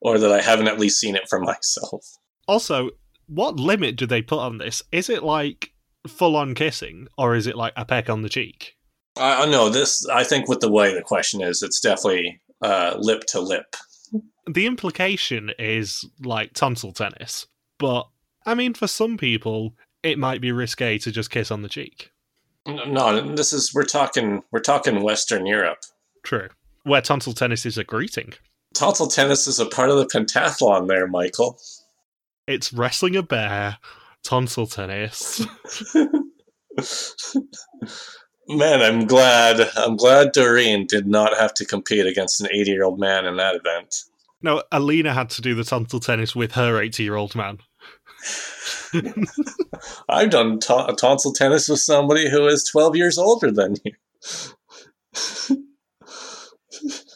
or 0.00 0.18
that 0.18 0.32
I 0.32 0.40
haven't 0.40 0.68
at 0.68 0.80
least 0.80 0.98
seen 0.98 1.14
it 1.14 1.28
for 1.28 1.38
myself. 1.40 2.16
Also, 2.48 2.90
what 3.26 3.60
limit 3.60 3.96
do 3.96 4.06
they 4.06 4.22
put 4.22 4.38
on 4.38 4.58
this? 4.58 4.82
Is 4.92 5.10
it 5.10 5.22
like 5.22 5.72
full 6.06 6.36
on 6.36 6.54
kissing, 6.54 7.08
or 7.18 7.34
is 7.34 7.46
it 7.46 7.56
like 7.56 7.74
a 7.76 7.84
peck 7.84 8.08
on 8.08 8.22
the 8.22 8.28
cheek? 8.28 8.76
I 9.16 9.46
know 9.46 9.68
this. 9.68 10.06
I 10.08 10.24
think 10.24 10.48
with 10.48 10.60
the 10.60 10.70
way 10.70 10.94
the 10.94 11.02
question 11.02 11.42
is, 11.42 11.62
it's 11.62 11.80
definitely 11.80 12.40
uh, 12.62 12.96
lip 12.98 13.24
to 13.28 13.40
lip. 13.40 13.76
The 14.46 14.66
implication 14.66 15.52
is 15.58 16.04
like 16.20 16.52
tonsil 16.54 16.92
tennis, 16.92 17.46
but 17.78 18.08
I 18.44 18.54
mean, 18.54 18.74
for 18.74 18.86
some 18.86 19.16
people, 19.16 19.74
it 20.02 20.18
might 20.18 20.40
be 20.40 20.50
risque 20.50 20.98
to 20.98 21.12
just 21.12 21.30
kiss 21.30 21.50
on 21.50 21.62
the 21.62 21.68
cheek. 21.68 22.10
No, 22.66 23.34
this 23.34 23.52
is 23.52 23.74
we're 23.74 23.84
talking 23.84 24.42
we're 24.50 24.60
talking 24.60 25.02
Western 25.02 25.46
Europe. 25.46 25.78
True. 26.22 26.48
Where 26.84 27.02
tonsil 27.02 27.32
tennis 27.32 27.66
is 27.66 27.78
a 27.78 27.84
greeting. 27.84 28.34
Tonsil 28.74 29.08
tennis 29.08 29.46
is 29.46 29.60
a 29.60 29.66
part 29.66 29.90
of 29.90 29.98
the 29.98 30.06
pentathlon 30.06 30.88
there, 30.88 31.06
Michael. 31.06 31.58
It's 32.46 32.72
wrestling 32.72 33.16
a 33.16 33.22
bear, 33.22 33.78
tonsil 34.24 34.66
tennis. 34.66 35.46
Man, 38.48 38.82
I'm 38.82 39.06
glad. 39.06 39.70
I'm 39.76 39.96
glad 39.96 40.32
Doreen 40.32 40.86
did 40.86 41.06
not 41.06 41.36
have 41.38 41.54
to 41.54 41.64
compete 41.64 42.06
against 42.06 42.40
an 42.40 42.48
80 42.52 42.70
year 42.70 42.84
old 42.84 42.98
man 42.98 43.24
in 43.24 43.36
that 43.36 43.56
event. 43.56 43.94
No, 44.42 44.62
Alina 44.72 45.14
had 45.14 45.30
to 45.30 45.42
do 45.42 45.54
the 45.54 45.64
tonsil 45.64 46.00
tennis 46.00 46.34
with 46.34 46.52
her 46.52 46.80
80 46.80 47.02
year 47.02 47.14
old 47.14 47.34
man. 47.34 47.58
I've 50.08 50.30
done 50.30 50.58
to- 50.60 50.94
tonsil 50.98 51.32
tennis 51.32 51.68
with 51.68 51.80
somebody 51.80 52.28
who 52.28 52.46
is 52.46 52.64
12 52.64 52.96
years 52.96 53.18
older 53.18 53.50
than 53.50 53.76
you. 53.84 53.92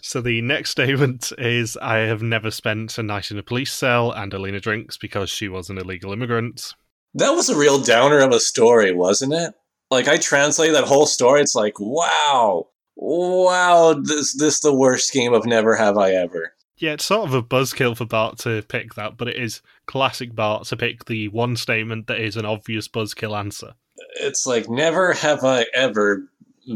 So 0.02 0.20
the 0.20 0.40
next 0.40 0.70
statement 0.70 1.32
is 1.36 1.76
I 1.76 1.96
have 1.96 2.22
never 2.22 2.52
spent 2.52 2.96
a 2.96 3.02
night 3.02 3.32
in 3.32 3.38
a 3.38 3.42
police 3.42 3.72
cell, 3.72 4.12
and 4.12 4.32
Alina 4.32 4.60
drinks 4.60 4.96
because 4.96 5.28
she 5.28 5.48
was 5.48 5.68
an 5.68 5.78
illegal 5.78 6.12
immigrant. 6.12 6.74
That 7.14 7.32
was 7.32 7.48
a 7.48 7.58
real 7.58 7.82
downer 7.82 8.20
of 8.20 8.30
a 8.30 8.38
story, 8.38 8.94
wasn't 8.94 9.32
it? 9.34 9.52
Like 9.90 10.08
I 10.08 10.16
translate 10.16 10.72
that 10.72 10.84
whole 10.84 11.06
story, 11.06 11.40
it's 11.40 11.54
like, 11.54 11.74
wow, 11.78 12.68
wow, 12.96 13.94
this 14.02 14.36
this 14.36 14.60
the 14.60 14.74
worst 14.74 15.12
game 15.12 15.32
of 15.32 15.46
Never 15.46 15.76
Have 15.76 15.96
I 15.96 16.12
Ever. 16.12 16.52
Yeah, 16.78 16.92
it's 16.92 17.06
sort 17.06 17.28
of 17.28 17.34
a 17.34 17.42
buzzkill 17.42 17.96
for 17.96 18.04
Bart 18.04 18.38
to 18.40 18.62
pick 18.62 18.94
that, 18.94 19.16
but 19.16 19.28
it 19.28 19.36
is 19.36 19.62
classic 19.86 20.34
Bart 20.34 20.66
to 20.66 20.76
pick 20.76 21.06
the 21.06 21.28
one 21.28 21.56
statement 21.56 22.06
that 22.06 22.20
is 22.20 22.36
an 22.36 22.44
obvious 22.44 22.86
buzzkill 22.86 23.36
answer. 23.36 23.74
It's 24.20 24.46
like 24.46 24.68
never 24.68 25.14
have 25.14 25.42
I 25.44 25.64
ever 25.74 26.28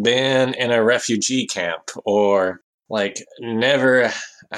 been 0.02 0.54
in 0.54 0.70
a 0.70 0.82
refugee 0.82 1.46
camp, 1.46 1.90
or 2.04 2.62
like 2.88 3.16
never, 3.40 4.10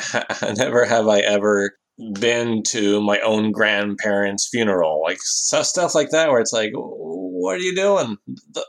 never 0.57 0.85
have 0.85 1.09
I 1.09 1.21
ever 1.21 1.77
been 2.15 2.63
to 2.69 3.01
my 3.01 3.19
own 3.21 3.51
grandparents' 3.51 4.49
funeral, 4.49 5.03
like 5.03 5.19
stuff 5.21 5.67
stuff 5.67 5.95
like 5.95 6.11
that, 6.11 6.31
where 6.31 6.41
it's 6.41 6.53
like, 6.53 6.73
what 7.43 7.57
are 7.57 7.63
you 7.63 7.75
doing? 7.75 8.19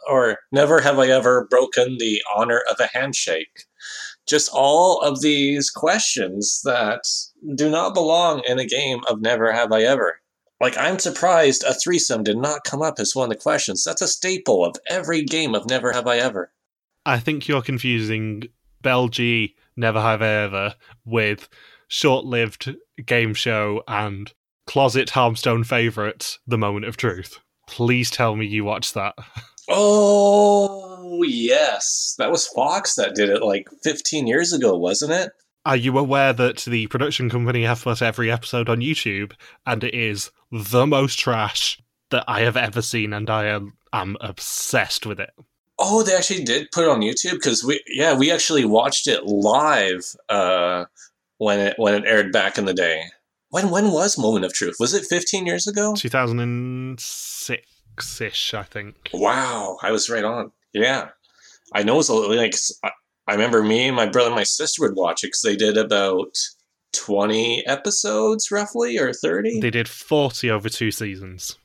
Or 0.10 0.40
never 0.52 0.82
have 0.82 0.98
I 0.98 1.08
ever 1.08 1.48
broken 1.50 1.98
the 2.00 2.22
honor 2.36 2.62
of 2.72 2.80
a 2.80 2.90
handshake. 2.98 3.66
Just 4.28 4.50
all 4.52 5.00
of 5.02 5.22
these 5.22 5.70
questions 5.70 6.62
that 6.64 7.04
do 7.56 7.70
not 7.70 7.94
belong 7.94 8.42
in 8.48 8.58
a 8.58 8.66
game 8.66 9.02
of 9.08 9.22
Never 9.22 9.52
Have 9.52 9.72
I 9.72 9.82
Ever. 9.82 10.20
Like, 10.60 10.78
I'm 10.78 10.98
surprised 10.98 11.64
a 11.64 11.74
threesome 11.74 12.24
did 12.24 12.38
not 12.38 12.64
come 12.64 12.82
up 12.82 12.96
as 12.98 13.16
one 13.16 13.30
of 13.30 13.38
the 13.38 13.42
questions. 13.42 13.84
That's 13.84 14.02
a 14.02 14.08
staple 14.08 14.66
of 14.66 14.76
every 14.90 15.24
game 15.24 15.54
of 15.54 15.70
Never 15.70 15.92
Have 15.92 16.08
I 16.08 16.18
Ever. 16.18 16.52
I 17.06 17.20
think 17.20 17.48
you're 17.48 17.62
confusing 17.62 18.44
Bell 18.82 19.08
G 19.08 19.56
Never 19.76 20.02
Have 20.02 20.22
I 20.22 20.28
Ever 20.30 20.76
with 21.06 21.48
short 21.88 22.26
lived 22.26 22.76
game 23.06 23.34
show 23.34 23.84
and 23.88 24.34
closet 24.66 25.10
Harmstone 25.10 25.66
favourite 25.66 26.40
The 26.48 26.58
Moment 26.58 26.86
of 26.86 26.98
Truth. 26.98 27.40
Please 27.68 28.12
tell 28.12 28.36
me 28.36 28.46
you 28.46 28.64
watched 28.64 28.94
that. 28.94 29.16
Oh, 29.70 31.24
yes. 31.24 32.16
That 32.18 32.32
was 32.32 32.48
Fox 32.48 32.96
that 32.96 33.16
did 33.16 33.30
it 33.30 33.42
like 33.42 33.68
15 33.84 34.28
years 34.28 34.52
ago, 34.52 34.78
wasn't 34.78 35.14
it? 35.14 35.32
Are 35.66 35.78
you 35.78 35.98
aware 35.98 36.34
that 36.34 36.58
the 36.66 36.88
production 36.88 37.30
company 37.30 37.64
have 37.64 37.84
put 37.84 38.02
every 38.02 38.30
episode 38.30 38.68
on 38.68 38.82
YouTube 38.82 39.32
and 39.66 39.84
it 39.84 39.94
is 39.94 40.32
the 40.52 40.86
most 40.86 41.18
trash 41.18 41.82
that 42.12 42.26
I 42.28 42.42
have 42.42 42.58
ever 42.58 42.82
seen 42.82 43.14
and 43.14 43.30
I 43.30 43.46
am, 43.46 43.74
am 43.94 44.18
obsessed 44.20 45.06
with 45.06 45.22
it? 45.22 45.32
Oh, 45.80 46.04
they 46.04 46.16
actually 46.16 46.44
did 46.44 46.72
put 46.72 46.84
it 46.84 46.90
on 46.90 47.02
YouTube 47.02 47.34
because 47.34 47.64
we 47.64 47.82
yeah, 47.88 48.16
we 48.16 48.32
actually 48.32 48.66
watched 48.66 49.08
it 49.08 49.26
live 49.26 50.16
uh 50.30 50.86
when 51.38 51.60
it 51.60 51.76
when 51.78 51.96
it 51.96 52.04
aired 52.06 52.32
back 52.32 52.58
in 52.58 52.66
the 52.66 52.74
day. 52.74 53.04
When 53.54 53.70
when 53.70 53.92
was 53.92 54.18
Moment 54.18 54.46
of 54.46 54.54
Truth? 54.54 54.78
Was 54.80 54.96
it 54.96 55.06
15 55.06 55.46
years 55.46 55.68
ago? 55.68 55.94
2006 55.96 57.62
ish, 58.20 58.54
I 58.56 58.64
think. 58.64 59.12
Wow, 59.14 59.78
I 59.84 59.92
was 59.92 60.10
right 60.10 60.24
on. 60.24 60.52
Yeah, 60.74 61.10
I 61.72 61.84
know 61.84 62.00
it's 62.00 62.10
a, 62.10 62.16
like 62.16 62.56
I 63.28 63.32
remember 63.32 63.62
me 63.62 63.90
and 63.90 63.96
my 63.96 64.08
brother 64.08 64.30
and 64.30 64.36
my 64.36 64.42
sister 64.42 64.82
would 64.82 64.96
watch 64.96 65.24
it 65.24 65.28
because 65.28 65.44
they 65.44 65.56
did 65.56 65.78
about 65.78 66.36
20 66.94 67.64
episodes 67.68 68.50
roughly 68.50 68.98
or 68.98 69.14
30. 69.14 69.60
They 69.60 69.70
did 69.70 69.88
40 69.88 70.50
over 70.50 70.68
two 70.68 70.90
seasons, 70.90 71.56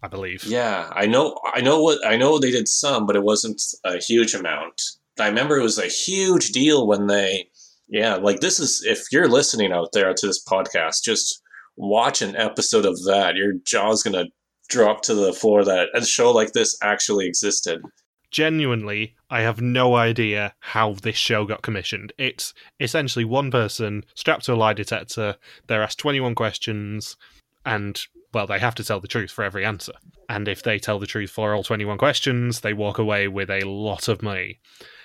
I 0.00 0.06
believe. 0.06 0.44
Yeah, 0.44 0.90
I 0.92 1.06
know. 1.06 1.40
I 1.52 1.60
know 1.60 1.82
what 1.82 2.06
I 2.06 2.16
know. 2.16 2.38
They 2.38 2.52
did 2.52 2.68
some, 2.68 3.04
but 3.04 3.16
it 3.16 3.24
wasn't 3.24 3.60
a 3.82 3.96
huge 3.96 4.32
amount. 4.32 4.80
I 5.18 5.26
remember 5.26 5.58
it 5.58 5.64
was 5.64 5.78
a 5.78 5.88
huge 5.88 6.52
deal 6.52 6.86
when 6.86 7.08
they 7.08 7.48
yeah, 7.92 8.14
like 8.14 8.40
this 8.40 8.58
is 8.58 8.82
if 8.86 9.04
you're 9.12 9.28
listening 9.28 9.70
out 9.70 9.90
there 9.92 10.14
to 10.14 10.26
this 10.26 10.42
podcast, 10.42 11.02
just 11.04 11.42
watch 11.76 12.22
an 12.22 12.34
episode 12.36 12.86
of 12.86 13.04
that. 13.04 13.36
Your 13.36 13.52
jaw's 13.66 14.02
gonna 14.02 14.24
drop 14.70 15.02
to 15.02 15.14
the 15.14 15.34
floor 15.34 15.62
that 15.62 15.90
a 15.94 16.04
show 16.04 16.32
like 16.32 16.52
this 16.52 16.76
actually 16.82 17.26
existed. 17.26 17.82
Genuinely, 18.30 19.14
I 19.28 19.42
have 19.42 19.60
no 19.60 19.94
idea 19.94 20.54
how 20.60 20.94
this 20.94 21.16
show 21.16 21.44
got 21.44 21.60
commissioned. 21.60 22.14
It's 22.16 22.54
essentially 22.80 23.26
one 23.26 23.50
person 23.50 24.04
strapped 24.14 24.46
to 24.46 24.54
a 24.54 24.56
lie 24.56 24.72
detector. 24.72 25.36
They're 25.66 25.82
asked 25.82 25.98
21 25.98 26.34
questions, 26.34 27.18
and 27.66 28.00
well, 28.32 28.46
they 28.46 28.58
have 28.58 28.74
to 28.76 28.84
tell 28.84 29.00
the 29.00 29.08
truth 29.08 29.30
for 29.30 29.44
every 29.44 29.66
answer. 29.66 29.92
And 30.30 30.48
if 30.48 30.62
they 30.62 30.78
tell 30.78 30.98
the 30.98 31.06
truth 31.06 31.30
for 31.30 31.54
all 31.54 31.62
21 31.62 31.98
questions, 31.98 32.60
they 32.60 32.72
walk 32.72 32.96
away 32.96 33.28
with 33.28 33.50
a 33.50 33.68
lot 33.68 34.08
of 34.08 34.22
money. 34.22 34.60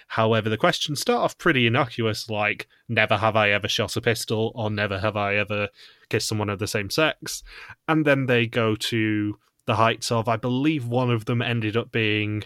However, 0.08 0.50
the 0.50 0.58
questions 0.58 1.02
start 1.02 1.22
off 1.22 1.38
pretty 1.38 1.68
innocuous, 1.68 2.30
like 2.30 2.68
never 2.88 3.18
have 3.18 3.36
I 3.36 3.52
ever 3.52 3.68
shot 3.68 3.96
a 3.98 4.02
pistol, 4.02 4.52
or 4.56 4.70
never 4.72 5.00
have 5.00 5.18
I 5.18 5.36
ever 5.36 5.70
kissed 6.10 6.28
someone 6.28 6.50
of 6.50 6.60
the 6.60 6.68
same 6.68 6.90
sex. 6.90 7.44
And 7.88 8.06
then 8.06 8.26
they 8.26 8.48
go 8.48 8.76
to 8.76 9.38
the 9.66 9.76
heights 9.76 10.12
of, 10.12 10.28
I 10.28 10.38
believe 10.38 10.88
one 10.88 11.12
of 11.12 11.26
them 11.26 11.42
ended 11.42 11.76
up 11.76 11.92
being, 11.92 12.44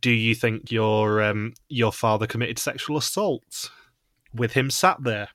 do 0.00 0.10
you 0.10 0.34
think 0.34 0.70
your 0.70 1.20
um, 1.22 1.54
your 1.68 1.92
father 1.92 2.26
committed 2.26 2.58
sexual 2.58 2.96
assault? 2.96 3.70
With 4.32 4.54
him 4.54 4.70
sat 4.70 5.02
there. 5.02 5.28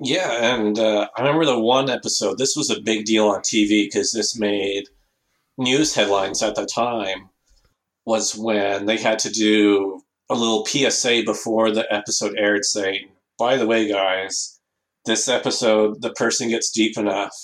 Yeah, 0.00 0.54
and 0.54 0.78
uh, 0.78 1.08
I 1.16 1.20
remember 1.20 1.44
the 1.44 1.60
one 1.60 1.90
episode. 1.90 2.38
This 2.38 2.56
was 2.56 2.70
a 2.70 2.80
big 2.80 3.04
deal 3.04 3.28
on 3.28 3.40
TV 3.40 3.84
because 3.86 4.12
this 4.12 4.36
made 4.38 4.88
news 5.58 5.94
headlines 5.94 6.42
at 6.42 6.54
the 6.54 6.66
time. 6.66 7.28
Was 8.06 8.34
when 8.34 8.86
they 8.86 8.96
had 8.96 9.18
to 9.20 9.30
do 9.30 10.02
a 10.30 10.34
little 10.34 10.64
PSA 10.64 11.22
before 11.26 11.72
the 11.72 11.92
episode 11.92 12.36
aired 12.38 12.64
saying, 12.64 13.08
by 13.38 13.56
the 13.56 13.66
way, 13.66 13.88
guys, 13.88 14.60
this 15.04 15.28
episode, 15.28 16.00
the 16.02 16.12
person 16.12 16.48
gets 16.48 16.70
deep 16.70 16.96
enough 16.96 17.34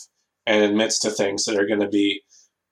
and 0.46 0.62
admits 0.62 1.00
to 1.00 1.10
things 1.10 1.44
that 1.44 1.58
are 1.58 1.66
going 1.66 1.80
to 1.80 1.88
be 1.88 2.22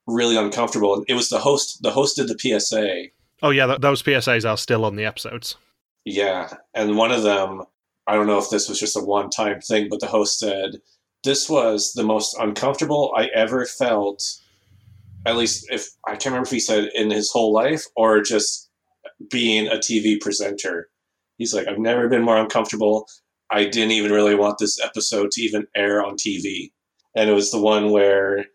really 0.06 0.36
uncomfortable. 0.36 0.94
And 0.94 1.04
it 1.08 1.14
was 1.14 1.30
the 1.30 1.40
host, 1.40 1.82
the 1.82 1.90
host 1.90 2.16
did 2.16 2.28
the 2.28 2.38
PSA. 2.38 3.06
Oh, 3.42 3.50
yeah, 3.50 3.66
th- 3.66 3.80
those 3.80 4.02
PSAs 4.02 4.48
are 4.48 4.56
still 4.56 4.84
on 4.84 4.94
the 4.94 5.04
episodes. 5.04 5.56
Yeah. 6.04 6.48
And 6.74 6.96
one 6.96 7.10
of 7.10 7.24
them, 7.24 7.62
I 8.06 8.14
don't 8.14 8.28
know 8.28 8.38
if 8.38 8.50
this 8.50 8.68
was 8.68 8.78
just 8.78 8.96
a 8.96 9.00
one 9.00 9.30
time 9.30 9.60
thing, 9.60 9.88
but 9.90 10.00
the 10.00 10.06
host 10.06 10.38
said, 10.38 10.76
This 11.24 11.48
was 11.50 11.92
the 11.94 12.04
most 12.04 12.36
uncomfortable 12.38 13.12
I 13.16 13.26
ever 13.34 13.66
felt. 13.66 14.22
At 15.26 15.36
least, 15.36 15.66
if 15.70 15.88
I 16.06 16.12
can't 16.12 16.26
remember 16.26 16.46
if 16.46 16.52
he 16.52 16.60
said 16.60 16.90
in 16.94 17.10
his 17.10 17.30
whole 17.32 17.52
life 17.52 17.84
or 17.96 18.20
just 18.20 18.70
being 19.30 19.66
a 19.68 19.76
TV 19.76 20.20
presenter. 20.20 20.88
He's 21.38 21.54
like, 21.54 21.66
I've 21.66 21.78
never 21.78 22.08
been 22.08 22.22
more 22.22 22.36
uncomfortable. 22.36 23.06
I 23.50 23.64
didn't 23.64 23.92
even 23.92 24.12
really 24.12 24.34
want 24.34 24.58
this 24.58 24.80
episode 24.82 25.30
to 25.32 25.42
even 25.42 25.66
air 25.74 26.04
on 26.04 26.16
TV. 26.16 26.72
And 27.14 27.30
it 27.30 27.34
was 27.34 27.50
the 27.50 27.60
one 27.60 27.90
where, 27.90 28.46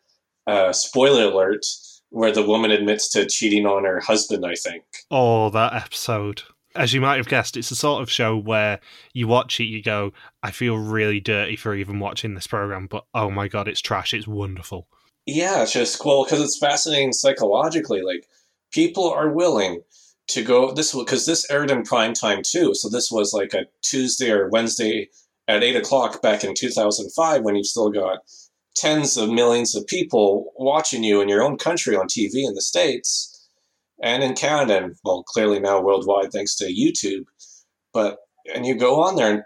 uh, 0.48 0.74
spoiler 0.74 1.26
alert, 1.26 1.66
where 2.10 2.32
the 2.32 2.44
woman 2.44 2.72
admits 2.72 3.10
to 3.10 3.28
cheating 3.28 3.66
on 3.66 3.86
her 3.86 4.00
husband, 4.00 4.46
I 4.46 4.56
think. 4.56 4.84
Oh, 5.12 5.50
that 5.52 5.74
episode. 5.74 6.44
As 6.76 6.94
you 6.94 7.02
might 7.02 7.18
have 7.18 7.28
guessed, 7.28 7.58
it's 7.58 7.70
the 7.70 7.76
sort 7.76 8.02
of 8.02 8.12
show 8.12 8.38
where 8.38 8.80
you 9.14 9.28
watch 9.28 9.60
it, 9.60 9.66
you 9.66 9.82
go, 9.82 10.12
I 10.44 10.52
feel 10.52 10.78
really 10.78 11.20
dirty 11.20 11.56
for 11.56 11.74
even 11.76 12.00
watching 12.00 12.36
this 12.36 12.48
program, 12.48 12.88
but 12.88 13.06
oh 13.14 13.30
my 13.32 13.48
god, 13.48 13.68
it's 13.68 13.82
trash, 13.82 14.14
it's 14.14 14.28
wonderful. 14.28 14.88
Yeah, 15.26 15.64
it's 15.64 15.74
just 15.74 16.00
cool 16.00 16.24
because 16.24 16.42
it's 16.42 16.58
fascinating 16.58 17.14
psychologically. 17.14 18.02
Like, 18.02 18.28
people 18.72 19.10
are 19.12 19.30
willing 19.30 19.82
to 20.30 20.44
go 20.44 20.72
this 20.74 20.94
because 20.94 21.26
this 21.26 21.50
aired 21.50 21.72
in 21.72 21.84
prime 21.84 22.14
time 22.14 22.42
too. 22.44 22.74
So 22.74 22.90
this 22.90 23.12
was 23.12 23.34
like 23.34 23.54
a 23.54 23.66
Tuesday 23.82 24.32
or 24.32 24.50
Wednesday 24.50 25.10
at 25.48 25.64
eight 25.64 25.76
o'clock 25.76 26.22
back 26.22 26.44
in 26.44 26.54
2005 26.56 27.42
when 27.42 27.56
you've 27.56 27.66
still 27.66 27.90
got 27.90 28.20
tens 28.76 29.18
of 29.18 29.30
millions 29.30 29.76
of 29.76 29.86
people 29.88 30.54
watching 30.58 31.04
you 31.04 31.22
in 31.22 31.30
your 31.30 31.44
own 31.44 31.58
country 31.58 31.96
on 31.96 32.08
TV 32.08 32.46
in 32.46 32.54
the 32.54 32.62
States 32.62 33.50
and 34.02 34.24
in 34.24 34.34
Canada, 34.36 34.78
and 34.78 34.96
well, 35.04 35.24
clearly 35.24 35.60
now 35.60 35.82
worldwide 35.82 36.32
thanks 36.32 36.56
to 36.58 36.66
YouTube. 36.66 37.26
But, 37.94 38.18
and 38.54 38.66
you 38.66 38.76
go 38.76 39.02
on 39.02 39.16
there 39.16 39.34
and 39.34 39.44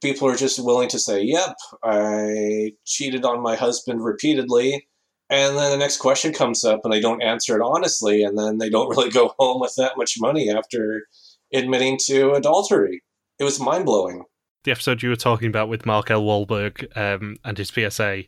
people 0.00 0.28
are 0.28 0.36
just 0.36 0.64
willing 0.64 0.88
to 0.88 0.98
say, 0.98 1.22
yep, 1.22 1.56
I 1.82 2.72
cheated 2.86 3.24
on 3.24 3.42
my 3.42 3.56
husband 3.56 4.02
repeatedly. 4.02 4.88
And 5.30 5.56
then 5.56 5.70
the 5.70 5.76
next 5.76 5.98
question 5.98 6.32
comes 6.32 6.64
up 6.64 6.80
and 6.82 6.92
they 6.92 7.00
don't 7.00 7.22
answer 7.22 7.56
it 7.56 7.64
honestly. 7.64 8.24
And 8.24 8.36
then 8.36 8.58
they 8.58 8.68
don't 8.68 8.88
really 8.96 9.10
go 9.10 9.34
home 9.38 9.60
with 9.60 9.74
that 9.76 9.96
much 9.96 10.16
money 10.18 10.50
after 10.50 11.06
admitting 11.54 11.98
to 12.06 12.32
adultery. 12.32 13.02
It 13.38 13.44
was 13.44 13.60
mind 13.60 13.86
blowing. 13.86 14.24
the 14.64 14.72
episode 14.72 15.02
you 15.02 15.08
were 15.08 15.16
talking 15.16 15.48
about 15.48 15.68
with 15.68 15.86
Mark 15.86 16.10
L. 16.10 16.22
Walberg 16.22 16.84
um, 16.96 17.36
and 17.44 17.56
his 17.56 17.70
PSA, 17.70 18.24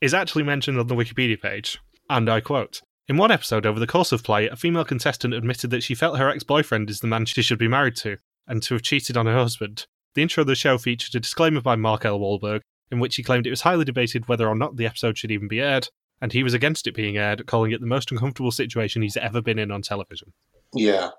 is 0.00 0.14
actually 0.14 0.44
mentioned 0.44 0.78
on 0.78 0.86
the 0.88 0.94
Wikipedia 0.94 1.40
page. 1.40 1.78
And 2.10 2.28
I 2.28 2.40
quote 2.40 2.82
In 3.08 3.16
one 3.16 3.30
episode 3.30 3.66
over 3.66 3.80
the 3.80 3.86
course 3.86 4.12
of 4.12 4.22
play, 4.22 4.46
a 4.48 4.56
female 4.56 4.84
contestant 4.84 5.34
admitted 5.34 5.70
that 5.70 5.82
she 5.82 5.94
felt 5.94 6.18
her 6.18 6.28
ex 6.28 6.44
boyfriend 6.44 6.90
is 6.90 7.00
the 7.00 7.06
man 7.06 7.24
she 7.24 7.42
should 7.42 7.58
be 7.58 7.68
married 7.68 7.96
to, 7.96 8.18
and 8.46 8.62
to 8.64 8.74
have 8.74 8.82
cheated 8.82 9.16
on 9.16 9.26
her 9.26 9.34
husband. 9.34 9.86
The 10.14 10.22
intro 10.22 10.42
of 10.42 10.46
the 10.46 10.54
show 10.54 10.76
featured 10.76 11.14
a 11.14 11.20
disclaimer 11.20 11.62
by 11.62 11.76
Mark 11.76 12.04
L. 12.04 12.20
Walberg, 12.20 12.60
in 12.90 13.00
which 13.00 13.16
he 13.16 13.22
claimed 13.22 13.46
it 13.46 13.50
was 13.50 13.62
highly 13.62 13.84
debated 13.84 14.28
whether 14.28 14.46
or 14.46 14.54
not 14.54 14.76
the 14.76 14.86
episode 14.86 15.16
should 15.16 15.30
even 15.30 15.48
be 15.48 15.60
aired, 15.60 15.88
and 16.22 16.32
he 16.32 16.42
was 16.42 16.54
against 16.54 16.86
it 16.86 16.94
being 16.94 17.18
aired, 17.18 17.46
calling 17.46 17.72
it 17.72 17.80
the 17.80 17.86
most 17.86 18.10
uncomfortable 18.12 18.52
situation 18.52 19.02
he's 19.02 19.16
ever 19.18 19.42
been 19.42 19.58
in 19.58 19.70
on 19.72 19.82
television. 19.82 20.32
Yeah. 20.72 21.10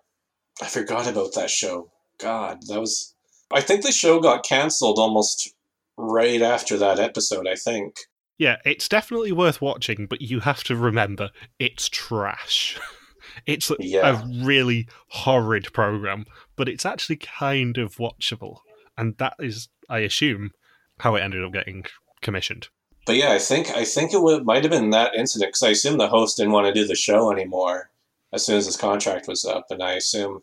I 0.61 0.67
forgot 0.67 1.07
about 1.07 1.35
that 1.35 1.49
show. 1.49 1.91
God, 2.19 2.59
that 2.67 2.79
was. 2.79 3.13
I 3.51 3.59
think 3.61 3.83
the 3.83 3.91
show 3.91 4.19
got 4.21 4.45
cancelled 4.45 4.97
almost 4.97 5.53
right 5.97 6.41
after 6.41 6.77
that 6.77 6.99
episode, 6.99 7.47
I 7.47 7.55
think. 7.55 7.97
Yeah, 8.37 8.57
it's 8.65 8.87
definitely 8.87 9.31
worth 9.31 9.61
watching, 9.61 10.07
but 10.07 10.21
you 10.21 10.39
have 10.39 10.63
to 10.63 10.75
remember 10.75 11.29
it's 11.59 11.89
trash. 11.89 12.79
it's 13.45 13.69
a, 13.69 13.75
Yeah. 13.79 14.21
a 14.23 14.45
really 14.45 14.87
horrid 15.09 15.71
program, 15.73 16.25
but 16.55 16.69
it's 16.69 16.85
actually 16.85 17.17
kind 17.17 17.77
of 17.77 17.97
watchable. 17.97 18.59
And 18.97 19.17
that 19.17 19.35
is, 19.39 19.67
I 19.89 19.99
assume, 19.99 20.51
how 20.99 21.15
it 21.15 21.21
ended 21.21 21.43
up 21.43 21.51
getting 21.51 21.85
commissioned. 22.21 22.69
But 23.05 23.17
yeah, 23.17 23.33
I 23.33 23.39
think 23.39 23.69
I 23.71 23.83
think 23.83 24.13
it 24.13 24.21
would, 24.21 24.45
might 24.45 24.63
have 24.63 24.71
been 24.71 24.91
that 24.91 25.15
incident 25.15 25.49
because 25.49 25.63
I 25.63 25.69
assume 25.69 25.97
the 25.97 26.07
host 26.07 26.37
didn't 26.37 26.53
want 26.53 26.67
to 26.67 26.73
do 26.73 26.87
the 26.87 26.95
show 26.95 27.31
anymore 27.31 27.89
as 28.33 28.45
soon 28.45 28.57
as 28.57 28.65
his 28.65 28.77
contract 28.77 29.27
was 29.27 29.45
up, 29.45 29.67
and 29.69 29.83
I 29.83 29.93
assume 29.93 30.41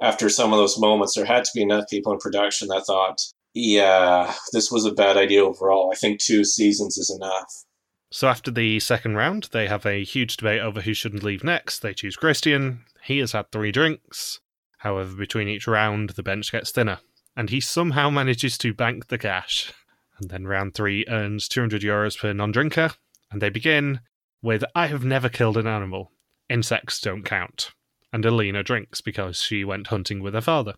after 0.00 0.28
some 0.28 0.52
of 0.52 0.58
those 0.58 0.78
moments, 0.78 1.14
there 1.14 1.24
had 1.24 1.44
to 1.44 1.50
be 1.54 1.62
enough 1.62 1.88
people 1.90 2.12
in 2.12 2.18
production 2.18 2.68
that 2.68 2.86
thought, 2.86 3.20
"Yeah, 3.54 4.34
this 4.52 4.70
was 4.70 4.84
a 4.84 4.92
bad 4.92 5.16
idea 5.16 5.44
overall. 5.44 5.90
I 5.92 5.96
think 5.96 6.20
two 6.20 6.44
seasons 6.44 6.96
is 6.96 7.10
enough." 7.10 7.64
So 8.10 8.28
after 8.28 8.50
the 8.50 8.78
second 8.78 9.16
round, 9.16 9.48
they 9.52 9.68
have 9.68 9.86
a 9.86 10.04
huge 10.04 10.36
debate 10.36 10.60
over 10.60 10.82
who 10.82 10.92
shouldn't 10.92 11.22
leave 11.22 11.42
next. 11.42 11.80
They 11.80 11.94
choose 11.94 12.16
Christian. 12.16 12.84
He 13.04 13.18
has 13.18 13.32
had 13.32 13.50
three 13.50 13.72
drinks. 13.72 14.40
However, 14.78 15.16
between 15.16 15.48
each 15.48 15.66
round, 15.66 16.10
the 16.10 16.22
bench 16.22 16.52
gets 16.52 16.70
thinner, 16.70 16.98
and 17.36 17.50
he 17.50 17.60
somehow 17.60 18.10
manages 18.10 18.58
to 18.58 18.74
bank 18.74 19.08
the 19.08 19.18
cash. 19.18 19.72
And 20.22 20.30
then 20.30 20.46
round 20.46 20.74
three 20.74 21.04
earns 21.08 21.48
200 21.48 21.82
euros 21.82 22.16
per 22.16 22.32
non 22.32 22.52
drinker, 22.52 22.92
and 23.32 23.42
they 23.42 23.50
begin 23.50 24.00
with 24.40 24.62
I 24.72 24.86
have 24.86 25.04
never 25.04 25.28
killed 25.28 25.56
an 25.56 25.66
animal. 25.66 26.12
Insects 26.48 27.00
don't 27.00 27.24
count. 27.24 27.72
And 28.12 28.24
Alina 28.24 28.62
drinks 28.62 29.00
because 29.00 29.42
she 29.42 29.64
went 29.64 29.88
hunting 29.88 30.22
with 30.22 30.34
her 30.34 30.40
father. 30.40 30.74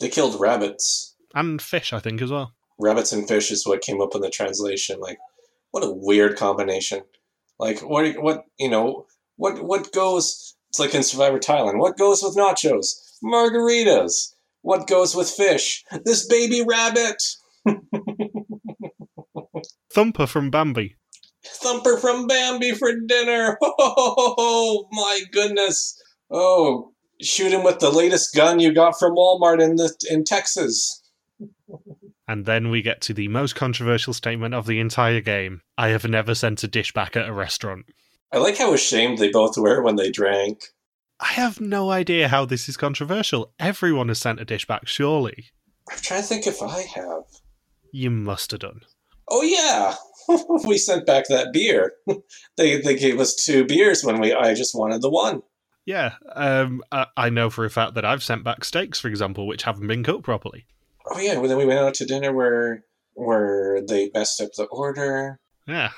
They 0.00 0.08
killed 0.08 0.40
rabbits. 0.40 1.14
And 1.34 1.60
fish, 1.60 1.92
I 1.92 2.00
think, 2.00 2.22
as 2.22 2.30
well. 2.30 2.54
Rabbits 2.78 3.12
and 3.12 3.28
fish 3.28 3.50
is 3.50 3.66
what 3.66 3.82
came 3.82 4.00
up 4.00 4.14
in 4.14 4.22
the 4.22 4.30
translation. 4.30 4.98
Like, 4.98 5.18
what 5.72 5.84
a 5.84 5.92
weird 5.92 6.38
combination. 6.38 7.02
Like, 7.58 7.80
what 7.80 8.14
what 8.22 8.44
you 8.58 8.70
know 8.70 9.04
what 9.36 9.62
what 9.62 9.92
goes? 9.92 10.54
It's 10.70 10.78
like 10.78 10.94
in 10.94 11.02
Survivor 11.02 11.38
Thailand. 11.38 11.78
What 11.78 11.98
goes 11.98 12.22
with 12.22 12.34
nachos? 12.34 13.18
Margaritas. 13.22 14.32
What 14.62 14.86
goes 14.86 15.14
with 15.14 15.28
fish? 15.28 15.84
This 16.06 16.26
baby 16.26 16.64
rabbit. 16.66 17.22
Thumper 19.96 20.26
from 20.26 20.50
Bambi. 20.50 20.94
Thumper 21.42 21.96
from 21.96 22.26
Bambi 22.26 22.72
for 22.72 22.92
dinner. 23.06 23.56
Oh 23.78 24.88
my 24.92 25.20
goodness. 25.32 25.98
Oh, 26.30 26.92
shoot 27.22 27.50
him 27.50 27.64
with 27.64 27.78
the 27.78 27.88
latest 27.88 28.34
gun 28.34 28.60
you 28.60 28.74
got 28.74 28.98
from 28.98 29.16
Walmart 29.16 29.62
in 29.62 29.76
the 29.76 29.90
in 30.10 30.24
Texas. 30.24 31.02
And 32.28 32.44
then 32.44 32.70
we 32.70 32.82
get 32.82 33.00
to 33.02 33.14
the 33.14 33.28
most 33.28 33.54
controversial 33.54 34.12
statement 34.12 34.52
of 34.52 34.66
the 34.66 34.80
entire 34.80 35.20
game 35.20 35.62
I 35.78 35.88
have 35.88 36.04
never 36.04 36.34
sent 36.34 36.64
a 36.64 36.68
dish 36.68 36.92
back 36.92 37.16
at 37.16 37.28
a 37.28 37.32
restaurant. 37.32 37.86
I 38.32 38.38
like 38.38 38.58
how 38.58 38.74
ashamed 38.74 39.16
they 39.18 39.30
both 39.30 39.56
were 39.56 39.80
when 39.80 39.94
they 39.94 40.10
drank. 40.10 40.64
I 41.20 41.28
have 41.28 41.60
no 41.60 41.90
idea 41.90 42.28
how 42.28 42.44
this 42.44 42.68
is 42.68 42.76
controversial. 42.76 43.54
Everyone 43.60 44.08
has 44.08 44.18
sent 44.18 44.40
a 44.40 44.44
dish 44.44 44.66
back, 44.66 44.88
surely. 44.88 45.46
I'm 45.88 45.98
trying 45.98 46.22
to 46.22 46.26
think 46.26 46.48
if 46.48 46.60
I 46.60 46.82
have. 46.82 47.22
You 47.92 48.10
must 48.10 48.50
have 48.50 48.60
done. 48.60 48.80
Oh 49.28 49.42
yeah, 49.42 49.94
we 50.66 50.78
sent 50.78 51.06
back 51.06 51.26
that 51.28 51.52
beer. 51.52 51.92
they 52.56 52.80
they 52.80 52.96
gave 52.96 53.18
us 53.20 53.34
two 53.34 53.64
beers 53.64 54.04
when 54.04 54.20
we. 54.20 54.32
I 54.34 54.54
just 54.54 54.74
wanted 54.74 55.02
the 55.02 55.10
one. 55.10 55.42
Yeah, 55.84 56.14
um, 56.34 56.82
I, 56.90 57.06
I 57.16 57.30
know 57.30 57.48
for 57.48 57.64
a 57.64 57.70
fact 57.70 57.94
that 57.94 58.04
I've 58.04 58.22
sent 58.22 58.42
back 58.42 58.64
steaks, 58.64 58.98
for 58.98 59.06
example, 59.08 59.46
which 59.46 59.62
haven't 59.62 59.86
been 59.86 60.02
cooked 60.02 60.24
properly. 60.24 60.66
Oh 61.08 61.20
yeah, 61.20 61.38
well, 61.38 61.48
then 61.48 61.58
we 61.58 61.64
went 61.66 61.78
out 61.78 61.94
to 61.94 62.04
dinner 62.06 62.32
where 62.32 62.84
where 63.14 63.80
they 63.86 64.10
messed 64.12 64.40
up 64.40 64.50
the 64.56 64.64
order. 64.64 65.38
Yeah, 65.66 65.90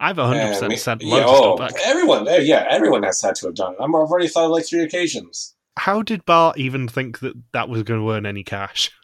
I've 0.00 0.16
100% 0.16 0.60
And 0.62 0.68
we- 0.68 0.76
sent 0.76 1.02
yeah, 1.02 1.24
oh, 1.26 1.52
of 1.52 1.58
stuff 1.58 1.74
back. 1.74 1.82
everyone, 1.86 2.26
eh, 2.28 2.38
yeah, 2.38 2.66
everyone 2.68 3.02
has 3.02 3.20
had 3.22 3.34
to 3.36 3.46
have 3.46 3.54
done 3.54 3.74
it. 3.74 3.80
I'm- 3.80 3.94
I've 3.94 4.10
already 4.10 4.28
thought 4.28 4.46
of 4.46 4.50
like 4.50 4.66
three 4.66 4.82
occasions. 4.82 5.54
How 5.78 6.02
did 6.02 6.24
Bart 6.24 6.58
even 6.58 6.88
think 6.88 7.18
that 7.20 7.34
that 7.52 7.68
was 7.68 7.82
going 7.82 8.00
to 8.00 8.10
earn 8.10 8.24
any 8.26 8.42
cash? 8.42 8.90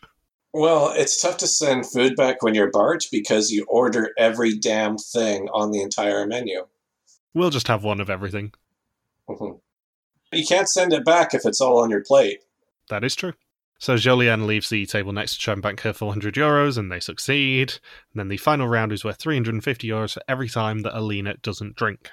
Well, 0.55 0.93
it's 0.95 1.21
tough 1.21 1.39
to 1.39 1.47
send 1.47 1.87
food 1.87 2.15
back 2.15 2.43
when 2.43 2.55
you're 2.55 2.71
Bart 2.71 3.07
because 3.11 3.51
you 3.51 3.65
order 3.69 4.11
every 4.19 4.59
damn 4.59 4.99
thing 4.99 5.49
on 5.53 5.71
the 5.71 5.81
entire 5.81 6.27
menu. 6.27 6.67
We'll 7.33 7.51
just 7.51 7.69
have 7.69 7.85
one 7.85 8.01
of 8.01 8.11
everything. 8.11 8.53
Mhm. 9.29 9.61
You 10.33 10.47
can't 10.47 10.69
send 10.69 10.93
it 10.93 11.05
back 11.05 11.33
if 11.33 11.47
it's 11.47 11.61
all 11.61 11.79
on 11.79 11.91
your 11.91 12.05
plate. 12.05 12.41
That 12.89 13.05
is 13.05 13.15
true. 13.15 13.33
So 13.79 13.95
Jolien 13.95 14.47
leaves 14.47 14.69
the 14.69 14.87
table 14.87 15.13
next 15.13 15.35
to 15.35 15.39
try 15.41 15.55
and 15.55 15.63
bank 15.63 15.81
her 15.81 15.93
400 15.93 16.35
euros, 16.35 16.79
and 16.79 16.93
they 16.93 17.01
succeed. 17.01 17.73
And 18.13 18.21
then 18.21 18.29
the 18.29 18.37
final 18.37 18.69
round 18.69 18.93
is 18.93 19.05
worth 19.05 19.19
350 19.19 19.89
euros 19.89 20.15
for 20.15 20.23
every 20.29 20.49
time 20.49 20.81
that 20.83 20.97
Alina 20.97 21.37
doesn't 21.39 21.77
drink. 21.77 22.11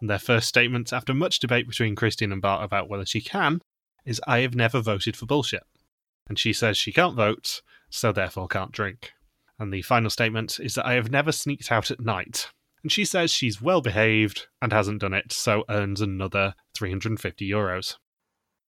And 0.00 0.10
their 0.10 0.18
first 0.18 0.48
statement, 0.48 0.92
after 0.92 1.14
much 1.14 1.38
debate 1.38 1.66
between 1.68 1.94
Christine 1.94 2.32
and 2.32 2.42
Bart 2.42 2.64
about 2.64 2.88
whether 2.88 3.06
she 3.06 3.20
can, 3.20 3.62
is 4.04 4.20
I 4.26 4.40
have 4.40 4.54
never 4.54 4.80
voted 4.80 5.16
for 5.16 5.24
bullshit. 5.24 5.62
And 6.28 6.38
she 6.38 6.52
says 6.52 6.76
she 6.76 6.92
can't 6.92 7.16
vote, 7.16 7.62
so 7.90 8.12
therefore 8.12 8.48
can't 8.48 8.72
drink. 8.72 9.12
And 9.58 9.72
the 9.72 9.82
final 9.82 10.10
statement 10.10 10.58
is 10.60 10.74
that 10.74 10.86
I 10.86 10.94
have 10.94 11.10
never 11.10 11.32
sneaked 11.32 11.72
out 11.72 11.90
at 11.90 12.00
night. 12.00 12.50
And 12.82 12.92
she 12.92 13.04
says 13.04 13.32
she's 13.32 13.62
well 13.62 13.80
behaved 13.80 14.46
and 14.60 14.72
hasn't 14.72 15.00
done 15.00 15.14
it, 15.14 15.32
so 15.32 15.64
earns 15.68 16.00
another 16.00 16.54
350 16.76 17.48
euros. 17.48 17.96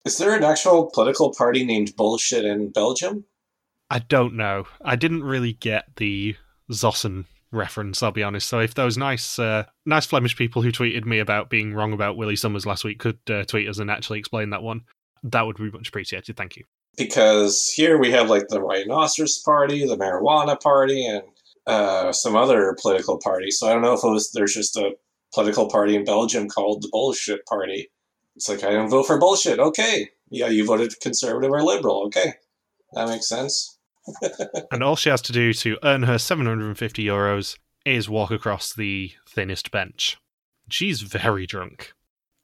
Is 0.05 0.19
there 0.19 0.35
an 0.35 0.45
actual 0.45 0.91
political 0.93 1.35
party 1.35 1.65
named 1.65 1.95
Bullshit 1.97 2.45
in 2.45 2.71
Belgium? 2.71 3.25
I 3.91 4.01
don't 4.01 4.35
know. 4.35 4.67
I 4.83 4.97
didn't 4.97 5.23
really 5.23 5.53
get 5.53 5.97
the 5.97 6.37
Zossen 6.71 7.25
reference, 7.53 8.03
I'll 8.03 8.11
be 8.11 8.23
honest. 8.23 8.49
So 8.49 8.61
if 8.61 8.75
those 8.75 8.97
nice 8.97 9.39
uh, 9.39 9.65
nice 9.87 10.07
Flemish 10.07 10.37
people 10.37 10.63
who 10.63 10.73
tweeted 10.73 11.05
me 11.05 11.19
about 11.19 11.51
being 11.51 11.75
wrong 11.75 11.93
about 11.93 12.17
Willy 12.17 12.35
Sommers 12.35 12.67
last 12.67 12.85
week 12.85 12.99
could 12.99 13.19
uh, 13.31 13.45
tweet 13.45 13.69
us 13.69 13.79
and 13.79 13.91
actually 13.91 14.19
explain 14.19 14.51
that 14.51 14.63
one, 14.63 14.83
that 15.23 15.47
would 15.47 15.57
be 15.57 15.71
much 15.71 15.89
appreciated. 15.89 16.37
Thank 16.37 16.57
you. 16.57 16.65
Because 16.99 17.73
here 17.75 17.97
we 17.97 18.11
have 18.11 18.29
like 18.29 18.49
the 18.49 18.61
Rhinoceros 18.61 19.39
Party, 19.39 19.87
the 19.87 19.97
Marijuana 19.97 20.61
Party, 20.61 21.07
and 21.07 21.23
uh, 21.67 22.13
some 22.13 22.35
other 22.35 22.77
political 22.81 23.19
parties. 23.19 23.59
So 23.59 23.69
I 23.69 23.73
don't 23.73 23.83
know 23.83 23.95
if 23.95 24.03
it 24.03 24.09
was 24.09 24.33
there's 24.33 24.55
just 24.55 24.77
a 24.77 24.97
political 25.33 25.69
party 25.69 25.95
in 25.95 26.05
Belgium 26.05 26.49
called 26.49 26.83
the 26.83 26.89
Bullshit 26.91 27.47
Party. 27.47 27.91
It's 28.35 28.49
like 28.49 28.65
I 28.65 28.71
don't 28.71 28.91
vote 28.91 29.07
for 29.07 29.19
bullshit. 29.19 29.59
Okay, 29.59 30.11
yeah, 30.31 30.49
you 30.49 30.65
voted 30.65 31.01
conservative 31.01 31.53
or 31.53 31.63
liberal. 31.63 32.05
Okay, 32.07 32.35
that 32.93 33.09
makes 33.09 33.29
sense. 33.29 33.79
And 34.73 34.83
all 34.83 34.97
she 34.97 35.11
has 35.11 35.21
to 35.23 35.33
do 35.33 35.53
to 35.53 35.79
earn 35.83 36.05
her 36.05 36.19
750 36.19 37.05
euros 37.05 37.59
is 37.85 38.09
walk 38.09 38.31
across 38.31 38.73
the 38.73 39.13
thinnest 39.29 39.71
bench. 39.71 40.17
She's 40.71 41.03
very 41.03 41.47
drunk. 41.47 41.93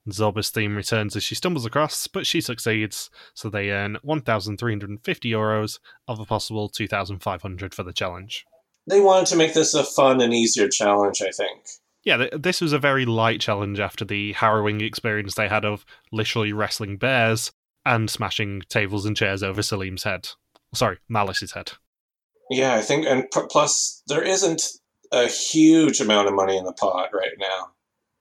Zorba's 0.09 0.49
theme 0.49 0.75
returns 0.75 1.15
as 1.15 1.23
she 1.23 1.35
stumbles 1.35 1.65
across, 1.65 2.07
but 2.07 2.27
she 2.27 2.41
succeeds, 2.41 3.09
so 3.33 3.49
they 3.49 3.71
earn 3.71 3.97
1,350 4.03 5.31
euros 5.31 5.79
of 6.07 6.19
a 6.19 6.25
possible 6.25 6.69
2,500 6.69 7.73
for 7.73 7.83
the 7.83 7.93
challenge. 7.93 8.45
They 8.87 9.01
wanted 9.01 9.27
to 9.27 9.35
make 9.35 9.53
this 9.53 9.73
a 9.73 9.83
fun 9.83 10.21
and 10.21 10.33
easier 10.33 10.69
challenge. 10.69 11.21
I 11.21 11.31
think. 11.31 11.65
Yeah, 12.03 12.17
th- 12.17 12.33
this 12.37 12.61
was 12.61 12.71
a 12.71 12.79
very 12.79 13.05
light 13.05 13.41
challenge 13.41 13.79
after 13.79 14.05
the 14.05 14.33
harrowing 14.33 14.81
experience 14.81 15.33
they 15.33 15.47
had 15.47 15.65
of 15.65 15.85
literally 16.11 16.53
wrestling 16.53 16.97
bears 16.97 17.51
and 17.83 18.09
smashing 18.09 18.61
tables 18.69 19.05
and 19.05 19.17
chairs 19.17 19.41
over 19.41 19.63
Salim's 19.63 20.03
head. 20.03 20.29
Sorry, 20.73 20.99
Malice's 21.09 21.53
head. 21.53 21.71
Yeah, 22.51 22.75
I 22.75 22.81
think, 22.81 23.07
and 23.07 23.23
p- 23.31 23.41
plus 23.49 24.03
there 24.07 24.21
isn't 24.21 24.61
a 25.11 25.27
huge 25.27 25.99
amount 25.99 26.27
of 26.27 26.35
money 26.35 26.57
in 26.57 26.65
the 26.65 26.73
pot 26.73 27.09
right 27.11 27.33
now. 27.39 27.71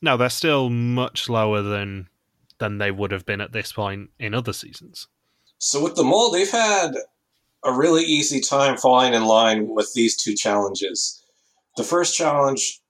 No, 0.04 0.18
they're 0.18 0.28
still 0.28 0.68
much 0.68 1.30
lower 1.30 1.62
than 1.62 2.10
than 2.58 2.76
they 2.76 2.90
would 2.90 3.10
have 3.10 3.24
been 3.24 3.40
at 3.40 3.52
this 3.52 3.72
point 3.72 4.10
in 4.18 4.34
other 4.34 4.52
seasons. 4.52 5.08
So 5.56 5.82
with 5.82 5.96
the 5.96 6.04
mole, 6.04 6.30
they've 6.30 6.50
had 6.50 6.92
a 7.64 7.72
really 7.72 8.04
easy 8.04 8.40
time 8.40 8.76
falling 8.76 9.14
in 9.14 9.24
line 9.24 9.66
with 9.66 9.94
these 9.94 10.14
two 10.14 10.34
challenges. 10.34 11.24
The 11.78 11.84
first 11.84 12.14
challenge, 12.14 12.80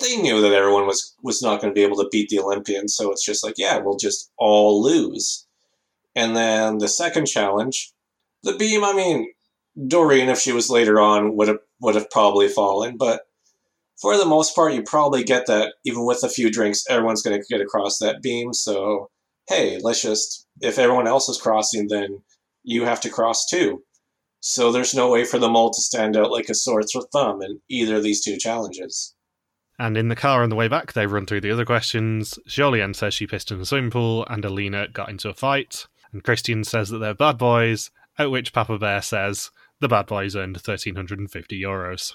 they 0.00 0.16
knew 0.16 0.40
that 0.40 0.52
everyone 0.52 0.88
was 0.88 1.14
was 1.22 1.40
not 1.40 1.60
going 1.60 1.72
to 1.72 1.78
be 1.78 1.84
able 1.84 1.98
to 1.98 2.08
beat 2.10 2.30
the 2.30 2.40
Olympians, 2.40 2.96
so 2.96 3.12
it's 3.12 3.24
just 3.24 3.44
like, 3.44 3.54
yeah, 3.56 3.78
we'll 3.78 3.96
just 3.96 4.32
all 4.36 4.82
lose. 4.82 5.46
And 6.16 6.34
then 6.34 6.78
the 6.78 6.88
second 6.88 7.26
challenge, 7.26 7.92
the 8.42 8.56
beam, 8.56 8.82
I 8.82 8.92
mean, 8.92 9.32
Doreen, 9.86 10.28
if 10.28 10.40
she 10.40 10.50
was 10.50 10.68
later 10.68 10.98
on, 10.98 11.36
would 11.36 11.46
have 11.46 11.60
would 11.80 11.94
have 11.94 12.10
probably 12.10 12.48
fallen. 12.48 12.96
But 12.96 13.28
for 14.00 14.16
the 14.16 14.26
most 14.26 14.54
part, 14.54 14.74
you 14.74 14.82
probably 14.82 15.24
get 15.24 15.46
that 15.46 15.74
even 15.84 16.04
with 16.04 16.22
a 16.22 16.28
few 16.28 16.50
drinks, 16.50 16.84
everyone's 16.88 17.22
going 17.22 17.40
to 17.40 17.46
get 17.48 17.60
across 17.60 17.98
that 17.98 18.22
beam. 18.22 18.52
So 18.52 19.08
hey, 19.48 19.78
let's 19.82 20.02
just 20.02 20.46
if 20.60 20.78
everyone 20.78 21.06
else 21.06 21.28
is 21.28 21.40
crossing, 21.40 21.88
then 21.88 22.22
you 22.62 22.84
have 22.84 23.00
to 23.02 23.10
cross 23.10 23.46
too. 23.46 23.82
So 24.40 24.70
there's 24.70 24.94
no 24.94 25.10
way 25.10 25.24
for 25.24 25.38
the 25.38 25.48
mole 25.48 25.72
to 25.72 25.80
stand 25.80 26.16
out 26.16 26.30
like 26.30 26.48
a 26.48 26.54
sore 26.54 26.82
thumb 27.12 27.42
in 27.42 27.60
either 27.68 27.96
of 27.96 28.02
these 28.02 28.22
two 28.22 28.36
challenges. 28.36 29.14
And 29.78 29.96
in 29.96 30.08
the 30.08 30.16
car 30.16 30.42
on 30.42 30.48
the 30.48 30.56
way 30.56 30.68
back, 30.68 30.92
they 30.92 31.06
run 31.06 31.26
through 31.26 31.42
the 31.42 31.50
other 31.50 31.66
questions. 31.66 32.38
Jolien 32.48 32.96
says 32.96 33.12
she 33.12 33.26
pissed 33.26 33.50
in 33.50 33.60
a 33.60 33.66
swimming 33.66 33.90
pool, 33.90 34.24
and 34.30 34.44
Alina 34.44 34.88
got 34.88 35.10
into 35.10 35.28
a 35.28 35.34
fight. 35.34 35.86
And 36.12 36.24
Christian 36.24 36.64
says 36.64 36.88
that 36.88 36.98
they're 36.98 37.14
bad 37.14 37.36
boys, 37.36 37.90
at 38.18 38.30
which 38.30 38.54
Papa 38.54 38.78
Bear 38.78 39.02
says 39.02 39.50
the 39.80 39.88
bad 39.88 40.06
boys 40.06 40.34
earned 40.34 40.56
1,350 40.56 41.60
euros. 41.60 42.14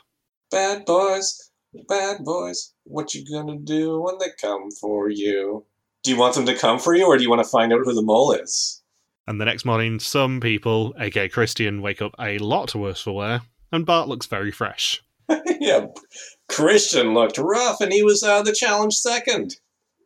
Bad 0.49 0.85
boys, 0.85 1.50
bad 1.87 2.23
boys, 2.23 2.73
what 2.83 3.13
you 3.13 3.25
gonna 3.29 3.57
do 3.57 4.01
when 4.01 4.17
they 4.19 4.29
come 4.39 4.69
for 4.71 5.09
you? 5.09 5.65
Do 6.03 6.11
you 6.11 6.17
want 6.17 6.35
them 6.35 6.45
to 6.45 6.57
come 6.57 6.79
for 6.79 6.95
you, 6.95 7.05
or 7.05 7.17
do 7.17 7.23
you 7.23 7.29
want 7.29 7.43
to 7.43 7.49
find 7.49 7.71
out 7.71 7.81
who 7.83 7.93
the 7.93 8.01
mole 8.01 8.33
is? 8.33 8.81
And 9.27 9.39
the 9.39 9.45
next 9.45 9.65
morning, 9.65 9.99
some 9.99 10.39
people, 10.39 10.93
aka 10.99 11.29
Christian, 11.29 11.81
wake 11.81 12.01
up 12.01 12.13
a 12.19 12.37
lot 12.39 12.73
worse 12.73 13.01
for 13.01 13.15
wear, 13.15 13.41
and 13.71 13.85
Bart 13.85 14.07
looks 14.07 14.25
very 14.25 14.51
fresh. 14.51 15.01
yeah, 15.59 15.87
Christian 16.49 17.13
looked 17.13 17.37
rough, 17.37 17.81
and 17.81 17.93
he 17.93 18.03
was 18.03 18.23
out 18.23 18.41
of 18.41 18.45
the 18.45 18.53
challenge 18.53 18.95
second. 18.95 19.55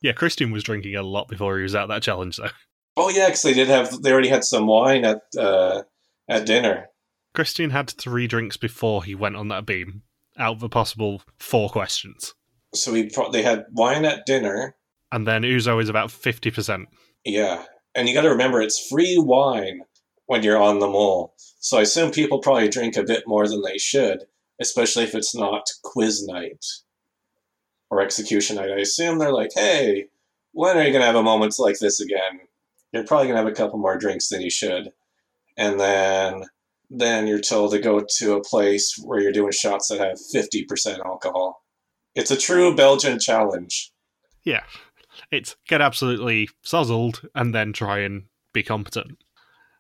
Yeah, 0.01 0.11
Christian 0.11 0.51
was 0.51 0.63
drinking 0.63 0.95
a 0.95 1.01
lot 1.01 1.27
before 1.27 1.57
he 1.57 1.63
was 1.63 1.75
out 1.75 1.87
that 1.87 2.03
challenge, 2.03 2.37
though. 2.37 2.49
Oh 2.97 3.09
yeah, 3.09 3.27
because 3.27 3.41
they 3.41 3.53
did 3.53 3.67
have 3.67 4.01
they 4.01 4.11
already 4.11 4.29
had 4.29 4.43
some 4.43 4.67
wine 4.67 5.03
at 5.05 5.21
uh, 5.37 5.83
at 6.29 6.45
dinner. 6.45 6.89
Christian 7.33 7.71
had 7.71 7.89
three 7.89 8.27
drinks 8.27 8.55
before 8.57 9.03
he 9.03 9.15
went 9.15 9.35
on 9.35 9.47
that 9.49 9.65
beam, 9.65 10.03
out 10.37 10.57
of 10.57 10.63
a 10.63 10.69
possible 10.69 11.21
four 11.39 11.69
questions. 11.69 12.33
So 12.73 12.93
he 12.93 13.09
pro- 13.09 13.31
they 13.31 13.43
had 13.43 13.65
wine 13.71 14.05
at 14.05 14.25
dinner, 14.25 14.75
and 15.11 15.27
then 15.27 15.43
ouzo 15.43 15.81
is 15.81 15.89
about 15.89 16.11
fifty 16.11 16.51
percent. 16.51 16.87
Yeah, 17.23 17.63
and 17.95 18.07
you 18.07 18.13
got 18.13 18.23
to 18.23 18.29
remember 18.29 18.61
it's 18.61 18.87
free 18.87 19.17
wine 19.17 19.81
when 20.25 20.43
you're 20.43 20.61
on 20.61 20.79
the 20.79 20.87
mole. 20.87 21.33
So 21.59 21.77
I 21.77 21.81
assume 21.81 22.11
people 22.11 22.39
probably 22.39 22.69
drink 22.69 22.97
a 22.97 23.03
bit 23.03 23.23
more 23.27 23.47
than 23.47 23.61
they 23.61 23.77
should, 23.77 24.25
especially 24.59 25.03
if 25.03 25.15
it's 25.15 25.35
not 25.35 25.67
quiz 25.83 26.25
night 26.27 26.65
or 27.89 28.01
execution 28.01 28.57
night. 28.57 28.71
I 28.71 28.79
assume 28.79 29.17
they're 29.17 29.31
like, 29.31 29.51
hey, 29.55 30.07
when 30.51 30.77
are 30.77 30.83
you 30.83 30.91
going 30.91 31.01
to 31.01 31.07
have 31.07 31.15
a 31.15 31.23
moment 31.23 31.55
like 31.59 31.79
this 31.79 31.99
again? 31.99 32.41
You're 32.91 33.03
probably 33.03 33.27
going 33.27 33.37
to 33.37 33.43
have 33.43 33.51
a 33.51 33.55
couple 33.55 33.79
more 33.79 33.97
drinks 33.97 34.29
than 34.29 34.41
you 34.41 34.49
should. 34.49 34.91
And 35.57 35.79
then 35.79 36.43
then 36.89 37.27
you're 37.27 37.39
told 37.39 37.71
to 37.71 37.79
go 37.79 38.05
to 38.17 38.33
a 38.33 38.43
place 38.43 38.95
where 39.03 39.19
you're 39.19 39.31
doing 39.31 39.51
shots 39.51 39.89
that 39.89 39.99
have 39.99 40.17
50% 40.33 41.05
alcohol. 41.05 41.63
It's 42.13 42.31
a 42.31 42.37
true 42.37 42.75
Belgian 42.75 43.19
challenge. 43.19 43.91
Yeah. 44.43 44.63
It's 45.31 45.55
get 45.67 45.81
absolutely 45.81 46.49
sozzled 46.63 47.25
and 47.33 47.53
then 47.53 47.73
try 47.73 47.99
and 47.99 48.23
be 48.53 48.63
competent. 48.63 49.17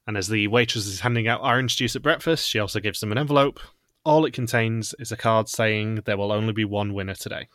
And 0.07 0.17
as 0.17 0.27
the 0.27 0.47
waitress 0.47 0.85
is 0.85 0.99
handing 0.99 1.27
out 1.27 1.41
orange 1.41 1.77
juice 1.77 1.95
at 1.95 2.01
breakfast, 2.01 2.49
she 2.49 2.59
also 2.59 2.79
gives 2.79 2.99
them 2.99 3.11
an 3.11 3.17
envelope. 3.17 3.59
All 4.03 4.25
it 4.25 4.33
contains 4.33 4.93
is 4.99 5.11
a 5.11 5.17
card 5.17 5.49
saying 5.49 6.01
there 6.05 6.17
will 6.17 6.31
only 6.31 6.53
be 6.53 6.65
one 6.65 6.93
winner 6.93 7.15
today. 7.15 7.47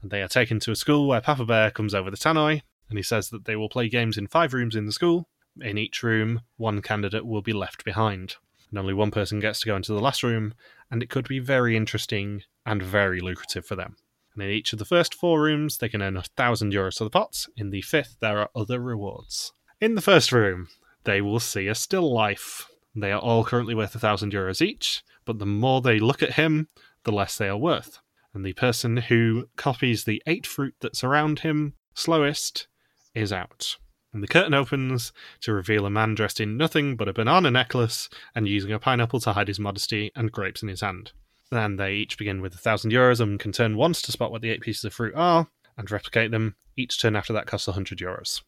And 0.00 0.10
they 0.10 0.22
are 0.22 0.28
taken 0.28 0.58
to 0.60 0.70
a 0.70 0.76
school 0.76 1.06
where 1.06 1.20
Papa 1.20 1.44
Bear 1.44 1.70
comes 1.70 1.94
over 1.94 2.10
the 2.10 2.16
tannoy, 2.16 2.62
and 2.88 2.98
he 2.98 3.02
says 3.02 3.28
that 3.30 3.44
they 3.44 3.56
will 3.56 3.68
play 3.68 3.88
games 3.88 4.16
in 4.16 4.26
five 4.26 4.54
rooms 4.54 4.74
in 4.74 4.86
the 4.86 4.92
school. 4.92 5.28
In 5.60 5.76
each 5.76 6.02
room, 6.02 6.42
one 6.56 6.80
candidate 6.80 7.26
will 7.26 7.42
be 7.42 7.52
left 7.52 7.84
behind. 7.84 8.36
And 8.70 8.78
only 8.78 8.94
one 8.94 9.10
person 9.10 9.40
gets 9.40 9.60
to 9.60 9.66
go 9.66 9.76
into 9.76 9.92
the 9.92 10.00
last 10.00 10.22
room, 10.22 10.54
and 10.90 11.02
it 11.02 11.10
could 11.10 11.28
be 11.28 11.38
very 11.38 11.76
interesting 11.76 12.42
and 12.66 12.82
very 12.82 13.20
lucrative 13.20 13.64
for 13.64 13.76
them. 13.76 13.96
And 14.34 14.42
in 14.42 14.50
each 14.50 14.72
of 14.72 14.78
the 14.78 14.84
first 14.84 15.14
four 15.14 15.40
rooms, 15.40 15.78
they 15.78 15.88
can 15.88 16.02
earn 16.02 16.16
a 16.16 16.22
thousand 16.22 16.72
euros 16.72 16.98
for 16.98 17.04
the 17.04 17.10
pots. 17.10 17.48
In 17.56 17.70
the 17.70 17.82
fifth, 17.82 18.16
there 18.20 18.38
are 18.38 18.50
other 18.54 18.80
rewards. 18.80 19.52
In 19.80 19.94
the 19.94 20.00
first 20.00 20.32
room, 20.32 20.68
they 21.04 21.20
will 21.20 21.40
see 21.40 21.66
a 21.66 21.74
still 21.74 22.12
life. 22.12 22.68
They 22.94 23.12
are 23.12 23.20
all 23.20 23.44
currently 23.44 23.74
worth 23.74 23.94
a 23.94 23.98
thousand 23.98 24.32
euros 24.32 24.60
each, 24.60 25.02
but 25.24 25.38
the 25.38 25.46
more 25.46 25.80
they 25.80 25.98
look 25.98 26.22
at 26.22 26.34
him, 26.34 26.68
the 27.04 27.12
less 27.12 27.36
they 27.36 27.48
are 27.48 27.56
worth. 27.56 28.00
And 28.34 28.44
the 28.44 28.52
person 28.52 28.96
who 28.96 29.48
copies 29.56 30.04
the 30.04 30.22
eight 30.26 30.46
fruit 30.46 30.74
that's 30.80 31.02
around 31.02 31.40
him 31.40 31.74
slowest 31.94 32.68
is 33.14 33.32
out. 33.32 33.76
And 34.12 34.22
the 34.22 34.28
curtain 34.28 34.54
opens 34.54 35.12
to 35.42 35.52
reveal 35.52 35.84
a 35.84 35.90
man 35.90 36.14
dressed 36.14 36.40
in 36.40 36.56
nothing 36.56 36.96
but 36.96 37.08
a 37.08 37.12
banana 37.12 37.50
necklace 37.50 38.08
and 38.34 38.48
using 38.48 38.72
a 38.72 38.78
pineapple 38.78 39.20
to 39.20 39.34
hide 39.34 39.48
his 39.48 39.60
modesty 39.60 40.10
and 40.16 40.32
grapes 40.32 40.62
in 40.62 40.68
his 40.68 40.80
hand. 40.80 41.12
Then 41.50 41.76
they 41.76 41.94
each 41.94 42.18
begin 42.18 42.40
with 42.40 42.54
a 42.54 42.58
thousand 42.58 42.90
euros 42.90 43.20
and 43.20 43.38
can 43.38 43.52
turn 43.52 43.76
once 43.76 44.02
to 44.02 44.12
spot 44.12 44.30
what 44.30 44.42
the 44.42 44.50
eight 44.50 44.60
pieces 44.60 44.84
of 44.84 44.94
fruit 44.94 45.14
are 45.14 45.48
and 45.76 45.90
replicate 45.90 46.30
them. 46.30 46.56
Each 46.76 47.00
turn 47.00 47.16
after 47.16 47.32
that 47.32 47.46
costs 47.46 47.68
a 47.68 47.72
hundred 47.72 47.98
euros. 47.98 48.42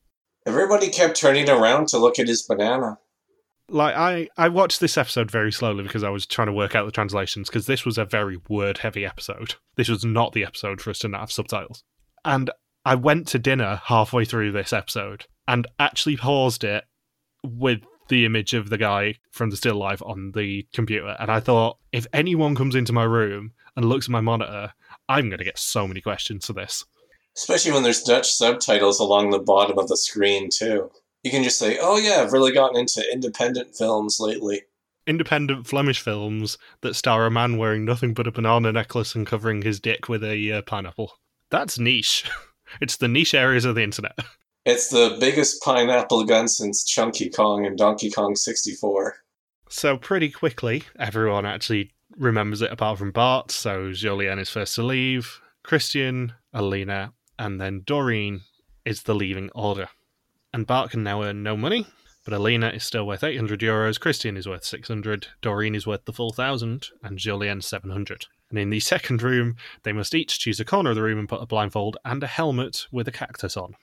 Everybody 0.47 0.89
kept 0.89 1.21
turning 1.21 1.49
around 1.49 1.89
to 1.89 1.99
look 1.99 2.19
at 2.19 2.29
his 2.29 2.43
banana. 2.43 2.99
Like 3.69 3.95
I, 3.95 4.29
I 4.37 4.49
watched 4.49 4.81
this 4.81 4.99
episode 4.99 5.31
very 5.31 5.53
slowly 5.53 5.83
because 5.83 6.03
I 6.03 6.11
was 6.11 6.27
trying 6.27 6.49
to 6.49 6.53
work 6.53 6.75
out 6.75 6.87
the 6.87 6.93
translations 6.93 7.49
because 7.49 7.67
this 7.67 7.85
was 7.85 7.99
a 7.99 8.05
very 8.05 8.39
word 8.49 8.79
heavy 8.79 9.05
episode. 9.05 9.55
This 9.77 9.89
was 9.89 10.05
not 10.05 10.33
the 10.33 10.45
episode 10.45 10.81
for 10.81 10.91
us 10.91 10.99
to 11.01 11.09
not 11.09 11.21
have 11.21 11.33
subtitles. 11.33 11.85
And 12.25 12.51
I 12.85 12.95
went 12.95 13.29
to 13.29 13.39
dinner 13.39 13.81
halfway 13.85 14.25
through 14.25 14.53
this 14.53 14.73
episode 14.73 15.27
and 15.51 15.66
actually 15.80 16.16
paused 16.16 16.62
it 16.62 16.84
with 17.42 17.80
the 18.09 18.24
image 18.24 18.55
of 18.55 18.70
the 18.70 18.78
guy 18.78 19.16
from 19.32 19.51
the 19.51 19.57
still 19.57 19.74
life 19.74 20.01
on 20.07 20.30
the 20.30 20.64
computer. 20.72 21.16
And 21.18 21.28
I 21.28 21.40
thought, 21.40 21.78
if 21.90 22.07
anyone 22.12 22.55
comes 22.55 22.76
into 22.76 22.92
my 22.92 23.03
room 23.03 23.53
and 23.74 23.84
looks 23.84 24.07
at 24.07 24.12
my 24.12 24.20
monitor, 24.20 24.72
I'm 25.09 25.28
going 25.28 25.38
to 25.38 25.44
get 25.44 25.59
so 25.59 25.88
many 25.88 26.01
questions 26.01 26.46
for 26.46 26.53
this. 26.53 26.84
Especially 27.36 27.72
when 27.72 27.82
there's 27.82 28.05
Dutch 28.05 28.30
subtitles 28.30 29.01
along 29.01 29.30
the 29.30 29.40
bottom 29.40 29.76
of 29.76 29.88
the 29.88 29.96
screen, 29.96 30.51
too. 30.51 30.88
You 31.24 31.32
can 31.32 31.42
just 31.42 31.59
say, 31.59 31.78
oh, 31.80 31.98
yeah, 31.98 32.22
I've 32.22 32.32
really 32.32 32.53
gotten 32.53 32.78
into 32.78 33.05
independent 33.12 33.74
films 33.74 34.20
lately. 34.20 34.62
Independent 35.05 35.66
Flemish 35.66 36.01
films 36.01 36.59
that 36.82 36.94
star 36.94 37.26
a 37.26 37.30
man 37.30 37.57
wearing 37.57 37.84
nothing 37.84 38.14
but 38.14 38.28
a 38.28 38.32
banana 38.32 38.70
necklace 38.70 39.16
and 39.16 39.26
covering 39.26 39.62
his 39.62 39.80
dick 39.80 40.09
with 40.09 40.22
a 40.22 40.53
uh, 40.53 40.62
pineapple. 40.62 41.12
That's 41.51 41.76
niche. 41.76 42.24
it's 42.80 42.98
the 42.98 43.09
niche 43.09 43.34
areas 43.34 43.64
of 43.64 43.74
the 43.74 43.82
internet. 43.82 44.16
It's 44.67 44.89
the 44.89 45.17
biggest 45.19 45.63
pineapple 45.63 46.25
gun 46.25 46.47
since 46.47 46.85
Chunky 46.85 47.31
Kong 47.31 47.65
and 47.65 47.79
Donkey 47.79 48.11
Kong 48.11 48.37
64. 48.37 49.17
So, 49.71 49.97
pretty 49.97 50.31
quickly, 50.31 50.83
everyone 50.99 51.47
actually 51.47 51.93
remembers 52.19 52.61
it 52.61 52.71
apart 52.71 52.99
from 52.99 53.11
Bart. 53.11 53.51
So, 53.51 53.91
Jolien 53.91 54.39
is 54.39 54.51
first 54.51 54.75
to 54.75 54.83
leave, 54.83 55.41
Christian, 55.63 56.35
Alina, 56.53 57.15
and 57.39 57.59
then 57.59 57.85
Doreen 57.87 58.43
is 58.85 59.05
the 59.05 59.15
leaving 59.15 59.49
order. 59.55 59.89
And 60.53 60.67
Bart 60.67 60.91
can 60.91 61.03
now 61.03 61.23
earn 61.23 61.43
no 61.43 61.57
money, 61.57 61.87
but 62.25 62.35
Alina 62.35 62.69
is 62.69 62.85
still 62.85 63.07
worth 63.07 63.25
800 63.25 63.61
euros, 63.61 63.99
Christian 63.99 64.37
is 64.37 64.47
worth 64.47 64.65
600, 64.65 65.29
Doreen 65.41 65.75
is 65.75 65.87
worth 65.87 66.05
the 66.05 66.13
full 66.13 66.35
1000, 66.37 66.89
and 67.03 67.19
Jolien 67.19 67.63
700. 67.63 68.27
And 68.51 68.59
in 68.59 68.69
the 68.69 68.81
second 68.81 69.23
room, 69.23 69.57
they 69.85 69.93
must 69.93 70.15
each 70.15 70.39
choose 70.39 70.61
a 70.61 70.67
corner 70.67 70.91
of 70.91 70.97
the 70.97 71.03
room 71.03 71.19
and 71.19 71.29
put 71.29 71.43
a 71.43 71.47
blindfold 71.47 71.97
and 72.05 72.23
a 72.23 72.27
helmet 72.27 72.87
with 72.93 73.09
a 73.09 73.13
cactus 73.13 73.57
on. 73.57 73.77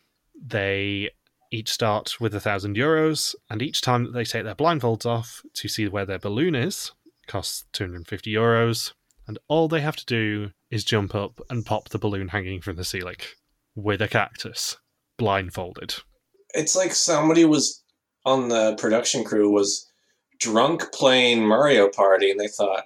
They 0.44 1.12
each 1.52 1.70
start 1.72 2.20
with 2.20 2.36
a 2.36 2.40
thousand 2.40 2.76
euros, 2.76 3.36
and 3.50 3.62
each 3.62 3.82
time 3.82 4.04
that 4.04 4.14
they 4.14 4.26
take 4.26 4.44
their 4.44 4.56
blindfolds 4.56 5.06
off 5.06 5.42
to 5.54 5.68
see 5.68 5.88
where 5.88 6.06
their 6.06 6.20
balloon 6.20 6.56
is, 6.56 6.92
costs 7.28 7.66
250 7.74 8.32
euros. 8.32 8.94
And 9.28 9.38
all 9.48 9.68
they 9.68 9.82
have 9.82 9.98
to 9.98 10.06
do 10.06 10.52
is 10.72 10.84
jump 10.84 11.14
up 11.14 11.42
and 11.50 11.66
pop 11.66 11.90
the 11.90 12.00
balloon 12.00 12.30
hanging 12.30 12.62
from 12.62 12.78
the 12.78 12.86
ceiling 12.86 13.18
with 13.76 14.02
a 14.02 14.08
cactus, 14.08 14.78
blindfolded. 15.18 15.96
It's 16.54 16.76
like 16.76 16.94
somebody 16.94 17.46
was 17.46 17.84
on 18.26 18.50
the 18.50 18.76
production 18.76 19.24
crew 19.24 19.50
was 19.52 19.90
drunk 20.40 20.92
playing 20.94 21.46
Mario 21.46 21.90
Party, 21.90 22.32
and 22.32 22.40
they 22.40 22.48
thought, 22.48 22.86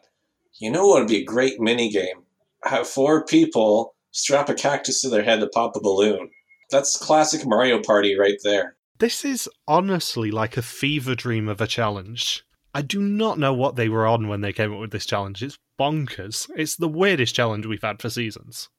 you 0.60 0.70
know 0.72 0.88
what 0.88 1.00
would 1.00 1.08
be 1.08 1.22
a 1.22 1.26
great 1.26 1.60
mini 1.60 1.90
game? 1.90 2.24
Have 2.64 2.88
four 2.88 3.26
people 3.26 3.96
strap 4.12 4.50
a 4.50 4.54
cactus 4.54 5.02
to 5.02 5.10
their 5.10 5.24
head 5.24 5.40
to 5.40 5.48
pop 5.48 5.76
a 5.76 5.80
balloon. 5.80 6.30
That's 6.72 6.98
classic 6.98 7.46
Mario 7.46 7.82
Party 7.82 8.18
right 8.18 8.40
there. 8.44 8.76
This 9.00 9.26
is 9.26 9.50
honestly 9.68 10.32
like 10.32 10.58
a 10.58 10.62
fever 10.62 11.16
dream 11.16 11.48
of 11.50 11.60
a 11.60 11.68
challenge. 11.68 12.44
I 12.74 12.82
do 12.82 13.02
not 13.02 13.38
know 13.38 13.54
what 13.54 13.76
they 13.76 13.90
were 13.90 14.08
on 14.08 14.28
when 14.28 14.42
they 14.42 14.54
came 14.54 14.74
up 14.74 14.80
with 14.80 14.92
this 14.92 15.06
challenge. 15.06 15.44
It's 15.44 15.58
bonkers. 15.80 16.50
It's 16.56 16.78
the 16.78 16.88
weirdest 16.88 17.36
challenge 17.36 17.66
we've 17.66 17.82
had 17.82 18.02
for 18.02 18.10
seasons. 18.10 18.70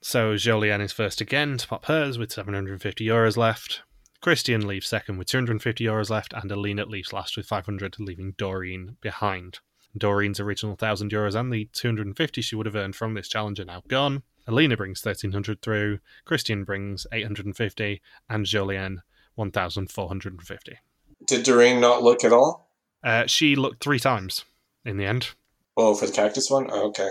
So 0.00 0.34
Jolien 0.34 0.80
is 0.80 0.92
first 0.92 1.20
again 1.20 1.58
to 1.58 1.68
pop 1.68 1.86
hers 1.86 2.18
with 2.18 2.32
750 2.32 3.06
euros 3.06 3.36
left. 3.36 3.82
Christian 4.20 4.66
leaves 4.66 4.88
second 4.88 5.18
with 5.18 5.28
250 5.28 5.84
euros 5.84 6.10
left, 6.10 6.32
and 6.32 6.50
Alina 6.50 6.84
leaves 6.86 7.12
last 7.12 7.36
with 7.36 7.46
500, 7.46 7.96
leaving 8.00 8.34
Doreen 8.36 8.96
behind. 9.00 9.60
Doreen's 9.96 10.40
original 10.40 10.72
1,000 10.72 11.10
euros 11.10 11.38
and 11.38 11.52
the 11.52 11.68
250 11.72 12.42
she 12.42 12.56
would 12.56 12.66
have 12.66 12.76
earned 12.76 12.96
from 12.96 13.14
this 13.14 13.28
challenge 13.28 13.60
are 13.60 13.64
now 13.64 13.82
gone. 13.88 14.22
Alina 14.46 14.76
brings 14.76 15.04
1300 15.04 15.60
through, 15.60 15.98
Christian 16.24 16.64
brings 16.64 17.06
850, 17.12 18.00
and 18.28 18.46
Jolien 18.46 18.98
1450. 19.34 20.78
Did 21.26 21.44
Doreen 21.44 21.80
not 21.80 22.02
look 22.02 22.24
at 22.24 22.32
all? 22.32 22.70
Uh, 23.02 23.26
she 23.26 23.56
looked 23.56 23.82
three 23.82 23.98
times 23.98 24.44
in 24.84 24.96
the 24.96 25.04
end. 25.04 25.30
Oh, 25.76 25.94
for 25.94 26.06
the 26.06 26.12
cactus 26.12 26.50
one? 26.50 26.68
Oh, 26.70 26.88
okay. 26.88 27.10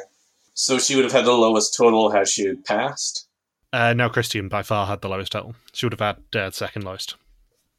So 0.54 0.80
she 0.80 0.96
would 0.96 1.06
have 1.06 1.12
had 1.14 1.26
the 1.26 1.34
lowest 1.34 1.76
total 1.76 2.12
had 2.12 2.28
she 2.28 2.56
passed? 2.56 3.28
Uh, 3.74 3.94
no, 3.94 4.10
Christian 4.10 4.48
by 4.48 4.64
far 4.64 4.88
had 4.88 5.02
the 5.02 5.10
lowest 5.10 5.34
total. 5.34 5.56
She 5.74 5.86
would 5.86 5.94
have 5.94 6.18
had 6.34 6.40
uh, 6.40 6.52
second 6.52 6.84
lowest. 6.84 7.16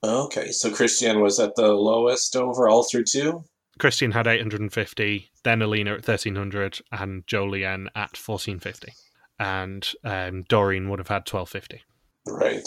Okay, 0.05 0.51
so 0.53 0.71
Christian 0.71 1.21
was 1.21 1.41
at 1.41 1.57
the 1.57 1.73
lowest 1.73 2.37
overall 2.37 2.83
through 2.83 3.05
two? 3.05 3.45
Christian 3.79 4.13
had 4.13 4.27
850, 4.27 5.31
then 5.43 5.63
Alina 5.63 5.93
at 5.93 6.07
1300, 6.07 6.81
and 6.93 7.27
Jolien 7.27 7.87
at 7.95 8.17
1450. 8.17 8.93
And 9.39 9.87
um, 10.05 10.45
Doreen 10.49 10.89
would 10.89 10.99
have 10.99 11.09
had 11.09 11.29
1250. 11.29 11.83
Right. 12.27 12.67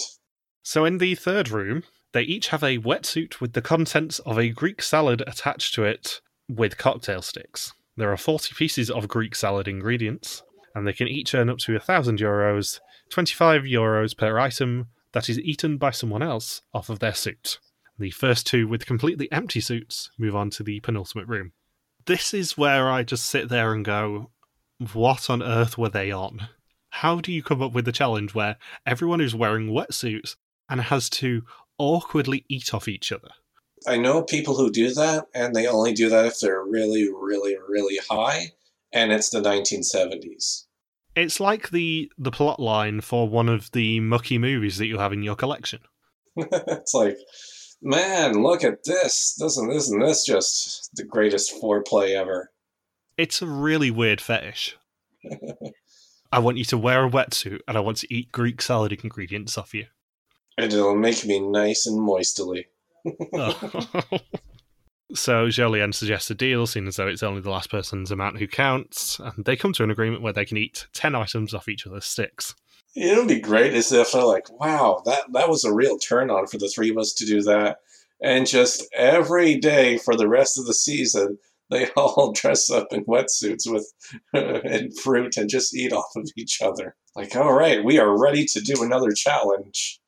So 0.62 0.86
in 0.86 1.00
the 1.00 1.16
third 1.16 1.50
room, 1.50 1.84
they 2.12 2.22
each 2.24 2.50
have 2.50 2.64
a 2.64 2.78
wetsuit 2.78 3.40
with 3.42 3.54
the 3.54 3.62
contents 3.62 4.20
of 4.20 4.38
a 4.38 4.50
Greek 4.50 4.82
salad 4.82 5.24
attached 5.28 5.74
to 5.76 5.84
it 5.84 6.22
with 6.48 6.78
cocktail 6.78 7.22
sticks. 7.22 7.74
There 7.98 8.12
are 8.12 8.18
40 8.18 8.56
pieces 8.56 8.90
of 8.90 9.08
Greek 9.08 9.36
salad 9.36 9.68
ingredients, 9.68 10.44
and 10.74 10.88
they 10.88 10.94
can 10.94 11.08
each 11.08 11.36
earn 11.36 11.50
up 11.50 11.58
to 11.60 11.74
1,000 11.74 12.20
euros, 12.20 12.80
25 13.12 13.64
euros 13.64 14.18
per 14.18 14.40
item 14.40 14.88
that 15.12 15.30
is 15.30 15.40
eaten 15.40 15.78
by 15.78 15.92
someone 15.92 16.22
else 16.22 16.62
off 16.74 16.90
of 16.90 17.00
their 17.00 17.14
suit. 17.14 17.60
The 17.98 18.12
first 18.12 18.48
two 18.48 18.68
with 18.68 18.86
completely 18.86 19.30
empty 19.32 19.60
suits 19.60 20.10
move 20.18 20.36
on 20.36 20.50
to 20.52 20.64
the 20.64 20.80
penultimate 20.80 21.28
room. 21.28 21.52
This 22.06 22.34
is 22.34 22.58
where 22.58 22.90
I 22.90 23.04
just 23.04 23.26
sit 23.26 23.50
there 23.50 23.74
and 23.74 23.84
go, 23.84 24.32
what 24.94 25.30
on 25.30 25.44
earth 25.44 25.78
were 25.78 25.90
they 25.90 26.12
on? 26.12 26.48
How 26.90 27.20
do 27.20 27.32
you 27.32 27.44
come 27.44 27.62
up 27.62 27.74
with 27.74 27.88
a 27.88 27.92
challenge 27.92 28.34
where 28.34 28.58
everyone 28.86 29.22
is 29.22 29.36
wearing 29.36 29.70
wetsuits 29.70 30.36
and 30.70 30.82
has 30.82 31.10
to 31.12 31.44
awkwardly 31.78 32.46
eat 32.50 32.74
off 32.74 32.88
each 32.88 33.12
other? 33.12 33.30
I 33.88 33.98
know 33.98 34.24
people 34.24 34.56
who 34.56 34.72
do 34.72 34.94
that, 34.94 35.28
and 35.34 35.56
they 35.56 35.68
only 35.68 35.94
do 35.94 36.10
that 36.10 36.26
if 36.26 36.40
they're 36.40 36.64
really, 36.64 37.10
really, 37.10 37.56
really 37.68 38.00
high, 38.10 38.52
and 38.92 39.12
it's 39.12 39.30
the 39.30 39.42
1970s. 39.42 40.66
It's 41.16 41.40
like 41.40 41.70
the 41.70 42.12
the 42.18 42.32
plot 42.32 42.60
line 42.60 43.02
for 43.02 43.28
one 43.28 43.50
of 43.50 43.72
the 43.72 44.00
mucky 44.00 44.38
movies 44.38 44.78
that 44.78 44.88
you 44.88 44.98
have 44.98 45.14
in 45.14 45.24
your 45.24 45.36
collection. 45.36 45.80
it's 46.36 46.94
like, 46.94 47.18
man, 47.82 48.44
look 48.44 48.64
at 48.64 48.84
this. 48.84 49.36
Doesn't 49.40 49.72
isn't 49.72 50.00
this 50.00 50.26
just 50.26 50.96
the 50.96 51.04
greatest 51.04 51.54
foreplay 51.62 52.16
ever? 52.16 52.52
It's 53.18 53.42
a 53.42 53.48
really 53.48 53.92
weird 53.92 54.22
fetish. 54.22 54.78
I 56.32 56.40
want 56.40 56.58
you 56.58 56.66
to 56.66 56.78
wear 56.78 57.06
a 57.06 57.10
wetsuit 57.10 57.62
and 57.68 57.76
I 57.76 57.80
want 57.80 57.98
to 57.98 58.14
eat 58.14 58.32
Greek 58.32 58.62
salad 58.62 58.92
ingredients 58.92 59.58
off 59.58 59.74
you. 59.74 59.88
And 60.58 60.72
it'll 60.72 60.96
make 60.96 61.26
me 61.26 61.40
nice 61.40 61.88
and 61.88 62.00
moistily. 62.00 62.68
so 65.16 65.48
Jolien 65.48 65.94
suggests 65.94 66.30
a 66.30 66.36
deal, 66.36 66.68
seeing 66.68 66.88
as 66.88 66.98
though 66.98 67.08
it's 67.08 67.24
only 67.24 67.42
the 67.42 67.50
last 67.50 67.72
person's 67.72 68.12
amount 68.12 68.38
who 68.38 68.48
counts, 68.48 69.20
and 69.20 69.46
they 69.46 69.56
come 69.56 69.74
to 69.74 69.84
an 69.84 69.90
agreement 69.90 70.22
where 70.22 70.34
they 70.34 70.46
can 70.46 70.58
eat 70.58 70.86
10 70.94 71.16
items 71.16 71.54
off 71.54 71.70
each 71.70 71.88
other's 71.88 72.06
sticks. 72.06 72.54
It 72.96 73.18
would 73.18 73.28
be 73.28 73.40
great 73.40 73.74
as 73.74 73.92
if 73.92 74.12
they're 74.12 74.24
like, 74.24 74.52
wow, 74.60 75.02
that, 75.06 75.32
that 75.34 75.50
was 75.50 75.64
a 75.64 75.74
real 75.74 75.98
turn 75.98 76.30
on 76.30 76.48
for 76.48 76.58
the 76.58 76.68
three 76.68 76.90
of 76.90 76.98
us 76.98 77.14
to 77.14 77.26
do 77.26 77.42
that. 77.44 77.78
And 78.22 78.46
just 78.46 78.86
every 78.94 79.56
day 79.56 79.98
for 79.98 80.16
the 80.16 80.28
rest 80.28 80.60
of 80.60 80.66
the 80.66 80.74
season, 80.74 81.38
they 81.70 81.90
all 81.96 82.34
dress 82.34 82.70
up 82.70 82.88
in 82.92 83.06
wetsuits 83.06 83.72
with 83.72 83.92
and 84.34 84.98
fruit 85.00 85.38
and 85.38 85.50
just 85.50 85.76
eat 85.76 85.94
off 85.94 86.16
of 86.16 86.30
each 86.36 86.62
other. 86.62 86.96
Like, 87.16 87.36
all 87.36 87.54
right, 87.54 87.84
we 87.84 88.00
are 88.00 88.20
ready 88.20 88.46
to 88.46 88.62
do 88.62 88.84
another 88.84 89.12
challenge. 89.12 90.00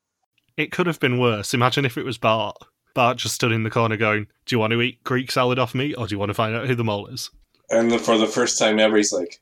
It 0.56 0.70
could 0.70 0.86
have 0.86 1.00
been 1.00 1.18
worse. 1.18 1.54
Imagine 1.54 1.84
if 1.84 1.96
it 1.96 2.04
was 2.04 2.18
Bart. 2.18 2.56
Bart 2.94 3.16
just 3.16 3.34
stood 3.34 3.52
in 3.52 3.62
the 3.62 3.70
corner 3.70 3.96
going, 3.96 4.26
Do 4.44 4.54
you 4.54 4.58
want 4.58 4.72
to 4.72 4.82
eat 4.82 5.02
Greek 5.02 5.30
salad 5.30 5.58
off 5.58 5.74
me 5.74 5.94
or 5.94 6.06
do 6.06 6.14
you 6.14 6.18
want 6.18 6.30
to 6.30 6.34
find 6.34 6.54
out 6.54 6.66
who 6.66 6.74
the 6.74 6.84
mole 6.84 7.06
is? 7.06 7.30
And 7.70 7.90
the, 7.90 7.98
for 7.98 8.18
the 8.18 8.26
first 8.26 8.58
time 8.58 8.78
ever, 8.78 8.98
he's 8.98 9.12
like, 9.12 9.40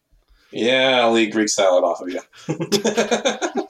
Yeah, 0.53 1.01
I'll 1.03 1.19
eat 1.19 1.33
Greek 1.33 1.49
salad 1.49 1.83
off 1.83 2.01
of 2.01 2.11
you. 2.11 2.21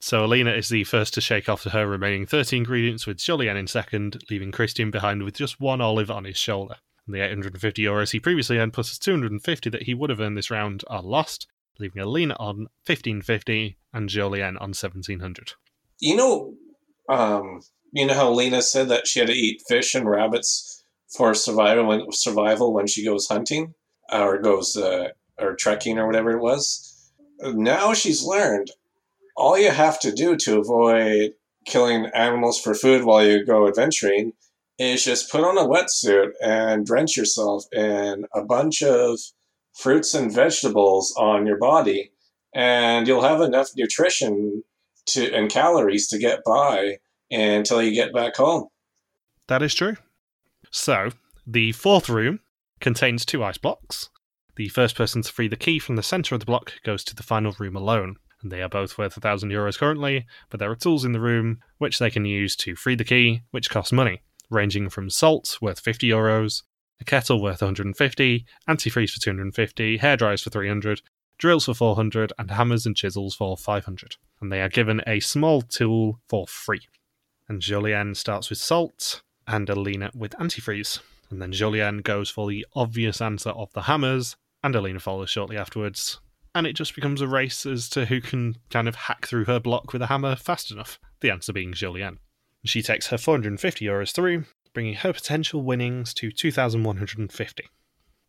so 0.00 0.24
Alina 0.24 0.52
is 0.52 0.70
the 0.70 0.84
first 0.84 1.12
to 1.14 1.20
shake 1.20 1.48
off 1.48 1.64
her 1.64 1.86
remaining 1.86 2.24
30 2.24 2.56
ingredients, 2.56 3.06
with 3.06 3.18
Jolien 3.18 3.56
in 3.56 3.66
second, 3.66 4.24
leaving 4.30 4.50
Christian 4.50 4.90
behind 4.90 5.24
with 5.24 5.34
just 5.34 5.60
one 5.60 5.82
olive 5.82 6.10
on 6.10 6.24
his 6.24 6.38
shoulder. 6.38 6.76
The 7.10 7.20
850 7.20 7.82
euros 7.82 8.12
he 8.12 8.20
previously 8.20 8.58
earned 8.58 8.72
plus 8.72 8.88
his 8.88 8.98
250 8.98 9.70
that 9.70 9.82
he 9.82 9.94
would 9.94 10.10
have 10.10 10.20
earned 10.20 10.36
this 10.36 10.50
round 10.50 10.84
are 10.88 11.02
lost, 11.02 11.46
leaving 11.78 12.02
Alina 12.02 12.34
on 12.38 12.68
1550 12.86 13.76
and 13.92 14.08
Jolien 14.08 14.56
on 14.60 14.70
1700. 14.70 15.52
You 15.98 16.16
know, 16.16 16.54
um, 17.08 17.60
you 17.92 18.06
know 18.06 18.14
how 18.14 18.30
Lena 18.30 18.62
said 18.62 18.88
that 18.88 19.06
she 19.06 19.18
had 19.18 19.28
to 19.28 19.34
eat 19.34 19.62
fish 19.68 19.94
and 19.94 20.08
rabbits 20.08 20.84
for 21.08 21.34
survival 21.34 21.86
when 21.86 22.12
survival 22.12 22.72
when 22.72 22.86
she 22.86 23.04
goes 23.04 23.26
hunting 23.26 23.74
or 24.12 24.38
goes 24.38 24.76
uh, 24.76 25.08
or 25.38 25.54
trekking 25.56 25.98
or 25.98 26.06
whatever 26.06 26.30
it 26.30 26.40
was. 26.40 27.12
Now 27.40 27.94
she's 27.94 28.24
learned 28.24 28.70
all 29.36 29.58
you 29.58 29.70
have 29.70 29.98
to 30.00 30.12
do 30.12 30.36
to 30.36 30.58
avoid 30.58 31.32
killing 31.66 32.06
animals 32.14 32.60
for 32.60 32.74
food 32.74 33.04
while 33.04 33.24
you 33.24 33.44
go 33.44 33.66
adventuring 33.66 34.32
is 34.80 35.04
just 35.04 35.30
put 35.30 35.44
on 35.44 35.58
a 35.58 35.68
wetsuit 35.68 36.30
and 36.42 36.86
drench 36.86 37.16
yourself 37.16 37.64
in 37.72 38.24
a 38.34 38.42
bunch 38.42 38.82
of 38.82 39.18
fruits 39.74 40.14
and 40.14 40.34
vegetables 40.34 41.14
on 41.18 41.46
your 41.46 41.58
body 41.58 42.10
and 42.54 43.06
you'll 43.06 43.22
have 43.22 43.40
enough 43.40 43.68
nutrition 43.76 44.62
to 45.06 45.32
and 45.32 45.50
calories 45.50 46.08
to 46.08 46.18
get 46.18 46.40
by 46.44 46.96
until 47.30 47.82
you 47.82 47.94
get 47.94 48.12
back 48.12 48.36
home. 48.36 48.68
That 49.48 49.62
is 49.62 49.74
true. 49.74 49.96
So, 50.70 51.10
the 51.46 51.72
fourth 51.72 52.08
room 52.08 52.40
contains 52.80 53.24
two 53.24 53.44
ice 53.44 53.58
blocks. 53.58 54.08
The 54.56 54.68
first 54.68 54.96
person 54.96 55.22
to 55.22 55.32
free 55.32 55.48
the 55.48 55.56
key 55.56 55.78
from 55.78 55.96
the 55.96 56.02
centre 56.02 56.34
of 56.34 56.40
the 56.40 56.46
block 56.46 56.72
goes 56.84 57.04
to 57.04 57.14
the 57.14 57.22
final 57.22 57.54
room 57.58 57.76
alone. 57.76 58.16
And 58.42 58.50
they 58.50 58.62
are 58.62 58.68
both 58.68 58.96
worth 58.96 59.16
a 59.16 59.20
thousand 59.20 59.50
euros 59.50 59.78
currently, 59.78 60.26
but 60.48 60.60
there 60.60 60.70
are 60.70 60.76
tools 60.76 61.04
in 61.04 61.12
the 61.12 61.20
room 61.20 61.58
which 61.78 61.98
they 61.98 62.10
can 62.10 62.24
use 62.24 62.56
to 62.56 62.74
free 62.74 62.94
the 62.94 63.04
key, 63.04 63.42
which 63.50 63.68
costs 63.68 63.92
money, 63.92 64.22
ranging 64.50 64.90
from 64.90 65.08
salt 65.08 65.58
worth 65.62 65.80
50 65.80 66.08
euros, 66.08 66.62
a 67.00 67.04
kettle 67.04 67.40
worth 67.40 67.62
150, 67.62 68.44
antifreeze 68.68 69.10
for 69.10 69.20
250, 69.20 69.96
hair 69.96 70.16
dryers 70.16 70.42
for 70.42 70.50
300, 70.50 71.00
drills 71.38 71.64
for 71.64 71.74
400, 71.74 72.32
and 72.38 72.50
hammers 72.50 72.84
and 72.84 72.96
chisels 72.96 73.34
for 73.34 73.56
500. 73.56 74.16
And 74.40 74.52
they 74.52 74.60
are 74.60 74.68
given 74.68 75.00
a 75.06 75.20
small 75.20 75.62
tool 75.62 76.20
for 76.28 76.46
free 76.46 76.82
and 77.50 77.60
Jolien 77.60 78.16
starts 78.16 78.48
with 78.48 78.60
salt, 78.60 79.22
and 79.48 79.68
Alina 79.68 80.12
with 80.14 80.30
antifreeze. 80.38 81.00
And 81.30 81.42
then 81.42 81.50
Jolien 81.50 82.00
goes 82.04 82.30
for 82.30 82.48
the 82.48 82.64
obvious 82.76 83.20
answer 83.20 83.50
of 83.50 83.72
the 83.72 83.82
hammers, 83.82 84.36
and 84.62 84.76
Alina 84.76 85.00
follows 85.00 85.30
shortly 85.30 85.56
afterwards. 85.56 86.20
And 86.54 86.64
it 86.64 86.74
just 86.74 86.94
becomes 86.94 87.20
a 87.20 87.26
race 87.26 87.66
as 87.66 87.88
to 87.90 88.06
who 88.06 88.20
can 88.20 88.54
kind 88.70 88.86
of 88.86 88.94
hack 88.94 89.26
through 89.26 89.46
her 89.46 89.58
block 89.58 89.92
with 89.92 90.00
a 90.00 90.06
hammer 90.06 90.36
fast 90.36 90.70
enough. 90.70 91.00
The 91.22 91.32
answer 91.32 91.52
being 91.52 91.72
Jolien. 91.72 92.18
She 92.64 92.82
takes 92.82 93.08
her 93.08 93.18
450 93.18 93.84
euros 93.84 94.12
through, 94.12 94.44
bringing 94.74 94.94
her 94.94 95.12
potential 95.12 95.62
winnings 95.62 96.14
to 96.14 96.30
2,150. 96.30 97.64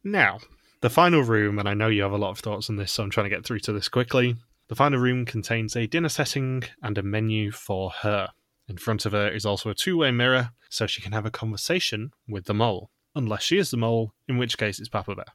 Now, 0.03 0.39
the 0.82 0.89
final 0.89 1.21
room, 1.21 1.59
and 1.59 1.69
I 1.69 1.73
know 1.73 1.88
you 1.88 2.01
have 2.03 2.11
a 2.11 2.17
lot 2.17 2.32
of 2.32 2.39
thoughts 2.39 2.69
on 2.69 2.77
this, 2.77 2.91
so 2.91 3.03
I'm 3.03 3.09
trying 3.09 3.29
to 3.29 3.36
get 3.36 3.45
through 3.45 3.59
to 3.59 3.73
this 3.73 3.89
quickly. 3.89 4.36
The 4.67 4.75
final 4.75 4.99
room 4.99 5.25
contains 5.25 5.75
a 5.75 5.86
dinner 5.86 6.09
setting 6.09 6.63
and 6.82 6.97
a 6.97 7.03
menu 7.03 7.51
for 7.51 7.91
her. 8.01 8.29
In 8.67 8.77
front 8.77 9.05
of 9.05 9.11
her 9.11 9.29
is 9.29 9.45
also 9.45 9.69
a 9.69 9.75
two 9.75 9.97
way 9.97 10.11
mirror, 10.11 10.51
so 10.69 10.88
she 10.88 11.01
can 11.01 11.11
have 11.11 11.25
a 11.25 11.32
conversation 11.32 12.11
with 12.27 12.45
the 12.45 12.53
mole. 12.53 12.89
Unless 13.13 13.43
she 13.43 13.57
is 13.57 13.69
the 13.69 13.77
mole, 13.77 14.13
in 14.27 14.38
which 14.38 14.57
case 14.57 14.79
it's 14.79 14.88
Papa 14.88 15.13
Bear. 15.13 15.25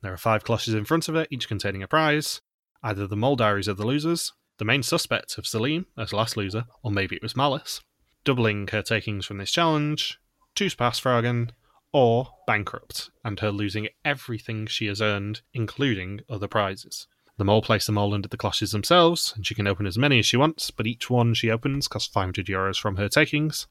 There 0.00 0.12
are 0.12 0.18
five 0.18 0.44
cloches 0.44 0.74
in 0.74 0.86
front 0.86 1.08
of 1.08 1.14
her, 1.14 1.26
each 1.30 1.48
containing 1.48 1.82
a 1.82 1.88
prize 1.88 2.40
either 2.82 3.06
the 3.06 3.16
mole 3.16 3.36
diaries 3.36 3.68
of 3.68 3.76
the 3.76 3.86
losers, 3.86 4.32
the 4.58 4.64
main 4.64 4.82
suspect 4.82 5.38
of 5.38 5.46
Salim 5.46 5.86
as 5.98 6.12
last 6.12 6.36
loser, 6.36 6.64
or 6.82 6.90
maybe 6.90 7.16
it 7.16 7.22
was 7.22 7.36
Malice, 7.36 7.80
doubling 8.26 8.68
her 8.68 8.82
takings 8.82 9.24
from 9.24 9.38
this 9.38 9.52
challenge, 9.52 10.18
two 10.54 10.66
Passfragen, 10.66 11.50
or 11.92 12.28
bankrupt, 12.46 13.08
and 13.24 13.40
her 13.40 13.50
losing 13.50 13.88
everything 14.04 14.66
she 14.66 14.86
has 14.86 15.00
earned, 15.00 15.40
including 15.54 16.20
other 16.28 16.48
prizes. 16.48 17.06
The 17.38 17.44
mole 17.44 17.62
place 17.62 17.86
them 17.86 17.96
all 17.96 18.12
under 18.12 18.28
the 18.28 18.36
cloches 18.36 18.72
themselves, 18.72 19.32
and 19.36 19.46
she 19.46 19.54
can 19.54 19.66
open 19.66 19.86
as 19.86 19.96
many 19.96 20.18
as 20.18 20.26
she 20.26 20.36
wants, 20.36 20.70
but 20.70 20.86
each 20.86 21.08
one 21.08 21.34
she 21.34 21.50
opens 21.50 21.86
costs 21.86 22.12
500 22.12 22.46
euros 22.46 22.78
from 22.78 22.96
her 22.96 23.08
takings. 23.08 23.66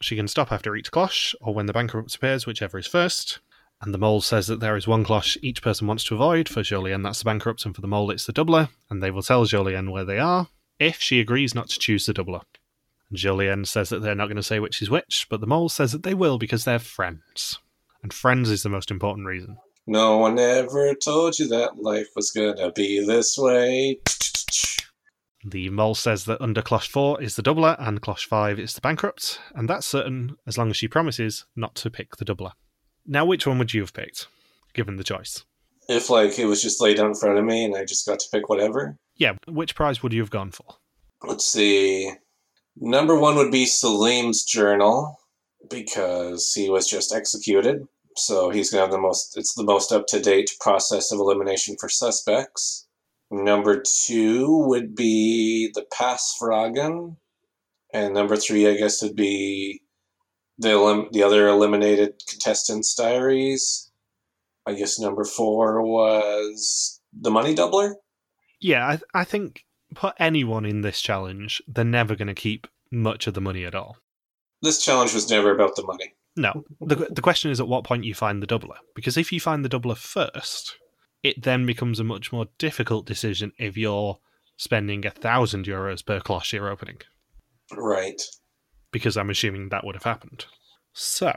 She 0.00 0.16
can 0.16 0.28
stop 0.28 0.50
after 0.50 0.74
each 0.74 0.90
cloche, 0.90 1.34
or 1.40 1.52
when 1.52 1.66
the 1.66 1.72
bankrupt 1.72 2.14
appears, 2.14 2.46
whichever 2.46 2.78
is 2.78 2.86
first. 2.86 3.40
And 3.82 3.92
the 3.92 3.98
mole 3.98 4.22
says 4.22 4.46
that 4.46 4.60
there 4.60 4.76
is 4.76 4.88
one 4.88 5.04
cloche 5.04 5.36
each 5.42 5.62
person 5.62 5.86
wants 5.86 6.04
to 6.04 6.14
avoid. 6.14 6.48
For 6.48 6.62
Jolien, 6.62 7.02
that's 7.02 7.18
the 7.18 7.24
bankrupt, 7.26 7.66
and 7.66 7.74
for 7.74 7.82
the 7.82 7.88
mole, 7.88 8.10
it's 8.10 8.26
the 8.26 8.32
doubler. 8.32 8.70
And 8.88 9.02
they 9.02 9.10
will 9.10 9.22
tell 9.22 9.44
Jolien 9.44 9.90
where 9.90 10.04
they 10.04 10.18
are 10.18 10.48
if 10.78 11.00
she 11.00 11.20
agrees 11.20 11.54
not 11.54 11.68
to 11.68 11.78
choose 11.78 12.06
the 12.06 12.14
doubler. 12.14 12.42
Jolien 13.14 13.66
says 13.66 13.88
that 13.88 14.02
they're 14.02 14.14
not 14.14 14.26
going 14.26 14.36
to 14.36 14.42
say 14.42 14.60
which 14.60 14.80
is 14.82 14.90
which, 14.90 15.26
but 15.30 15.40
the 15.40 15.46
mole 15.46 15.68
says 15.68 15.92
that 15.92 16.02
they 16.02 16.14
will 16.14 16.38
because 16.38 16.64
they're 16.64 16.78
friends. 16.78 17.58
And 18.02 18.12
friends 18.12 18.50
is 18.50 18.62
the 18.62 18.68
most 18.68 18.90
important 18.90 19.26
reason. 19.26 19.58
No 19.86 20.18
one 20.18 20.38
ever 20.38 20.94
told 20.94 21.38
you 21.38 21.48
that 21.48 21.82
life 21.82 22.08
was 22.14 22.30
gonna 22.30 22.70
be 22.72 23.04
this 23.04 23.36
way. 23.36 24.00
The 25.44 25.70
mole 25.70 25.94
says 25.94 26.26
that 26.26 26.40
under 26.40 26.62
Cloche 26.62 26.88
4 26.88 27.22
is 27.22 27.34
the 27.34 27.42
doubler 27.42 27.76
and 27.78 28.00
Cloche 28.00 28.26
5 28.26 28.58
is 28.58 28.74
the 28.74 28.80
bankrupt, 28.80 29.40
and 29.54 29.68
that's 29.68 29.86
certain 29.86 30.36
as 30.46 30.56
long 30.56 30.70
as 30.70 30.76
she 30.76 30.86
promises 30.86 31.44
not 31.56 31.74
to 31.76 31.90
pick 31.90 32.16
the 32.16 32.24
doubler. 32.24 32.52
Now, 33.06 33.24
which 33.24 33.46
one 33.46 33.58
would 33.58 33.74
you 33.74 33.80
have 33.80 33.92
picked? 33.92 34.28
given 34.74 34.96
the 34.96 35.04
choice. 35.04 35.44
If 35.88 36.10
like 36.10 36.38
it 36.38 36.46
was 36.46 36.62
just 36.62 36.80
laid 36.80 37.00
out 37.00 37.06
in 37.06 37.14
front 37.14 37.38
of 37.38 37.44
me 37.44 37.64
and 37.64 37.76
I 37.76 37.84
just 37.84 38.06
got 38.06 38.20
to 38.20 38.28
pick 38.32 38.48
whatever. 38.48 38.96
Yeah, 39.16 39.34
which 39.48 39.74
prize 39.74 40.02
would 40.02 40.12
you 40.12 40.20
have 40.20 40.30
gone 40.30 40.52
for? 40.52 40.76
Let's 41.22 41.44
see. 41.44 42.12
Number 42.76 43.18
one 43.18 43.36
would 43.36 43.50
be 43.50 43.66
Salim's 43.66 44.44
journal 44.44 45.18
because 45.68 46.52
he 46.54 46.70
was 46.70 46.88
just 46.88 47.12
executed. 47.12 47.86
So 48.16 48.50
he's 48.50 48.70
gonna 48.70 48.82
have 48.82 48.90
the 48.90 48.98
most. 48.98 49.36
It's 49.36 49.54
the 49.54 49.64
most 49.64 49.92
up 49.92 50.06
to 50.08 50.20
date 50.20 50.50
process 50.60 51.12
of 51.12 51.18
elimination 51.18 51.76
for 51.78 51.88
suspects. 51.88 52.86
Number 53.30 53.82
two 53.82 54.48
would 54.66 54.94
be 54.96 55.70
the 55.72 55.86
Passfragen, 55.92 57.16
and 57.92 58.14
number 58.14 58.36
three, 58.36 58.68
I 58.68 58.76
guess, 58.76 59.02
would 59.02 59.14
be 59.14 59.82
the 60.58 60.72
elim- 60.72 61.08
the 61.12 61.22
other 61.22 61.48
eliminated 61.48 62.22
contestants' 62.28 62.94
diaries. 62.94 63.90
I 64.66 64.74
guess 64.74 64.98
number 64.98 65.24
four 65.24 65.82
was 65.82 67.00
the 67.18 67.30
money 67.30 67.54
doubler. 67.54 67.94
Yeah, 68.60 68.86
I, 68.86 69.20
I 69.20 69.24
think 69.24 69.64
put 69.94 70.14
anyone 70.18 70.64
in 70.64 70.80
this 70.80 71.00
challenge, 71.00 71.62
they're 71.66 71.84
never 71.84 72.14
going 72.14 72.28
to 72.28 72.34
keep 72.34 72.66
much 72.90 73.26
of 73.26 73.34
the 73.34 73.40
money 73.40 73.64
at 73.64 73.74
all. 73.74 73.96
This 74.62 74.84
challenge 74.84 75.14
was 75.14 75.30
never 75.30 75.54
about 75.54 75.76
the 75.76 75.84
money. 75.84 76.14
No. 76.36 76.64
The, 76.80 77.08
the 77.10 77.22
question 77.22 77.50
is 77.50 77.60
at 77.60 77.68
what 77.68 77.84
point 77.84 78.04
you 78.04 78.14
find 78.14 78.42
the 78.42 78.46
doubler. 78.46 78.76
Because 78.94 79.16
if 79.16 79.32
you 79.32 79.40
find 79.40 79.64
the 79.64 79.68
doubler 79.68 79.96
first, 79.96 80.76
it 81.22 81.42
then 81.42 81.66
becomes 81.66 82.00
a 82.00 82.04
much 82.04 82.32
more 82.32 82.46
difficult 82.58 83.06
decision 83.06 83.52
if 83.58 83.76
you're 83.76 84.18
spending 84.56 85.06
a 85.06 85.10
thousand 85.10 85.66
euros 85.66 86.04
per 86.04 86.20
cloche 86.20 86.52
you're 86.52 86.70
opening. 86.70 86.98
Right. 87.74 88.20
Because 88.92 89.16
I'm 89.16 89.30
assuming 89.30 89.68
that 89.68 89.84
would 89.84 89.94
have 89.94 90.04
happened. 90.04 90.46
So, 90.92 91.34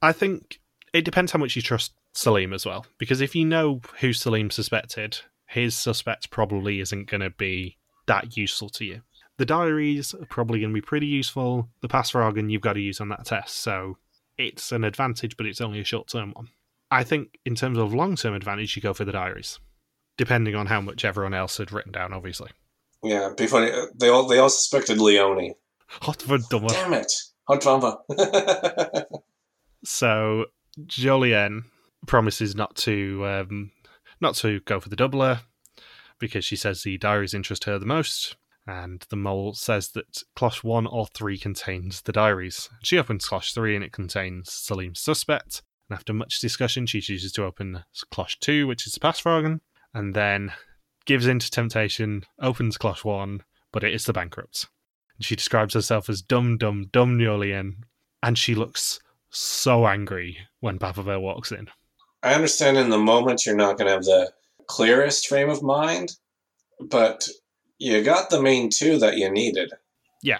I 0.00 0.12
think 0.12 0.60
it 0.92 1.04
depends 1.04 1.32
how 1.32 1.38
much 1.38 1.56
you 1.56 1.62
trust 1.62 1.92
Salim 2.14 2.52
as 2.52 2.64
well. 2.64 2.86
Because 2.98 3.20
if 3.20 3.34
you 3.34 3.44
know 3.44 3.80
who 4.00 4.12
Salim 4.12 4.50
suspected, 4.50 5.18
his 5.46 5.76
suspect 5.76 6.30
probably 6.30 6.80
isn't 6.80 7.10
going 7.10 7.20
to 7.20 7.30
be 7.30 7.78
that 8.12 8.36
useful 8.36 8.68
to 8.70 8.84
you. 8.84 9.02
The 9.38 9.46
diaries 9.46 10.14
are 10.14 10.26
probably 10.26 10.60
going 10.60 10.70
to 10.70 10.74
be 10.74 10.80
pretty 10.80 11.06
useful. 11.06 11.68
The 11.80 11.88
Passfragen 11.88 12.50
you've 12.50 12.60
got 12.62 12.74
to 12.74 12.80
use 12.80 13.00
on 13.00 13.08
that 13.08 13.24
test, 13.24 13.56
so 13.58 13.96
it's 14.38 14.72
an 14.72 14.84
advantage, 14.84 15.36
but 15.36 15.46
it's 15.46 15.60
only 15.60 15.80
a 15.80 15.84
short 15.84 16.08
term 16.08 16.32
one. 16.34 16.48
I 16.90 17.04
think 17.04 17.38
in 17.46 17.54
terms 17.54 17.78
of 17.78 17.94
long 17.94 18.16
term 18.16 18.34
advantage, 18.34 18.76
you 18.76 18.82
go 18.82 18.92
for 18.94 19.04
the 19.06 19.12
diaries, 19.12 19.58
depending 20.18 20.54
on 20.54 20.66
how 20.66 20.80
much 20.80 21.04
everyone 21.04 21.34
else 21.34 21.56
had 21.58 21.72
written 21.72 21.92
down, 21.92 22.12
obviously. 22.12 22.50
Yeah, 23.02 23.30
be 23.36 23.46
funny. 23.46 23.70
uh, 23.72 23.86
They 23.96 24.08
all 24.08 24.26
they 24.28 24.38
all 24.38 24.50
suspected 24.50 24.98
Leone. 25.00 25.54
Hot 25.88 26.22
for 26.22 26.38
dumber. 26.38 26.68
Damn 26.68 26.92
it, 26.94 27.12
hot 27.48 27.60
drama. 27.62 27.98
So 29.84 30.46
Jolien 30.86 31.64
promises 32.06 32.54
not 32.54 32.76
to 32.76 33.26
um, 33.26 33.70
not 34.20 34.34
to 34.36 34.60
go 34.60 34.78
for 34.80 34.88
the 34.88 34.96
doubler 34.96 35.40
because 36.18 36.44
she 36.44 36.56
says 36.56 36.82
the 36.82 36.98
diaries 36.98 37.34
interest 37.34 37.64
her 37.64 37.78
the 37.78 37.86
most. 37.86 38.36
And 38.66 39.04
the 39.08 39.16
mole 39.16 39.54
says 39.54 39.88
that 39.90 40.22
cloche 40.36 40.62
one 40.62 40.86
or 40.86 41.06
three 41.06 41.36
contains 41.36 42.02
the 42.02 42.12
diaries. 42.12 42.70
She 42.82 42.98
opens 42.98 43.26
cloche 43.26 43.52
three 43.52 43.74
and 43.74 43.84
it 43.84 43.92
contains 43.92 44.52
Salim's 44.52 45.00
suspect. 45.00 45.62
And 45.88 45.96
after 45.96 46.12
much 46.12 46.38
discussion, 46.38 46.86
she 46.86 47.00
chooses 47.00 47.32
to 47.32 47.44
open 47.44 47.84
cloche 48.10 48.38
two, 48.40 48.66
which 48.66 48.86
is 48.86 48.92
the 48.92 49.00
Passfragen, 49.00 49.60
and 49.92 50.14
then 50.14 50.52
gives 51.04 51.26
in 51.26 51.40
to 51.40 51.50
temptation, 51.50 52.24
opens 52.40 52.78
cloche 52.78 53.04
one, 53.04 53.42
but 53.72 53.82
it 53.82 53.92
is 53.92 54.04
the 54.04 54.12
bankrupt. 54.12 54.68
And 55.16 55.24
she 55.24 55.34
describes 55.34 55.74
herself 55.74 56.08
as 56.08 56.22
dumb, 56.22 56.56
dumb, 56.56 56.86
dumb 56.92 57.18
Jolien, 57.18 57.78
and 58.22 58.38
she 58.38 58.54
looks 58.54 59.00
so 59.30 59.86
angry 59.86 60.38
when 60.60 60.78
Papa 60.78 61.18
walks 61.18 61.50
in. 61.50 61.68
I 62.22 62.34
understand 62.34 62.76
in 62.76 62.90
the 62.90 62.98
moment 62.98 63.44
you're 63.44 63.56
not 63.56 63.76
going 63.76 63.88
to 63.88 63.94
have 63.94 64.04
the 64.04 64.32
clearest 64.76 65.28
frame 65.28 65.50
of 65.50 65.62
mind, 65.62 66.12
but 66.80 67.28
you 67.78 68.02
got 68.02 68.30
the 68.30 68.40
main 68.40 68.70
two 68.70 68.98
that 68.98 69.18
you 69.18 69.30
needed. 69.30 69.70
Yeah. 70.22 70.38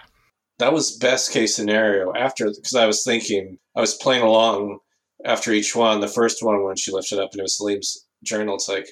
That 0.57 0.73
was 0.73 0.97
best 0.97 1.31
case 1.31 1.55
scenario 1.55 2.13
after, 2.15 2.45
because 2.45 2.75
I 2.75 2.87
was 2.87 3.03
thinking, 3.03 3.59
I 3.75 3.81
was 3.81 3.93
playing 3.93 4.23
along 4.23 4.79
after 5.23 5.51
each 5.51 5.75
one. 5.75 5.99
The 5.99 6.07
first 6.07 6.43
one, 6.43 6.63
when 6.63 6.75
she 6.75 6.91
lifted 6.91 7.19
up 7.19 7.29
and 7.31 7.41
it 7.41 7.43
was 7.43 7.57
Salim's 7.57 8.07
journal, 8.23 8.55
it's 8.55 8.67
like, 8.67 8.87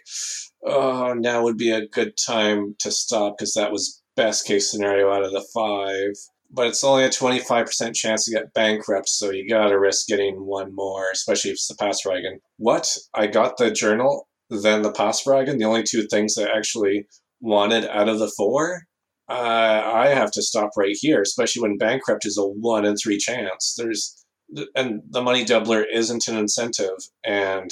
oh, 0.64 1.14
now 1.14 1.44
would 1.44 1.58
be 1.58 1.72
a 1.72 1.88
good 1.88 2.14
time 2.18 2.76
to 2.80 2.92
stop 2.92 3.38
because 3.38 3.54
that 3.56 3.72
was 3.72 4.02
best 4.16 4.46
case 4.46 4.70
scenario 4.70 5.12
out 5.12 5.24
of 5.24 5.32
the 5.32 5.46
five. 5.54 6.14
But 6.52 6.68
it's 6.68 6.84
only 6.84 7.06
a 7.06 7.10
25% 7.10 7.96
chance 7.96 8.26
to 8.26 8.32
get 8.32 8.54
bankrupt, 8.54 9.10
so 9.10 9.32
you 9.32 9.50
gotta 9.50 9.80
risk 9.80 10.08
getting 10.08 10.46
one 10.46 10.76
more, 10.76 11.06
especially 11.12 11.52
if 11.52 11.56
it's 11.56 11.68
the 11.68 11.76
Passfragen. 11.76 12.42
What? 12.58 12.96
I 13.16 13.28
got 13.28 13.58
the 13.58 13.72
journal, 13.72 14.28
then 14.52 14.82
the 14.82 14.92
pass 14.92 15.24
Passfragen, 15.24 15.58
the 15.58 15.66
only 15.66 15.84
two 15.84 16.06
things 16.08 16.36
that 16.36 16.52
actually 16.54 17.08
wanted 17.40 17.86
out 17.86 18.10
of 18.10 18.20
the 18.20 18.32
four? 18.36 18.84
Uh, 19.30 19.82
I 19.94 20.08
have 20.08 20.32
to 20.32 20.42
stop 20.42 20.72
right 20.76 20.96
here, 21.00 21.22
especially 21.22 21.62
when 21.62 21.78
bankrupt 21.78 22.26
is 22.26 22.38
a 22.38 22.44
one 22.44 22.86
in 22.86 22.98
three 22.98 23.18
chance. 23.18 23.76
There's 23.78 24.18
and 24.76 25.02
the 25.10 25.22
money 25.22 25.46
doubler 25.46 25.86
isn't 25.94 26.28
an 26.28 26.36
incentive, 26.36 26.98
and 27.24 27.72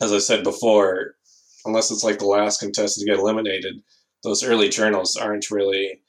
as 0.00 0.12
I 0.12 0.18
said 0.18 0.44
before, 0.44 1.16
unless 1.64 1.90
it's 1.90 2.04
like 2.04 2.20
the 2.20 2.26
last 2.26 2.60
contestant 2.60 3.04
to 3.04 3.12
get 3.12 3.18
eliminated, 3.18 3.82
those 4.22 4.44
early 4.44 4.68
journals 4.68 5.16
aren't 5.16 5.50
really 5.50 6.02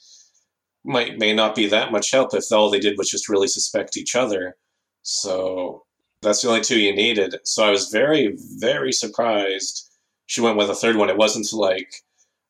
might 0.85 1.17
may 1.17 1.33
not 1.33 1.55
be 1.55 1.65
that 1.67 1.91
much 1.91 2.11
help 2.11 2.35
if 2.35 2.51
all 2.51 2.69
they 2.69 2.79
did 2.79 2.97
was 2.97 3.09
just 3.09 3.29
really 3.29 3.47
suspect 3.47 3.97
each 3.97 4.15
other. 4.15 4.57
So 5.01 5.85
that's 6.21 6.43
the 6.43 6.49
only 6.49 6.61
two 6.61 6.79
you 6.79 6.95
needed. 6.95 7.35
So 7.45 7.63
I 7.63 7.71
was 7.71 7.89
very, 7.89 8.37
very 8.59 8.91
surprised 8.91 9.89
she 10.25 10.41
went 10.41 10.57
with 10.57 10.69
a 10.69 10.75
third 10.75 10.95
one. 10.95 11.09
It 11.09 11.17
wasn't 11.17 11.51
like 11.53 11.93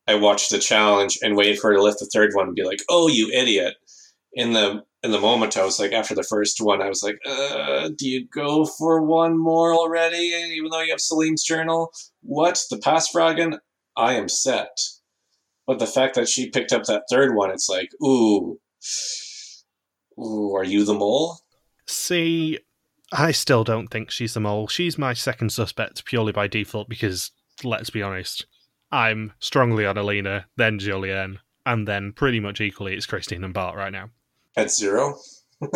I 0.07 0.15
watched 0.15 0.51
the 0.51 0.59
challenge 0.59 1.17
and 1.21 1.36
waited 1.36 1.59
for 1.59 1.69
her 1.69 1.78
to 1.78 1.84
lift 1.84 1.99
the 1.99 2.09
third 2.13 2.32
one 2.34 2.47
and 2.47 2.55
be 2.55 2.63
like, 2.63 2.82
"Oh, 2.89 3.07
you 3.07 3.30
idiot!" 3.32 3.76
In 4.34 4.53
the 4.53 4.84
in 5.03 5.11
the 5.11 5.19
moment, 5.19 5.57
I 5.57 5.65
was 5.65 5.80
like, 5.80 5.91
after 5.91 6.15
the 6.15 6.24
first 6.24 6.61
one, 6.61 6.82
I 6.82 6.88
was 6.88 7.03
like, 7.03 7.19
uh, 7.26 7.89
"Do 7.97 8.07
you 8.07 8.28
go 8.28 8.65
for 8.65 9.01
one 9.01 9.38
more 9.38 9.74
already? 9.74 10.17
Even 10.17 10.69
though 10.71 10.82
you 10.82 10.91
have 10.91 11.01
Salim's 11.01 11.43
journal, 11.43 11.91
what 12.21 12.61
the 12.69 12.78
Passfragen? 12.78 13.59
I 13.95 14.13
am 14.13 14.30
set." 14.30 14.80
But 15.65 15.80
the 15.80 15.88
fact 15.88 16.15
that 16.15 16.28
she 16.28 16.49
picked 16.49 16.74
up 16.74 16.84
that 16.84 17.03
third 17.09 17.36
one, 17.36 17.51
it's 17.51 17.69
like, 17.69 17.89
ooh, 18.03 18.59
ooh, 20.19 20.53
are 20.55 20.63
you 20.63 20.84
the 20.84 20.93
mole? 20.93 21.39
See, 21.88 22.59
I 23.11 23.32
still 23.32 23.63
don't 23.63 23.88
think 23.88 24.11
she's 24.11 24.34
the 24.34 24.41
mole. 24.41 24.67
She's 24.67 24.97
my 24.97 25.13
second 25.13 25.51
suspect 25.51 26.05
purely 26.05 26.32
by 26.32 26.47
default 26.47 26.89
because, 26.89 27.32
let's 27.64 27.89
be 27.89 28.01
honest, 28.01 28.45
I'm 28.91 29.34
strongly 29.39 29.86
on 29.86 29.97
Alina, 29.97 30.45
then 30.58 30.80
Jolien, 30.80 31.38
and 31.66 31.88
then 31.88 32.14
pretty 32.14 32.39
much 32.39 32.62
equally 32.62 32.93
it's 32.93 33.06
Christine 33.06 33.43
and 33.43 33.54
Bart 33.54 33.76
right 33.76 33.91
now. 33.91 34.10
At 34.56 34.72
zero. 34.72 35.18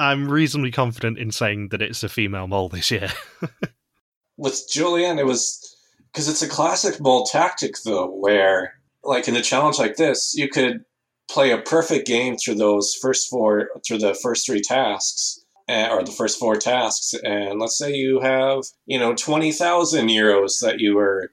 I'm 0.00 0.28
reasonably 0.28 0.72
confident 0.72 1.18
in 1.18 1.30
saying 1.30 1.68
that 1.68 1.80
it's 1.82 2.02
a 2.02 2.08
female 2.08 2.48
mole 2.48 2.68
this 2.68 2.90
year. 2.90 3.08
With 4.36 4.68
Jolien, 4.72 5.18
it 5.18 5.26
was 5.26 5.76
because 6.12 6.28
it's 6.28 6.42
a 6.42 6.48
classic 6.48 7.00
mole 7.00 7.24
tactic, 7.24 7.76
though, 7.84 8.10
where, 8.10 8.74
like 9.04 9.28
in 9.28 9.36
a 9.36 9.42
challenge 9.42 9.78
like 9.78 9.96
this, 9.96 10.34
you 10.36 10.48
could 10.48 10.84
play 11.30 11.52
a 11.52 11.58
perfect 11.58 12.06
game 12.06 12.36
through 12.36 12.56
those 12.56 12.94
first 13.00 13.30
four, 13.30 13.68
through 13.86 13.98
the 13.98 14.14
first 14.14 14.44
three 14.44 14.60
tasks, 14.60 15.41
uh, 15.68 15.88
or 15.90 16.02
the 16.02 16.12
first 16.12 16.38
four 16.38 16.56
tasks. 16.56 17.14
And 17.24 17.60
let's 17.60 17.78
say 17.78 17.94
you 17.94 18.20
have, 18.20 18.62
you 18.86 18.98
know, 18.98 19.14
20,000 19.14 20.08
euros 20.08 20.60
that 20.60 20.80
you 20.80 20.94
were 20.94 21.30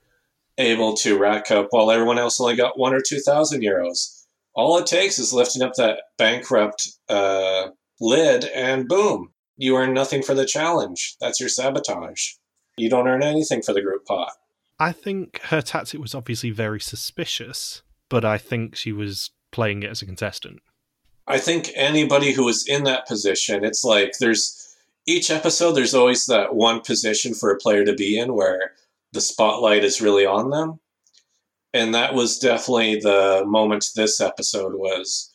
able 0.57 0.93
to 0.93 1.17
rack 1.17 1.51
up 1.51 1.67
while 1.71 1.89
everyone 1.89 2.19
else 2.19 2.39
only 2.39 2.55
got 2.55 2.77
one 2.77 2.93
or 2.93 3.01
2,000 3.01 3.61
euros. 3.61 4.25
All 4.53 4.77
it 4.77 4.87
takes 4.87 5.19
is 5.19 5.33
lifting 5.33 5.61
up 5.61 5.73
that 5.77 6.01
bankrupt 6.17 6.89
uh, 7.07 7.69
lid, 8.01 8.45
and 8.45 8.87
boom, 8.87 9.31
you 9.55 9.77
earn 9.77 9.93
nothing 9.93 10.21
for 10.21 10.33
the 10.33 10.45
challenge. 10.45 11.15
That's 11.21 11.39
your 11.39 11.49
sabotage. 11.49 12.33
You 12.77 12.89
don't 12.89 13.07
earn 13.07 13.23
anything 13.23 13.61
for 13.61 13.73
the 13.73 13.81
group 13.81 14.05
pot. 14.05 14.31
I 14.79 14.91
think 14.91 15.39
her 15.43 15.61
tactic 15.61 15.99
was 15.99 16.15
obviously 16.15 16.51
very 16.51 16.79
suspicious, 16.79 17.81
but 18.09 18.23
I 18.23 18.37
think 18.37 18.75
she 18.75 18.91
was 18.91 19.31
playing 19.51 19.83
it 19.83 19.89
as 19.89 20.01
a 20.01 20.05
contestant. 20.05 20.61
I 21.29 21.37
think 21.37 21.71
anybody 21.75 22.33
who 22.33 22.47
is 22.49 22.65
in 22.67 22.83
that 22.85 23.07
position, 23.07 23.63
it's 23.63 23.83
like 23.83 24.13
there's 24.19 24.75
each 25.05 25.29
episode, 25.29 25.73
there's 25.73 25.93
always 25.93 26.25
that 26.25 26.55
one 26.55 26.81
position 26.81 27.35
for 27.35 27.51
a 27.51 27.57
player 27.57 27.85
to 27.85 27.93
be 27.93 28.17
in 28.17 28.33
where 28.33 28.73
the 29.13 29.21
spotlight 29.21 29.83
is 29.83 30.01
really 30.01 30.25
on 30.25 30.49
them. 30.49 30.79
And 31.71 31.93
that 31.93 32.15
was 32.15 32.39
definitely 32.39 32.99
the 32.99 33.43
moment 33.45 33.89
this 33.95 34.19
episode 34.19 34.73
was. 34.73 35.31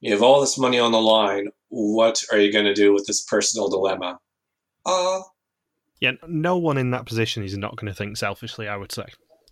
You 0.00 0.12
have 0.12 0.22
all 0.22 0.40
this 0.40 0.58
money 0.58 0.78
on 0.78 0.92
the 0.92 1.00
line. 1.00 1.48
What 1.68 2.22
are 2.30 2.38
you 2.38 2.52
going 2.52 2.64
to 2.64 2.74
do 2.74 2.92
with 2.92 3.06
this 3.06 3.22
personal 3.22 3.68
dilemma? 3.68 4.18
Uh, 4.86 5.22
Yeah, 6.00 6.12
no 6.28 6.56
one 6.56 6.78
in 6.78 6.90
that 6.90 7.06
position 7.06 7.42
is 7.42 7.56
not 7.56 7.76
going 7.76 7.92
to 7.92 7.96
think 7.96 8.16
selfishly, 8.16 8.68
I 8.68 8.76
would 8.76 8.92
say. 8.92 9.06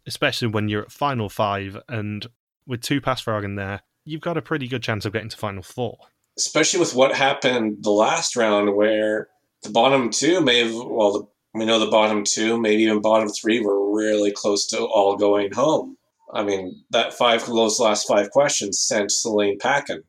Especially 0.06 0.48
when 0.48 0.68
you're 0.68 0.82
at 0.82 0.92
final 0.92 1.28
five 1.28 1.76
and 1.88 2.26
with 2.66 2.80
two 2.80 3.00
Passfragen 3.00 3.56
there, 3.56 3.82
you've 4.04 4.20
got 4.20 4.36
a 4.36 4.42
pretty 4.42 4.66
good 4.68 4.82
chance 4.82 5.04
of 5.04 5.12
getting 5.12 5.28
to 5.28 5.36
final 5.36 5.62
four. 5.62 5.98
especially 6.38 6.80
with 6.80 6.94
what 6.94 7.14
happened 7.14 7.78
the 7.82 7.90
last 7.90 8.36
round 8.36 8.74
where 8.74 9.28
the 9.62 9.70
bottom 9.70 10.10
two 10.10 10.40
may 10.40 10.64
have 10.64 10.74
well 10.74 11.12
the 11.12 11.26
We 11.52 11.64
know 11.64 11.80
the 11.80 11.90
bottom 11.90 12.22
two, 12.24 12.60
maybe 12.60 12.82
even 12.84 13.00
bottom 13.00 13.28
three, 13.28 13.60
were 13.60 13.92
really 13.94 14.30
close 14.30 14.66
to 14.68 14.78
all 14.78 15.16
going 15.16 15.52
home. 15.52 15.96
I 16.32 16.44
mean, 16.44 16.84
that 16.90 17.12
five 17.12 17.44
those 17.44 17.80
last 17.80 18.06
five 18.06 18.30
questions 18.30 18.78
sent 18.78 19.10
Celine 19.10 19.58
packing. 19.58 20.02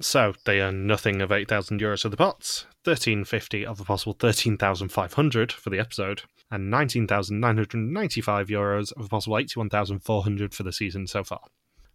So 0.00 0.34
they 0.44 0.60
earn 0.60 0.86
nothing 0.86 1.22
of 1.22 1.32
8,000 1.32 1.80
euros 1.80 2.02
for 2.02 2.10
the 2.10 2.16
pots, 2.16 2.66
1350 2.84 3.64
of 3.64 3.80
a 3.80 3.84
possible 3.84 4.12
13,500 4.12 5.52
for 5.52 5.70
the 5.70 5.78
episode, 5.78 6.22
and 6.50 6.68
19,995 6.70 8.48
euros 8.48 8.92
of 8.92 9.06
a 9.06 9.08
possible 9.08 9.38
81,400 9.38 10.52
for 10.52 10.64
the 10.64 10.72
season 10.72 11.06
so 11.06 11.24
far. 11.24 11.40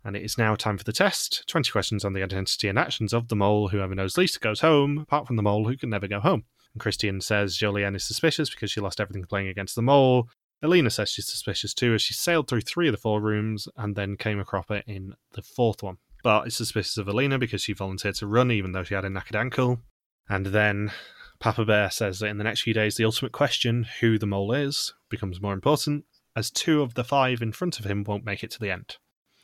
And 0.03 0.15
it 0.15 0.23
is 0.23 0.37
now 0.37 0.55
time 0.55 0.77
for 0.77 0.83
the 0.83 0.93
test 0.93 1.43
20 1.47 1.71
questions 1.71 2.05
on 2.05 2.13
the 2.13 2.23
identity 2.23 2.67
and 2.67 2.79
actions 2.79 3.13
of 3.13 3.27
the 3.27 3.35
mole. 3.35 3.69
Whoever 3.69 3.95
knows 3.95 4.17
least 4.17 4.41
goes 4.41 4.61
home, 4.61 4.99
apart 4.99 5.27
from 5.27 5.35
the 5.35 5.43
mole 5.43 5.67
who 5.67 5.77
can 5.77 5.89
never 5.89 6.07
go 6.07 6.19
home. 6.19 6.45
And 6.73 6.81
Christian 6.81 7.21
says 7.21 7.57
Jolien 7.57 7.95
is 7.95 8.05
suspicious 8.05 8.49
because 8.49 8.71
she 8.71 8.81
lost 8.81 8.99
everything 8.99 9.25
playing 9.25 9.47
against 9.47 9.75
the 9.75 9.81
mole. 9.81 10.29
Alina 10.61 10.89
says 10.89 11.09
she's 11.09 11.29
suspicious 11.29 11.73
too 11.73 11.93
as 11.93 12.01
she 12.01 12.13
sailed 12.13 12.47
through 12.47 12.61
three 12.61 12.87
of 12.87 12.93
the 12.93 12.97
four 12.97 13.21
rooms 13.21 13.67
and 13.77 13.95
then 13.95 14.17
came 14.17 14.39
across 14.39 14.65
it 14.69 14.83
in 14.87 15.13
the 15.33 15.41
fourth 15.41 15.81
one. 15.81 15.97
Bart 16.23 16.47
is 16.47 16.55
suspicious 16.55 16.97
of 16.97 17.07
Alina 17.07 17.39
because 17.39 17.61
she 17.61 17.73
volunteered 17.73 18.15
to 18.15 18.27
run 18.27 18.51
even 18.51 18.73
though 18.73 18.83
she 18.83 18.93
had 18.93 19.05
a 19.05 19.09
knackered 19.09 19.39
ankle. 19.39 19.79
And 20.27 20.47
then 20.47 20.91
Papa 21.39 21.63
Bear 21.63 21.89
says 21.89 22.19
that 22.19 22.27
in 22.27 22.37
the 22.37 22.43
next 22.43 22.61
few 22.61 22.73
days, 22.73 22.97
the 22.97 23.05
ultimate 23.05 23.31
question, 23.31 23.87
who 24.01 24.19
the 24.19 24.27
mole 24.27 24.51
is, 24.51 24.93
becomes 25.09 25.41
more 25.41 25.53
important, 25.53 26.03
as 26.35 26.51
two 26.51 26.81
of 26.81 26.93
the 26.93 27.05
five 27.05 27.41
in 27.41 27.53
front 27.53 27.79
of 27.79 27.85
him 27.85 28.03
won't 28.03 28.25
make 28.25 28.43
it 28.43 28.51
to 28.51 28.59
the 28.59 28.69
end. 28.69 28.97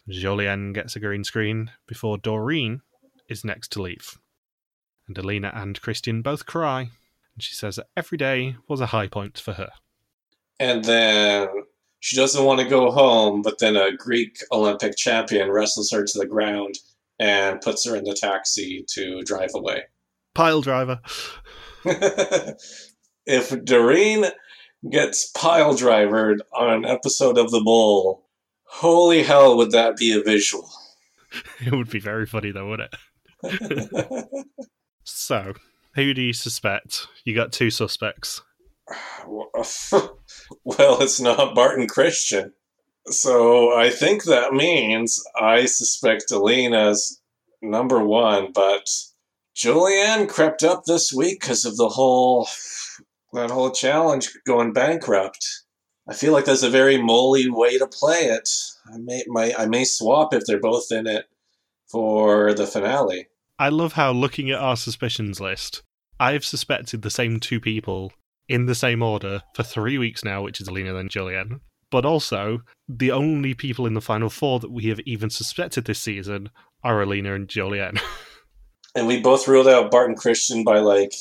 Jolien 0.10 0.74
gets 0.74 0.95
a 0.95 0.99
green 0.99 1.24
screen 1.24 1.72
before 1.88 2.18
Doreen 2.18 2.82
is 3.28 3.43
next 3.43 3.72
to 3.72 3.82
leave. 3.82 4.20
And 5.08 5.18
Alina 5.18 5.51
and 5.53 5.82
Christian 5.82 6.22
both 6.22 6.45
cry, 6.45 6.82
and 6.82 7.43
she 7.43 7.53
says 7.53 7.76
that 7.78 7.88
every 7.95 8.18
day 8.18 8.58
was 8.68 8.82
a 8.82 8.88
high 8.88 9.08
point 9.08 9.38
for 9.39 9.53
her. 9.53 9.70
And 10.60 10.84
then 10.86 11.47
she 11.99 12.16
doesn't 12.16 12.43
want 12.43 12.60
to 12.62 12.68
go 12.68 12.91
home, 12.91 13.41
but 13.41 13.60
then 13.60 13.76
a 13.76 13.95
Greek 13.95 14.38
Olympic 14.51 14.95
champion 14.95 15.51
wrestles 15.51 15.91
her 15.91 16.03
to 16.03 16.20
the 16.20 16.26
ground 16.26 16.76
and 17.20 17.62
puts 17.62 17.86
her 17.86 17.95
in 17.95 18.03
the 18.03 18.14
taxi 18.14 18.86
to 18.89 19.22
drive 19.24 19.51
away. 19.56 19.84
Pile 20.34 20.62
driver. 20.62 20.99
if 23.26 23.64
Doreen 23.64 24.26
gets 24.89 25.28
pile 25.32 25.76
drivered 25.76 26.41
on 26.53 26.70
an 26.70 26.86
episode 26.86 27.38
of 27.38 27.51
The 27.51 27.62
Mole, 27.62 28.24
holy 28.66 29.24
hell, 29.24 29.57
would 29.57 29.72
that 29.72 29.97
be 29.97 30.13
a 30.13 30.22
visual? 30.22 30.70
It 31.59 31.74
would 31.74 31.89
be 31.89 31.99
very 31.99 32.26
funny, 32.26 32.51
though, 32.51 32.70
wouldn't 32.70 32.93
it? 33.43 34.28
so, 35.03 35.53
who 35.95 36.13
do 36.13 36.22
you 36.22 36.32
suspect? 36.32 37.07
You 37.26 37.36
got 37.36 37.51
two 37.51 37.70
suspects. 37.70 38.41
well, 39.28 41.01
it's 41.01 41.20
not 41.20 41.55
Bart 41.55 41.80
and 41.80 41.89
Christian. 41.89 42.53
So 43.07 43.76
I 43.76 43.89
think 43.89 44.24
that 44.24 44.53
means 44.53 45.24
I 45.39 45.66
suspect 45.66 46.32
Alina's 46.32 47.22
number 47.61 48.03
one, 48.03 48.51
but 48.53 48.88
Jolien 49.55 50.28
crept 50.28 50.63
up 50.63 50.84
this 50.86 51.13
week 51.13 51.39
because 51.41 51.66
of 51.66 51.78
the 51.78 51.89
whole 51.89 52.47
that 53.34 53.51
whole 53.51 53.72
challenge 53.72 54.30
going 54.45 54.74
bankrupt. 54.74 55.45
I 56.08 56.14
feel 56.14 56.34
like 56.34 56.45
that's 56.45 56.64
a 56.64 56.70
very 56.70 57.01
moley 57.01 57.49
way 57.49 57.78
to 57.78 57.88
play 57.88 58.26
it. 58.26 58.49
I 58.91 58.97
may 58.97 59.24
my, 59.28 59.53
I 59.58 59.66
may 59.66 59.84
swap 59.86 60.34
if 60.34 60.45
they're 60.45 60.60
both 60.60 60.91
in 60.91 61.08
it 61.08 61.26
for 61.88 62.53
the 62.53 62.68
finale. 62.68 63.28
I 63.58 63.70
love 63.70 63.93
how 63.93 64.12
looking 64.12 64.51
at 64.51 64.60
our 64.60 64.78
suspicions 64.78 65.39
list, 65.39 65.82
I've 66.20 66.45
suspected 66.45 67.01
the 67.01 67.10
same 67.10 67.39
two 67.39 67.60
people 67.60 68.12
in 68.47 68.66
the 68.66 68.76
same 68.76 69.01
order 69.01 69.41
for 69.56 69.64
three 69.64 69.97
weeks 69.97 70.24
now, 70.24 70.43
which 70.43 70.62
is 70.62 70.68
Alina 70.68 70.95
and 70.95 71.10
Jolien. 71.10 71.62
But 71.89 72.06
also, 72.06 72.62
the 72.88 73.12
only 73.12 73.53
people 73.53 73.88
in 73.88 73.93
the 73.93 74.01
final 74.01 74.30
four 74.30 74.60
that 74.60 74.72
we 74.72 74.86
have 74.88 74.99
even 75.01 75.30
suspected 75.30 75.86
this 75.86 75.99
season 75.99 76.49
are 76.84 77.01
Alina 77.01 77.34
and 77.34 77.47
Jolien. 77.47 77.99
and 78.95 79.08
we 79.08 79.22
both 79.22 79.47
ruled 79.47 79.68
out 79.68 79.91
Bart 79.91 80.10
and 80.10 80.18
Christian 80.18 80.64
by 80.64 80.80
like 80.80 81.14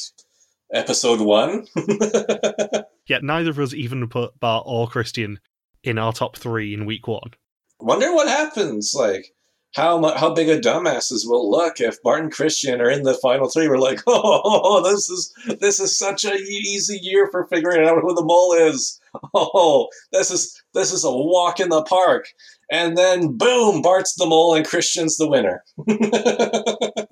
episode 0.74 1.20
one. 1.20 1.66
Yet 3.06 3.22
neither 3.22 3.50
of 3.50 3.58
us 3.58 3.74
even 3.74 4.08
put 4.08 4.38
Bart 4.40 4.64
or 4.66 4.88
Christian 4.88 5.38
in 5.82 5.98
our 5.98 6.12
top 6.12 6.36
three 6.36 6.74
in 6.74 6.86
week 6.86 7.06
one. 7.06 7.32
Wonder 7.80 8.12
what 8.12 8.28
happens. 8.28 8.94
Like, 8.96 9.34
how 9.74 10.00
how 10.14 10.32
big 10.32 10.48
a 10.48 10.58
dumbasses 10.58 11.26
will 11.26 11.50
look 11.50 11.80
if 11.80 12.02
Bart 12.02 12.22
and 12.22 12.32
Christian 12.32 12.80
are 12.80 12.90
in 12.90 13.02
the 13.02 13.14
final 13.14 13.48
three. 13.48 13.68
We're 13.68 13.78
like, 13.78 14.00
oh, 14.06 14.82
this 14.82 15.10
is 15.10 15.32
this 15.60 15.80
is 15.80 15.96
such 15.96 16.24
a 16.24 16.34
easy 16.34 16.98
year 17.02 17.28
for 17.30 17.46
figuring 17.46 17.86
out 17.86 18.00
who 18.00 18.14
the 18.14 18.24
mole 18.24 18.52
is. 18.52 19.00
Oh, 19.32 19.90
this 20.10 20.32
is 20.32 20.60
this 20.74 20.92
is 20.92 21.04
a 21.04 21.10
walk 21.10 21.60
in 21.60 21.68
the 21.68 21.84
park. 21.84 22.26
And 22.68 22.98
then 22.98 23.36
boom, 23.36 23.80
Bart's 23.80 24.16
the 24.16 24.26
mole 24.26 24.54
and 24.54 24.66
Christian's 24.66 25.16
the 25.18 25.28
winner. 25.28 25.62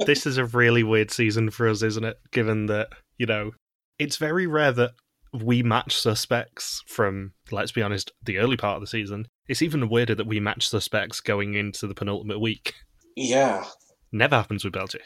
this 0.05 0.27
is 0.27 0.37
a 0.37 0.47
really 0.47 0.83
weird 0.83 1.13
season 1.13 1.51
for 1.51 1.69
us, 1.69 1.81
isn't 1.83 2.05
it? 2.05 2.19
Given 2.33 2.67
that 2.67 2.89
you 3.19 3.27
know 3.27 3.53
it's 3.99 4.17
very 4.17 4.47
rare 4.47 4.73
that 4.73 4.93
we 5.33 5.63
match 5.63 5.99
suspects 5.99 6.83
from, 6.87 7.33
let's 7.51 7.73
be 7.73 7.83
honest, 7.83 8.13
the 8.23 8.39
early 8.39 8.57
part 8.57 8.77
of 8.77 8.83
the 8.83 8.87
season. 8.87 9.27
It's 9.49 9.63
even 9.63 9.89
weirder 9.89 10.15
that 10.17 10.27
we 10.27 10.41
match 10.41 10.69
suspects 10.69 11.21
going 11.21 11.55
into 11.55 11.87
the 11.87 11.95
penultimate 11.95 12.41
week. 12.41 12.75
Yeah. 13.17 13.65
Never 14.13 14.37
happens 14.37 14.65
with 14.65 14.75
Belgium. 14.75 15.03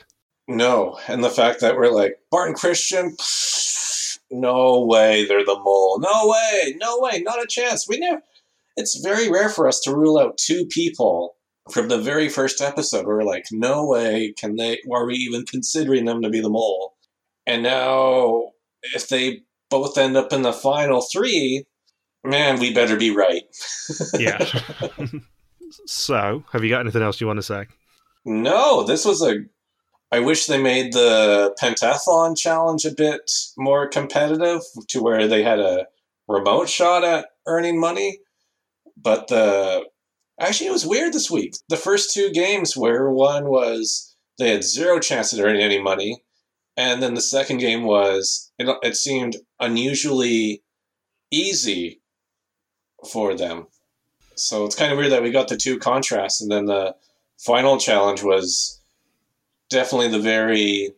No. 0.48 0.98
And 1.06 1.22
the 1.22 1.30
fact 1.30 1.60
that 1.60 1.76
we're 1.76 1.92
like, 1.92 2.18
Bart 2.30 2.48
and 2.48 2.56
Christian, 2.56 3.16
no 4.30 4.84
way 4.84 5.26
they're 5.26 5.44
the 5.44 5.60
mole. 5.62 6.00
No 6.00 6.28
way. 6.28 6.74
No 6.80 6.98
way. 6.98 7.22
Not 7.22 7.42
a 7.42 7.46
chance. 7.46 7.88
We 7.88 7.98
never. 7.98 8.22
It's 8.76 9.00
very 9.00 9.30
rare 9.30 9.48
for 9.48 9.68
us 9.68 9.80
to 9.84 9.94
rule 9.94 10.18
out 10.18 10.38
two 10.38 10.66
people 10.66 11.36
from 11.70 11.88
the 11.88 11.98
very 11.98 12.28
first 12.28 12.60
episode. 12.60 13.06
We're 13.06 13.22
like, 13.22 13.46
no 13.52 13.86
way 13.86 14.34
can 14.36 14.56
they, 14.56 14.80
are 14.92 15.06
we 15.06 15.14
even 15.14 15.46
considering 15.46 16.04
them 16.04 16.20
to 16.22 16.30
be 16.30 16.40
the 16.40 16.50
mole? 16.50 16.95
And 17.46 17.62
now, 17.62 18.50
if 18.94 19.08
they 19.08 19.42
both 19.70 19.98
end 19.98 20.16
up 20.16 20.32
in 20.32 20.42
the 20.42 20.52
final 20.52 21.00
three, 21.00 21.64
man, 22.24 22.58
we 22.58 22.72
better 22.72 22.96
be 22.96 23.10
right. 23.10 23.44
yeah. 24.18 24.44
so, 25.86 26.44
have 26.52 26.64
you 26.64 26.70
got 26.70 26.80
anything 26.80 27.02
else 27.02 27.20
you 27.20 27.26
want 27.26 27.38
to 27.38 27.42
say? 27.42 27.66
No, 28.24 28.82
this 28.82 29.04
was 29.04 29.22
a. 29.22 29.44
I 30.12 30.20
wish 30.20 30.46
they 30.46 30.60
made 30.60 30.92
the 30.92 31.54
pentathlon 31.60 32.36
challenge 32.36 32.84
a 32.84 32.94
bit 32.94 33.30
more 33.56 33.88
competitive 33.88 34.62
to 34.88 35.02
where 35.02 35.26
they 35.26 35.42
had 35.42 35.58
a 35.58 35.86
remote 36.28 36.68
shot 36.68 37.02
at 37.04 37.26
earning 37.46 37.80
money. 37.80 38.20
But 38.96 39.28
the 39.28 39.84
actually, 40.40 40.68
it 40.68 40.72
was 40.72 40.86
weird 40.86 41.12
this 41.12 41.30
week. 41.30 41.54
The 41.68 41.76
first 41.76 42.14
two 42.14 42.30
games, 42.30 42.76
where 42.76 43.10
one 43.10 43.48
was 43.48 44.16
they 44.38 44.50
had 44.50 44.64
zero 44.64 45.00
chance 45.00 45.32
at 45.32 45.40
earning 45.40 45.62
any 45.62 45.80
money, 45.80 46.22
and 46.76 47.02
then 47.02 47.14
the 47.14 47.20
second 47.20 47.58
game 47.58 47.84
was 47.84 48.52
it, 48.58 48.68
it 48.82 48.96
seemed 48.96 49.36
unusually 49.60 50.62
easy 51.30 52.00
for 53.10 53.34
them. 53.34 53.66
So 54.34 54.64
it's 54.64 54.76
kind 54.76 54.92
of 54.92 54.98
weird 54.98 55.12
that 55.12 55.22
we 55.22 55.30
got 55.30 55.48
the 55.48 55.56
two 55.56 55.78
contrasts, 55.78 56.40
and 56.40 56.50
then 56.50 56.66
the 56.66 56.94
final 57.38 57.78
challenge 57.78 58.22
was 58.22 58.80
definitely 59.70 60.08
the 60.08 60.18
very 60.18 60.92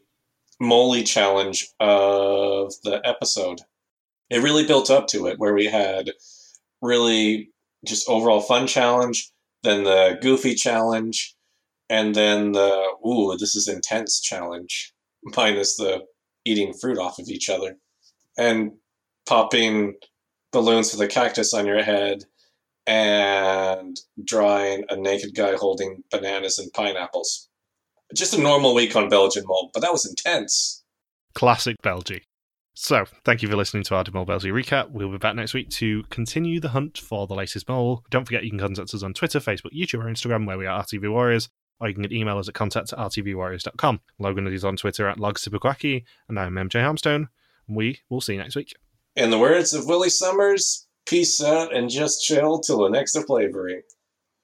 moly 0.61 1.05
challenge 1.05 1.69
of 1.79 2.73
the 2.83 3.01
episode. 3.05 3.61
It 4.29 4.43
really 4.43 4.67
built 4.67 4.91
up 4.91 5.07
to 5.09 5.27
it, 5.29 5.39
where 5.39 5.55
we 5.55 5.67
had 5.67 6.11
really 6.83 7.51
just 7.87 8.09
overall 8.09 8.41
fun 8.41 8.67
challenge, 8.67 9.31
then 9.63 9.85
the 9.85 10.19
goofy 10.21 10.55
challenge, 10.55 11.37
and 11.89 12.15
then 12.15 12.53
the 12.53 12.85
ooh, 13.07 13.37
this 13.37 13.55
is 13.55 13.69
intense 13.69 14.21
challenge 14.21 14.93
minus 15.25 15.77
the 15.77 16.03
eating 16.45 16.73
fruit 16.73 16.99
off 16.99 17.19
of 17.19 17.29
each 17.29 17.51
other 17.51 17.77
and 18.39 18.73
popping 19.27 19.95
balloons 20.53 20.93
with 20.93 21.01
a 21.01 21.09
cactus 21.09 21.53
on 21.53 21.67
your 21.67 21.83
head 21.83 22.25
and 22.87 24.01
drawing 24.25 24.85
a 24.89 24.97
naked 24.97 25.35
guy 25.35 25.55
holding 25.55 26.03
bananas 26.11 26.59
and 26.59 26.73
pineapples. 26.73 27.49
Just 28.15 28.33
a 28.33 28.41
normal 28.41 28.75
week 28.75 28.97
on 28.97 29.11
Belgian 29.11 29.45
Mole, 29.47 29.71
but 29.75 29.81
that 29.81 29.93
was 29.93 30.07
intense. 30.07 30.83
Classic 31.35 31.77
Belgium. 31.83 32.21
So, 32.75 33.05
thank 33.25 33.43
you 33.43 33.49
for 33.49 33.57
listening 33.57 33.83
to 33.85 33.97
our 33.97 34.05
Mole 34.15 34.25
Belgium 34.25 34.55
recap. 34.55 34.91
We'll 34.91 35.11
be 35.11 35.19
back 35.19 35.35
next 35.35 35.53
week 35.53 35.69
to 35.71 36.05
continue 36.05 36.61
the 36.61 36.69
hunt 36.71 36.97
for 36.97 37.27
the 37.27 37.35
latest 37.35 37.69
mole. 37.69 38.05
Don't 38.09 38.25
forget 38.25 38.45
you 38.45 38.51
can 38.51 38.61
contact 38.61 38.95
us 38.95 39.03
on 39.03 39.13
Twitter, 39.13 39.41
Facebook, 39.41 39.73
YouTube, 39.77 40.03
or 40.03 40.07
Instagram, 40.07 40.47
where 40.47 40.57
we 40.57 40.65
are 40.65 40.83
RTV 40.83 41.11
Warriors 41.11 41.49
or 41.81 41.89
you 41.89 41.95
can 41.95 42.03
get 42.03 42.13
email 42.13 42.39
us 42.39 42.49
at 42.49 42.55
contact 42.55 42.93
at 42.93 42.99
rtvwarriors.com. 42.99 44.01
Logan 44.19 44.47
is 44.47 44.65
on 44.65 44.77
Twitter 44.77 45.09
at 45.09 45.19
logsibukwaki, 45.19 46.05
and 46.29 46.39
I'm 46.39 46.55
MJ 46.55 46.83
Harmstone. 46.83 47.29
We 47.69 48.01
will 48.09 48.21
see 48.21 48.35
you 48.35 48.39
next 48.41 48.57
week. 48.57 48.75
In 49.17 49.31
the 49.31 49.39
words 49.39 49.75
of 49.75 49.87
Willy 49.87 50.09
Sommers, 50.11 50.87
peace 51.07 51.43
out 51.43 51.75
and 51.75 51.91
just 51.91 52.23
chill 52.23 52.61
till 52.61 52.83
the 52.83 52.89
next 52.89 53.17
of 53.17 53.27
flavoring. 53.27 53.83